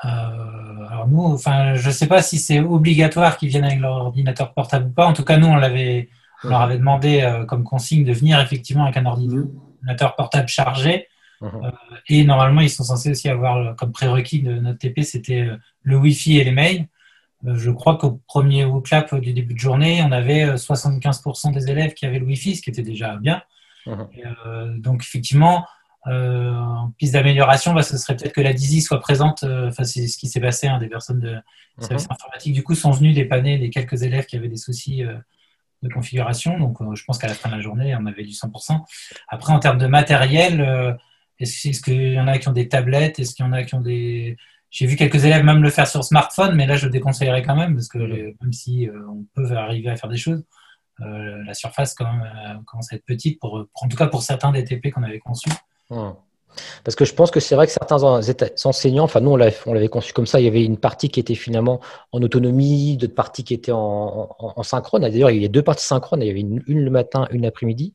alors 0.01 1.07
nous, 1.07 1.23
enfin, 1.23 1.75
je 1.75 1.87
ne 1.87 1.93
sais 1.93 2.07
pas 2.07 2.21
si 2.21 2.37
c'est 2.37 2.59
obligatoire 2.59 3.37
qu'ils 3.37 3.47
viennent 3.47 3.63
avec 3.63 3.79
leur 3.79 3.93
ordinateur 3.93 4.53
portable 4.53 4.87
ou 4.87 4.91
pas. 4.91 5.07
En 5.07 5.13
tout 5.13 5.23
cas, 5.23 5.37
nous, 5.37 5.47
on, 5.47 5.55
l'avait, 5.55 6.09
on 6.43 6.49
leur 6.49 6.59
avait 6.59 6.77
demandé 6.77 7.45
comme 7.47 7.63
consigne 7.63 8.03
de 8.03 8.11
venir 8.11 8.41
effectivement 8.41 8.83
avec 8.83 8.97
un 8.97 9.05
ordinateur 9.05 9.47
ordinateur 9.83 10.15
portable 10.15 10.47
chargé. 10.47 11.07
Mhm. 11.41 11.65
Euh, 11.65 11.71
et 12.07 12.23
normalement, 12.23 12.61
ils 12.61 12.69
sont 12.69 12.83
censés 12.83 13.11
aussi 13.11 13.29
avoir 13.29 13.75
comme 13.75 13.91
prérequis 13.91 14.41
de 14.41 14.53
notre 14.53 14.79
TP, 14.79 15.03
c'était 15.03 15.41
euh, 15.41 15.57
le 15.83 15.97
Wi-Fi 15.97 16.39
et 16.39 16.43
les 16.43 16.51
mails. 16.51 16.87
Euh, 17.45 17.55
je 17.55 17.69
crois 17.69 17.97
qu'au 17.97 18.21
premier 18.27 18.65
WCLAP 18.65 19.15
du 19.15 19.33
début 19.33 19.53
de 19.53 19.59
journée, 19.59 20.01
on 20.03 20.11
avait 20.11 20.55
75% 20.55 21.53
des 21.53 21.69
élèves 21.69 21.93
qui 21.93 22.05
avaient 22.05 22.19
le 22.19 22.25
Wi-Fi, 22.25 22.55
ce 22.55 22.61
qui 22.61 22.69
était 22.69 22.83
déjà 22.83 23.17
bien. 23.17 23.41
Mhm. 23.85 24.79
donc, 24.79 25.03
effectivement, 25.03 25.65
en 26.05 26.93
piste 26.97 27.13
d'amélioration, 27.13 27.73
bah, 27.73 27.83
ce 27.83 27.97
serait 27.97 28.15
peut-être 28.15 28.31
que 28.31 28.39
la 28.39 28.53
DISI 28.53 28.81
soit 28.81 29.01
présente. 29.01 29.43
Enfin, 29.43 29.83
c'est 29.83 30.07
ce 30.07 30.17
qui 30.17 30.29
s'est 30.29 30.39
passé. 30.39 30.67
Hein, 30.67 30.79
des 30.79 30.87
personnes 30.87 31.19
de 31.19 31.33
mhm. 31.33 31.41
service 31.79 32.07
informatique, 32.09 32.53
du 32.53 32.63
coup, 32.63 32.75
sont 32.75 32.91
venues 32.91 33.11
dépanner 33.11 33.57
les 33.57 33.69
quelques 33.69 34.03
élèves 34.03 34.25
qui 34.25 34.37
avaient 34.37 34.47
des 34.47 34.55
soucis 34.55 35.03
de 35.83 35.93
configuration. 35.93 36.57
Donc, 36.57 36.81
euh, 36.81 36.95
je 36.95 37.03
pense 37.03 37.17
qu'à 37.17 37.27
la 37.27 37.33
fin 37.33 37.49
de 37.49 37.55
la 37.55 37.61
journée, 37.61 37.95
on 37.99 38.05
avait 38.05 38.23
du 38.23 38.33
100%. 38.33 38.83
Après, 39.27 39.53
en 39.53 39.59
termes 39.59 39.77
de 39.77 39.87
matériel, 39.87 40.61
euh, 40.61 40.93
est-ce 41.39 41.81
qu'il 41.81 42.13
y 42.13 42.19
en 42.19 42.27
a 42.27 42.37
qui 42.39 42.47
ont 42.47 42.53
des 42.53 42.67
tablettes? 42.67 43.19
Est-ce 43.19 43.35
qu'il 43.35 43.45
y 43.45 43.47
en 43.47 43.53
a 43.53 43.63
qui 43.63 43.75
ont 43.75 43.81
des... 43.81 44.37
J'ai 44.71 44.87
vu 44.87 44.95
quelques 44.95 45.23
élèves 45.25 45.43
même 45.43 45.61
le 45.61 45.69
faire 45.69 45.87
sur 45.87 46.03
smartphone, 46.03 46.55
mais 46.55 46.65
là, 46.65 46.77
je 46.77 46.85
le 46.85 46.91
déconseillerais 46.91 47.43
quand 47.43 47.55
même, 47.55 47.75
parce 47.75 47.87
que 47.87 47.99
même 47.99 48.53
si 48.53 48.89
euh, 48.89 49.07
on 49.07 49.25
peut 49.35 49.51
arriver 49.55 49.89
à 49.89 49.95
faire 49.95 50.09
des 50.09 50.17
choses, 50.17 50.43
la 50.99 51.53
surface 51.53 51.93
quand 51.95 52.11
même, 52.11 52.63
commence 52.65 52.91
à 52.93 52.95
être 52.95 53.05
petite, 53.05 53.39
pour, 53.39 53.67
en 53.73 53.87
tout 53.87 53.97
cas 53.97 54.07
pour 54.07 54.23
certains 54.23 54.51
des 54.51 54.63
TP 54.63 54.89
qu'on 54.89 55.03
avait 55.03 55.19
conçus. 55.19 55.49
Parce 56.83 56.95
que 56.95 57.05
je 57.05 57.13
pense 57.13 57.31
que 57.31 57.39
c'est 57.39 57.55
vrai 57.55 57.67
que 57.67 57.73
certains 57.73 58.01
enseignants, 58.03 59.03
enfin 59.03 59.19
nous 59.19 59.31
on 59.31 59.35
l'avait 59.37 59.87
conçu 59.87 60.13
comme 60.13 60.27
ça, 60.27 60.39
il 60.39 60.45
y 60.45 60.47
avait 60.47 60.63
une 60.63 60.77
partie 60.77 61.09
qui 61.09 61.19
était 61.19 61.35
finalement 61.35 61.79
en 62.11 62.21
autonomie, 62.21 62.97
d'autres 62.97 63.15
parties 63.15 63.43
qui 63.43 63.53
étaient 63.53 63.71
en, 63.71 64.29
synchrone. 64.63 65.01
D'ailleurs, 65.01 65.31
il 65.31 65.41
y 65.41 65.45
a 65.45 65.49
deux 65.49 65.61
parties 65.61 65.85
synchrones, 65.85 66.21
il 66.21 66.27
y 66.27 66.31
avait 66.31 66.39
une, 66.39 66.61
le 66.67 66.89
matin, 66.89 67.27
une 67.31 67.43
l'après-midi. 67.43 67.93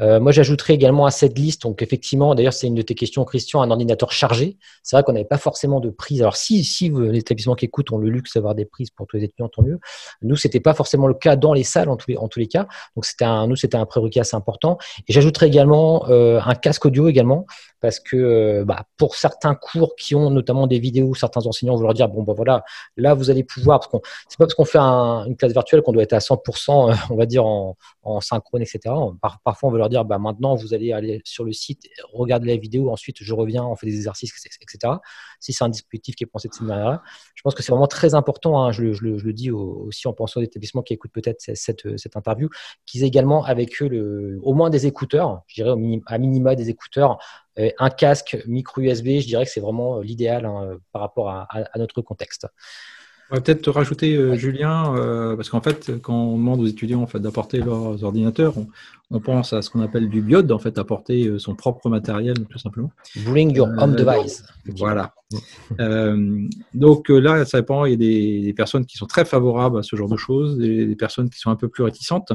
Euh, 0.00 0.20
moi 0.20 0.32
j'ajouterais 0.32 0.74
également 0.74 1.06
à 1.06 1.10
cette 1.10 1.38
liste, 1.38 1.62
donc 1.62 1.82
effectivement, 1.82 2.34
d'ailleurs 2.34 2.52
c'est 2.52 2.66
une 2.66 2.74
de 2.74 2.82
tes 2.82 2.94
questions 2.94 3.24
Christian, 3.24 3.62
un 3.62 3.70
ordinateur 3.70 4.12
chargé. 4.12 4.58
C'est 4.82 4.96
vrai 4.96 5.02
qu'on 5.02 5.12
n'avait 5.12 5.24
pas 5.24 5.38
forcément 5.38 5.80
de 5.80 5.90
prise. 5.90 6.20
Alors 6.20 6.36
si, 6.36 6.64
si 6.64 6.90
l'établissement 6.90 7.54
qui 7.54 7.66
écoute 7.66 7.92
ont 7.92 7.98
le 7.98 8.10
luxe 8.10 8.34
d'avoir 8.34 8.54
des 8.54 8.64
prises 8.64 8.90
pour 8.90 9.06
tous 9.06 9.16
les 9.16 9.24
étudiants, 9.24 9.48
tant 9.48 9.62
mieux. 9.62 9.78
Nous, 10.22 10.36
c'était 10.36 10.60
pas 10.60 10.74
forcément 10.74 11.06
le 11.06 11.14
cas 11.14 11.36
dans 11.36 11.52
les 11.52 11.64
salles 11.64 11.88
en 11.88 11.96
tous 11.96 12.10
les, 12.38 12.48
cas. 12.48 12.66
Donc 12.96 13.04
c'était 13.04 13.24
un, 13.24 13.46
nous, 13.46 13.56
c'était 13.56 13.76
un 13.76 13.86
prérequis 13.86 14.20
assez 14.20 14.36
important. 14.36 14.78
Et 15.06 15.12
j'ajouterais 15.12 15.48
également 15.48 16.08
euh, 16.08 16.40
un 16.44 16.54
casque 16.54 16.86
audio 16.86 17.08
également. 17.08 17.46
parce 17.80 17.97
que 18.00 18.64
bah, 18.64 18.84
pour 18.96 19.14
certains 19.14 19.54
cours 19.54 19.96
qui 19.96 20.14
ont 20.14 20.30
notamment 20.30 20.66
des 20.66 20.78
vidéos, 20.78 21.14
certains 21.14 21.46
enseignants 21.46 21.76
vont 21.76 21.82
leur 21.82 21.94
dire 21.94 22.08
bon 22.08 22.22
ben 22.22 22.32
voilà, 22.32 22.64
là 22.96 23.14
vous 23.14 23.30
allez 23.30 23.44
pouvoir 23.44 23.80
parce 23.80 23.90
qu'on 23.90 24.00
c'est 24.28 24.38
pas 24.38 24.44
parce 24.44 24.54
qu'on 24.54 24.64
fait 24.64 24.78
une 24.78 25.36
classe 25.36 25.52
virtuelle 25.52 25.82
qu'on 25.82 25.92
doit 25.92 26.02
être 26.02 26.12
à 26.12 26.18
100%, 26.18 26.96
on 27.10 27.16
va 27.16 27.26
dire 27.26 27.44
en, 27.44 27.76
synchrone, 28.20 28.62
etc. 28.62 28.94
parfois 29.44 29.68
on 29.68 29.70
veut 29.70 29.78
leur 29.78 29.90
dire 29.90 30.04
bah 30.04 30.18
maintenant 30.18 30.54
vous 30.54 30.72
allez 30.72 30.92
aller 30.92 31.20
sur 31.24 31.44
le 31.44 31.52
site, 31.52 31.82
regarder 32.12 32.48
la 32.48 32.56
vidéo, 32.56 32.90
ensuite 32.90 33.16
je 33.20 33.34
reviens, 33.34 33.64
on 33.64 33.76
fait 33.76 33.86
des 33.86 33.96
exercices, 33.96 34.32
etc. 34.46 34.94
Si 35.40 35.52
c'est 35.52 35.64
un 35.64 35.68
dispositif 35.68 36.16
qui 36.16 36.24
est 36.24 36.26
pensé 36.26 36.48
de 36.48 36.54
cette 36.54 36.62
manière-là, 36.62 37.02
je 37.34 37.42
pense 37.42 37.54
que 37.54 37.62
c'est 37.62 37.72
vraiment 37.72 37.86
très 37.86 38.14
important. 38.14 38.64
Hein, 38.64 38.72
je, 38.72 38.82
le, 38.82 39.32
dis 39.32 39.50
aussi 39.50 40.08
en 40.08 40.12
pensant 40.12 40.40
aux 40.40 40.42
établissements 40.42 40.82
qui 40.82 40.94
écoutent 40.94 41.12
peut-être 41.12 41.40
cette, 41.40 41.98
cette, 41.98 42.16
interview, 42.16 42.48
qu'ils 42.86 43.04
aient 43.04 43.06
également 43.06 43.44
avec 43.44 43.82
eux 43.82 43.88
le, 43.88 44.38
au 44.42 44.54
moins 44.54 44.70
des 44.70 44.86
écouteurs, 44.86 45.42
je 45.46 45.62
dirais 45.62 45.76
à 46.06 46.18
minima 46.18 46.54
des 46.54 46.70
écouteurs, 46.70 47.18
euh, 47.18 47.18
un 47.78 47.90
casque 47.90 48.38
micro 48.46 48.80
USB. 48.80 49.20
Je 49.20 49.26
dirais 49.26 49.44
que 49.44 49.50
c'est 49.50 49.60
vraiment 49.60 50.00
l'idéal 50.00 50.46
hein, 50.46 50.78
par 50.92 51.02
rapport 51.02 51.30
à 51.30 51.48
notre 51.76 52.02
contexte. 52.02 52.46
On 53.30 53.34
va 53.34 53.42
peut-être 53.42 53.60
te 53.60 53.68
rajouter, 53.70 54.16
euh, 54.16 54.36
Julien, 54.36 54.94
euh, 54.96 55.36
parce 55.36 55.50
qu'en 55.50 55.60
fait, 55.60 55.92
quand 56.00 56.14
on 56.14 56.38
demande 56.38 56.60
aux 56.60 56.66
étudiants 56.66 57.02
en 57.02 57.06
fait, 57.06 57.18
d'apporter 57.18 57.58
leurs 57.58 58.02
ordinateurs, 58.02 58.54
on, 59.10 59.20
pense 59.20 59.52
à 59.52 59.60
ce 59.60 59.68
qu'on 59.68 59.82
appelle 59.82 60.08
du 60.08 60.22
biode, 60.22 60.50
en 60.50 60.58
fait, 60.58 60.78
apporter 60.78 61.26
euh, 61.26 61.38
son 61.38 61.54
propre 61.54 61.90
matériel, 61.90 62.36
tout 62.48 62.58
simplement. 62.58 62.90
Bring 63.26 63.54
your 63.54 63.68
home 63.76 63.96
device. 63.96 64.44
Voilà. 64.76 65.12
donc 66.72 67.08
là, 67.10 67.44
ça 67.44 67.60
dépend. 67.60 67.84
Il 67.84 67.90
y 67.90 67.94
a 67.94 68.42
des, 68.46 68.54
personnes 68.54 68.86
qui 68.86 68.96
sont 68.96 69.06
très 69.06 69.26
favorables 69.26 69.78
à 69.78 69.82
ce 69.82 69.94
genre 69.94 70.08
de 70.08 70.16
choses, 70.16 70.56
des, 70.56 70.86
des 70.86 70.96
personnes 70.96 71.28
qui 71.28 71.38
sont 71.38 71.50
un 71.50 71.56
peu 71.56 71.68
plus 71.68 71.84
réticentes. 71.84 72.32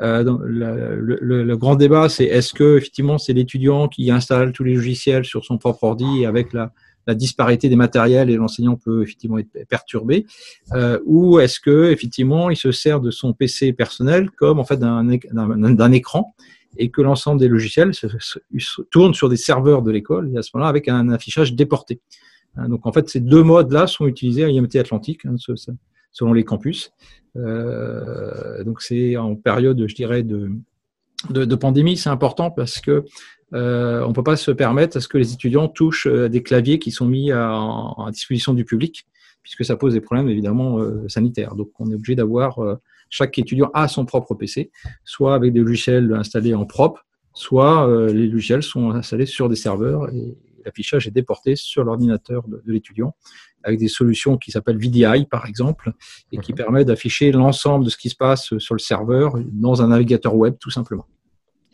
le, 0.00 1.00
le, 1.00 1.56
grand 1.56 1.76
débat, 1.76 2.10
c'est 2.10 2.24
est-ce 2.24 2.52
que 2.52 2.76
effectivement 2.76 3.16
c'est 3.16 3.32
l'étudiant 3.32 3.88
qui 3.88 4.10
installe 4.10 4.52
tous 4.52 4.64
les 4.64 4.74
logiciels 4.74 5.24
sur 5.24 5.46
son 5.46 5.56
propre 5.56 5.84
ordi 5.84 6.26
avec 6.26 6.52
la 6.52 6.72
la 7.06 7.14
disparité 7.14 7.68
des 7.68 7.76
matériels 7.76 8.30
et 8.30 8.36
l'enseignant 8.36 8.76
peut 8.76 9.02
effectivement 9.02 9.38
être 9.38 9.66
perturbé, 9.68 10.26
euh, 10.72 10.98
ou 11.04 11.38
est-ce 11.38 11.60
que 11.60 11.90
effectivement 11.90 12.50
il 12.50 12.56
se 12.56 12.72
sert 12.72 13.00
de 13.00 13.10
son 13.10 13.32
PC 13.32 13.72
personnel 13.72 14.30
comme 14.30 14.58
en 14.58 14.64
fait 14.64 14.78
d'un 14.78 15.92
écran 15.92 16.34
et 16.78 16.90
que 16.90 17.00
l'ensemble 17.00 17.40
des 17.40 17.48
logiciels 17.48 17.94
se, 17.94 18.06
tournent 18.90 19.14
sur 19.14 19.28
des 19.28 19.36
serveurs 19.36 19.82
de 19.82 19.90
l'école 19.90 20.36
à 20.36 20.42
ce 20.42 20.50
moment-là 20.54 20.68
avec 20.68 20.88
un 20.88 21.08
affichage 21.10 21.54
déporté. 21.54 22.00
Hein, 22.56 22.68
donc 22.68 22.86
en 22.86 22.92
fait 22.92 23.08
ces 23.08 23.20
deux 23.20 23.42
modes-là 23.42 23.86
sont 23.86 24.06
utilisés 24.06 24.44
à 24.44 24.48
IMT 24.48 24.76
Atlantique 24.76 25.24
hein, 25.24 25.36
selon 26.12 26.32
les 26.32 26.44
campus. 26.44 26.92
Euh, 27.36 28.64
donc 28.64 28.82
c'est 28.82 29.16
en 29.16 29.36
période, 29.36 29.86
je 29.86 29.94
dirais, 29.94 30.22
de, 30.22 30.50
de 31.30 31.54
pandémie, 31.54 31.96
c'est 31.96 32.08
important 32.08 32.50
parce 32.50 32.80
que 32.80 33.04
euh, 33.56 34.04
on 34.04 34.08
ne 34.08 34.12
peut 34.12 34.22
pas 34.22 34.36
se 34.36 34.50
permettre 34.50 34.98
à 34.98 35.00
ce 35.00 35.08
que 35.08 35.18
les 35.18 35.32
étudiants 35.32 35.68
touchent 35.68 36.06
euh, 36.06 36.28
des 36.28 36.42
claviers 36.42 36.78
qui 36.78 36.90
sont 36.90 37.06
mis 37.06 37.32
à, 37.32 37.94
disposition 38.10 38.52
du 38.52 38.64
public, 38.64 39.06
puisque 39.42 39.64
ça 39.64 39.76
pose 39.76 39.94
des 39.94 40.00
problèmes 40.00 40.28
évidemment 40.28 40.78
euh, 40.78 41.08
sanitaires. 41.08 41.54
Donc 41.54 41.70
on 41.78 41.90
est 41.90 41.94
obligé 41.94 42.14
d'avoir, 42.14 42.58
chaque 43.08 43.38
étudiant 43.38 43.70
a 43.72 43.88
son 43.88 44.04
propre 44.04 44.34
PC, 44.34 44.70
soit 45.04 45.34
avec 45.34 45.52
des 45.52 45.60
logiciels 45.60 46.12
installés 46.12 46.54
en 46.54 46.66
propre, 46.66 47.06
soit 47.32 47.86
les 48.12 48.26
logiciels 48.26 48.62
sont 48.62 48.90
installés 48.90 49.26
sur 49.26 49.48
des 49.48 49.56
serveurs 49.56 50.08
et 50.12 50.36
l'affichage 50.64 51.06
est 51.06 51.12
déporté 51.12 51.54
sur 51.54 51.84
l'ordinateur 51.84 52.46
de, 52.48 52.62
l'étudiant 52.66 53.14
avec 53.62 53.78
des 53.78 53.88
solutions 53.88 54.36
qui 54.36 54.50
s'appellent 54.50 54.78
VDI 54.78 55.26
par 55.30 55.46
exemple 55.46 55.92
et 56.32 56.38
qui 56.38 56.52
permettent 56.52 56.88
d'afficher 56.88 57.30
l'ensemble 57.32 57.84
de 57.84 57.90
ce 57.90 57.96
qui 57.96 58.10
se 58.10 58.16
passe 58.16 58.56
sur 58.58 58.74
le 58.74 58.80
serveur 58.80 59.34
dans 59.52 59.82
un 59.82 59.88
navigateur 59.88 60.34
web 60.34 60.56
tout 60.58 60.70
simplement 60.70 61.06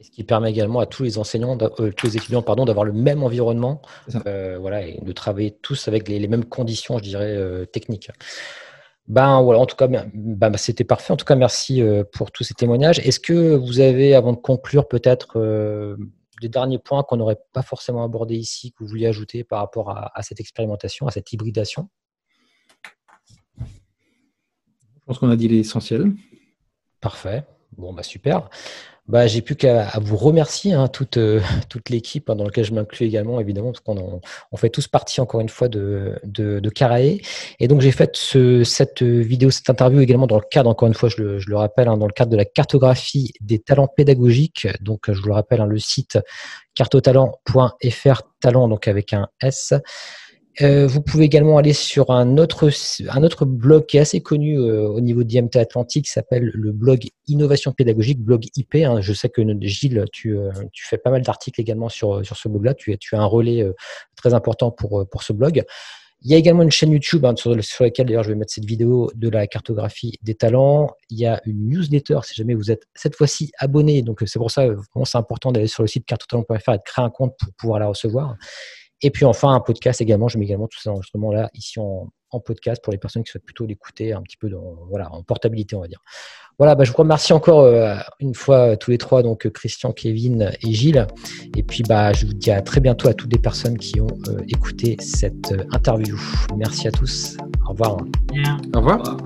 ce 0.03 0.11
qui 0.11 0.25
permet 0.25 0.51
également 0.51 0.81
à 0.81 0.87
tous 0.87 1.03
les 1.03 1.19
enseignants, 1.19 1.57
euh, 1.81 1.93
tous 1.93 2.07
les 2.07 2.17
étudiants, 2.17 2.43
pardon, 2.43 2.65
d'avoir 2.65 2.85
le 2.85 2.93
même 2.93 3.23
environnement, 3.23 3.83
euh, 4.27 4.59
voilà, 4.59 4.87
et 4.87 5.01
de 5.01 5.13
travailler 5.13 5.53
tous 5.63 5.89
avec 5.89 6.09
les, 6.09 6.27
mêmes 6.29 6.45
conditions, 6.45 6.99
je 6.99 7.03
dirais, 7.03 7.37
euh, 7.37 7.65
techniques. 7.65 8.11
Ben 9.09 9.43
voilà, 9.43 9.61
en 9.61 9.67
tout 9.67 9.77
cas, 9.77 9.89
ben, 9.89 10.11
ben, 10.15 10.57
c'était 10.57 10.85
parfait. 10.85 11.13
En 11.13 11.17
tout 11.17 11.25
cas, 11.25 11.35
merci 11.35 11.83
pour 12.13 12.31
tous 12.31 12.45
ces 12.45 12.55
témoignages. 12.55 13.01
Est-ce 13.01 13.19
que 13.19 13.57
vous 13.57 13.81
avez, 13.81 14.15
avant 14.15 14.33
de 14.33 14.39
conclure, 14.39 14.87
peut-être 14.87 15.97
des 16.41 16.49
derniers 16.49 16.79
points 16.79 17.03
qu'on 17.03 17.17
n'aurait 17.17 17.41
pas 17.53 17.63
forcément 17.63 18.05
abordés 18.05 18.37
ici, 18.37 18.71
que 18.71 18.79
vous 18.81 18.87
vouliez 18.87 19.09
ajouter 19.09 19.43
par 19.43 19.59
rapport 19.59 19.91
à, 19.91 20.13
à 20.15 20.23
cette 20.23 20.39
expérimentation, 20.39 21.09
à 21.09 21.11
cette 21.11 21.33
hybridation? 21.33 21.89
Je 23.59 25.07
pense 25.07 25.19
qu'on 25.19 25.31
a 25.31 25.37
dit 25.37 25.49
l'essentiel. 25.49 26.13
Parfait. 27.01 27.45
Bon, 27.77 27.93
bah 27.93 28.05
super. 28.05 28.49
Bah, 29.09 29.27
j'ai 29.27 29.43
plus 29.43 29.57
qu'à 29.57 29.91
vous 30.01 30.17
remercier, 30.17 30.75
hein, 30.75 30.87
toute, 30.87 31.17
euh, 31.17 31.41
toute 31.69 31.91
l'équipe, 31.91 32.31
hein, 32.31 32.37
dans 32.37 32.45
laquelle 32.45 32.65
je 32.65 32.73
m'inclus 32.73 33.07
également, 33.07 33.41
évidemment, 33.41 33.73
parce 33.73 33.81
qu'on 33.81 34.21
on 34.53 34.57
fait 34.57 34.71
tous 34.71 34.87
partie, 34.87 35.21
encore 35.21 35.41
une 35.41 35.49
fois, 35.49 35.69
de, 35.69 36.19
de, 36.23 36.61
de 36.61 36.71
Caraé. 36.71 37.21
Et 37.59 37.67
donc, 37.67 37.81
j'ai 37.81 37.91
fait 37.91 38.15
ce, 38.15 38.63
cette 38.63 39.03
vidéo, 39.03 39.51
cette 39.51 39.69
interview 39.69 40.01
également 40.01 40.29
dans 40.29 40.39
le 40.39 40.45
cadre, 40.49 40.71
encore 40.71 40.87
une 40.87 40.95
fois, 40.95 41.09
je 41.09 41.21
le, 41.21 41.39
je 41.41 41.51
le 41.51 41.57
rappelle, 41.57 41.89
hein, 41.89 41.97
dans 41.97 42.07
le 42.07 42.13
cadre 42.13 42.31
de 42.31 42.37
la 42.37 42.45
cartographie 42.45 43.33
des 43.41 43.59
talents 43.59 43.89
pédagogiques. 43.89 44.69
Donc, 44.81 45.11
je 45.11 45.21
vous 45.21 45.29
le 45.29 45.35
rappelle, 45.35 45.63
le 45.63 45.79
site 45.81 46.19
cartotalent.fr, 46.75 48.23
talent 48.41 48.69
donc 48.69 48.89
avec 48.89 49.13
un 49.13 49.29
S. 49.43 49.75
Euh, 50.61 50.87
vous 50.87 51.01
pouvez 51.01 51.25
également 51.25 51.57
aller 51.57 51.73
sur 51.73 52.11
un 52.11 52.37
autre, 52.37 52.69
un 53.09 53.23
autre 53.23 53.47
blog 53.47 53.87
qui 53.87 53.97
est 53.97 54.01
assez 54.01 54.21
connu 54.21 54.59
euh, 54.59 54.87
au 54.87 55.01
niveau 55.01 55.25
d'IMT 55.25 55.57
Atlantique, 55.57 56.09
s'appelle 56.09 56.51
le 56.53 56.73
blog 56.73 57.07
Innovation 57.27 57.73
Pédagogique, 57.73 58.21
blog 58.21 58.45
IP. 58.57 58.75
Hein. 58.75 59.01
Je 59.01 59.15
sais 59.15 59.31
que 59.31 59.43
Gilles, 59.63 60.05
tu, 60.13 60.37
euh, 60.37 60.51
tu 60.73 60.87
fais 60.87 60.99
pas 60.99 61.11
mal 61.11 61.23
d'articles 61.23 61.61
également 61.61 61.89
sur, 61.89 62.25
sur 62.25 62.37
ce 62.37 62.49
blog-là. 62.49 62.75
Tu, 62.75 62.97
tu 62.99 63.17
as 63.17 63.21
un 63.21 63.25
relais 63.25 63.65
très 64.17 64.35
important 64.35 64.71
pour, 64.71 65.09
pour 65.09 65.23
ce 65.23 65.33
blog. 65.33 65.65
Il 66.25 66.31
y 66.31 66.35
a 66.35 66.37
également 66.37 66.63
une 66.63 66.71
chaîne 66.71 66.93
YouTube 66.93 67.25
hein, 67.25 67.35
sur, 67.35 67.65
sur, 67.65 67.85
laquelle 67.85 68.07
d'ailleurs 68.07 68.23
je 68.23 68.29
vais 68.29 68.37
mettre 68.37 68.53
cette 68.53 68.65
vidéo 68.65 69.11
de 69.15 69.29
la 69.29 69.47
cartographie 69.49 70.19
des 70.23 70.35
talents. 70.35 70.91
Il 71.11 71.19
y 71.19 71.27
a 71.27 71.41
une 71.47 71.69
newsletter 71.69 72.21
si 72.23 72.35
jamais 72.35 72.55
vous 72.55 72.71
êtes 72.71 72.85
cette 72.95 73.17
fois-ci 73.17 73.51
abonné. 73.59 74.03
Donc 74.03 74.23
c'est 74.27 74.39
pour 74.39 74.51
ça 74.51 74.67
vraiment 74.67 75.05
c'est 75.05 75.19
important 75.19 75.51
d'aller 75.51 75.67
sur 75.67 75.83
le 75.83 75.89
site 75.89 76.05
cartotalent.fr 76.05 76.75
et 76.75 76.77
de 76.77 76.83
créer 76.85 77.05
un 77.05 77.11
compte 77.11 77.35
pour 77.39 77.53
pouvoir 77.55 77.81
la 77.81 77.89
recevoir. 77.89 78.37
Et 79.03 79.11
puis 79.11 79.25
enfin, 79.25 79.53
un 79.53 79.61
podcast 79.61 80.01
également. 80.01 80.29
Je 80.29 80.39
mets 80.39 80.45
également 80.45 80.69
tous 80.69 80.81
ces 80.81 80.89
enregistrements-là 80.89 81.51
ici 81.55 81.79
en, 81.79 82.09
podcast 82.47 82.83
pour 82.83 82.95
les 82.95 82.99
personnes 82.99 83.23
qui 83.25 83.31
souhaitent 83.31 83.45
plutôt 83.45 83.67
l'écouter 83.67 84.15
un 84.15 84.23
petit 84.23 84.39
peu 84.39 84.49
dans, 84.49 84.79
voilà, 84.89 85.13
en 85.13 85.23
portabilité, 85.23 85.77
on 85.77 85.83
va 85.83 85.87
dire. 85.87 86.03
Voilà, 86.57 86.75
bah, 86.75 86.85
je 86.85 86.91
vous 86.91 86.97
remercie 86.97 87.35
encore 87.35 87.61
euh, 87.61 87.95
une 88.21 88.35
fois 88.35 88.75
tous 88.79 88.91
les 88.91 88.97
trois, 88.97 89.23
donc 89.23 89.51
Christian, 89.51 89.93
Kevin 89.93 90.51
et 90.63 90.73
Gilles. 90.73 91.07
Et 91.57 91.63
puis, 91.63 91.83
bah, 91.83 92.15
je 92.15 92.25
vous 92.25 92.33
dis 92.33 92.51
à 92.51 92.63
très 92.63 92.81
bientôt 92.81 93.09
à 93.09 93.13
toutes 93.13 93.33
les 93.33 93.39
personnes 93.39 93.77
qui 93.77 94.01
ont 94.01 94.07
euh, 94.29 94.41
écouté 94.49 94.97
cette 94.99 95.53
euh, 95.53 95.65
interview. 95.73 96.19
Merci 96.57 96.89
à 96.89 96.91
tous. 96.91 97.37
Au 97.67 97.73
revoir. 97.73 97.99
Au 98.75 98.79
revoir. 98.79 99.17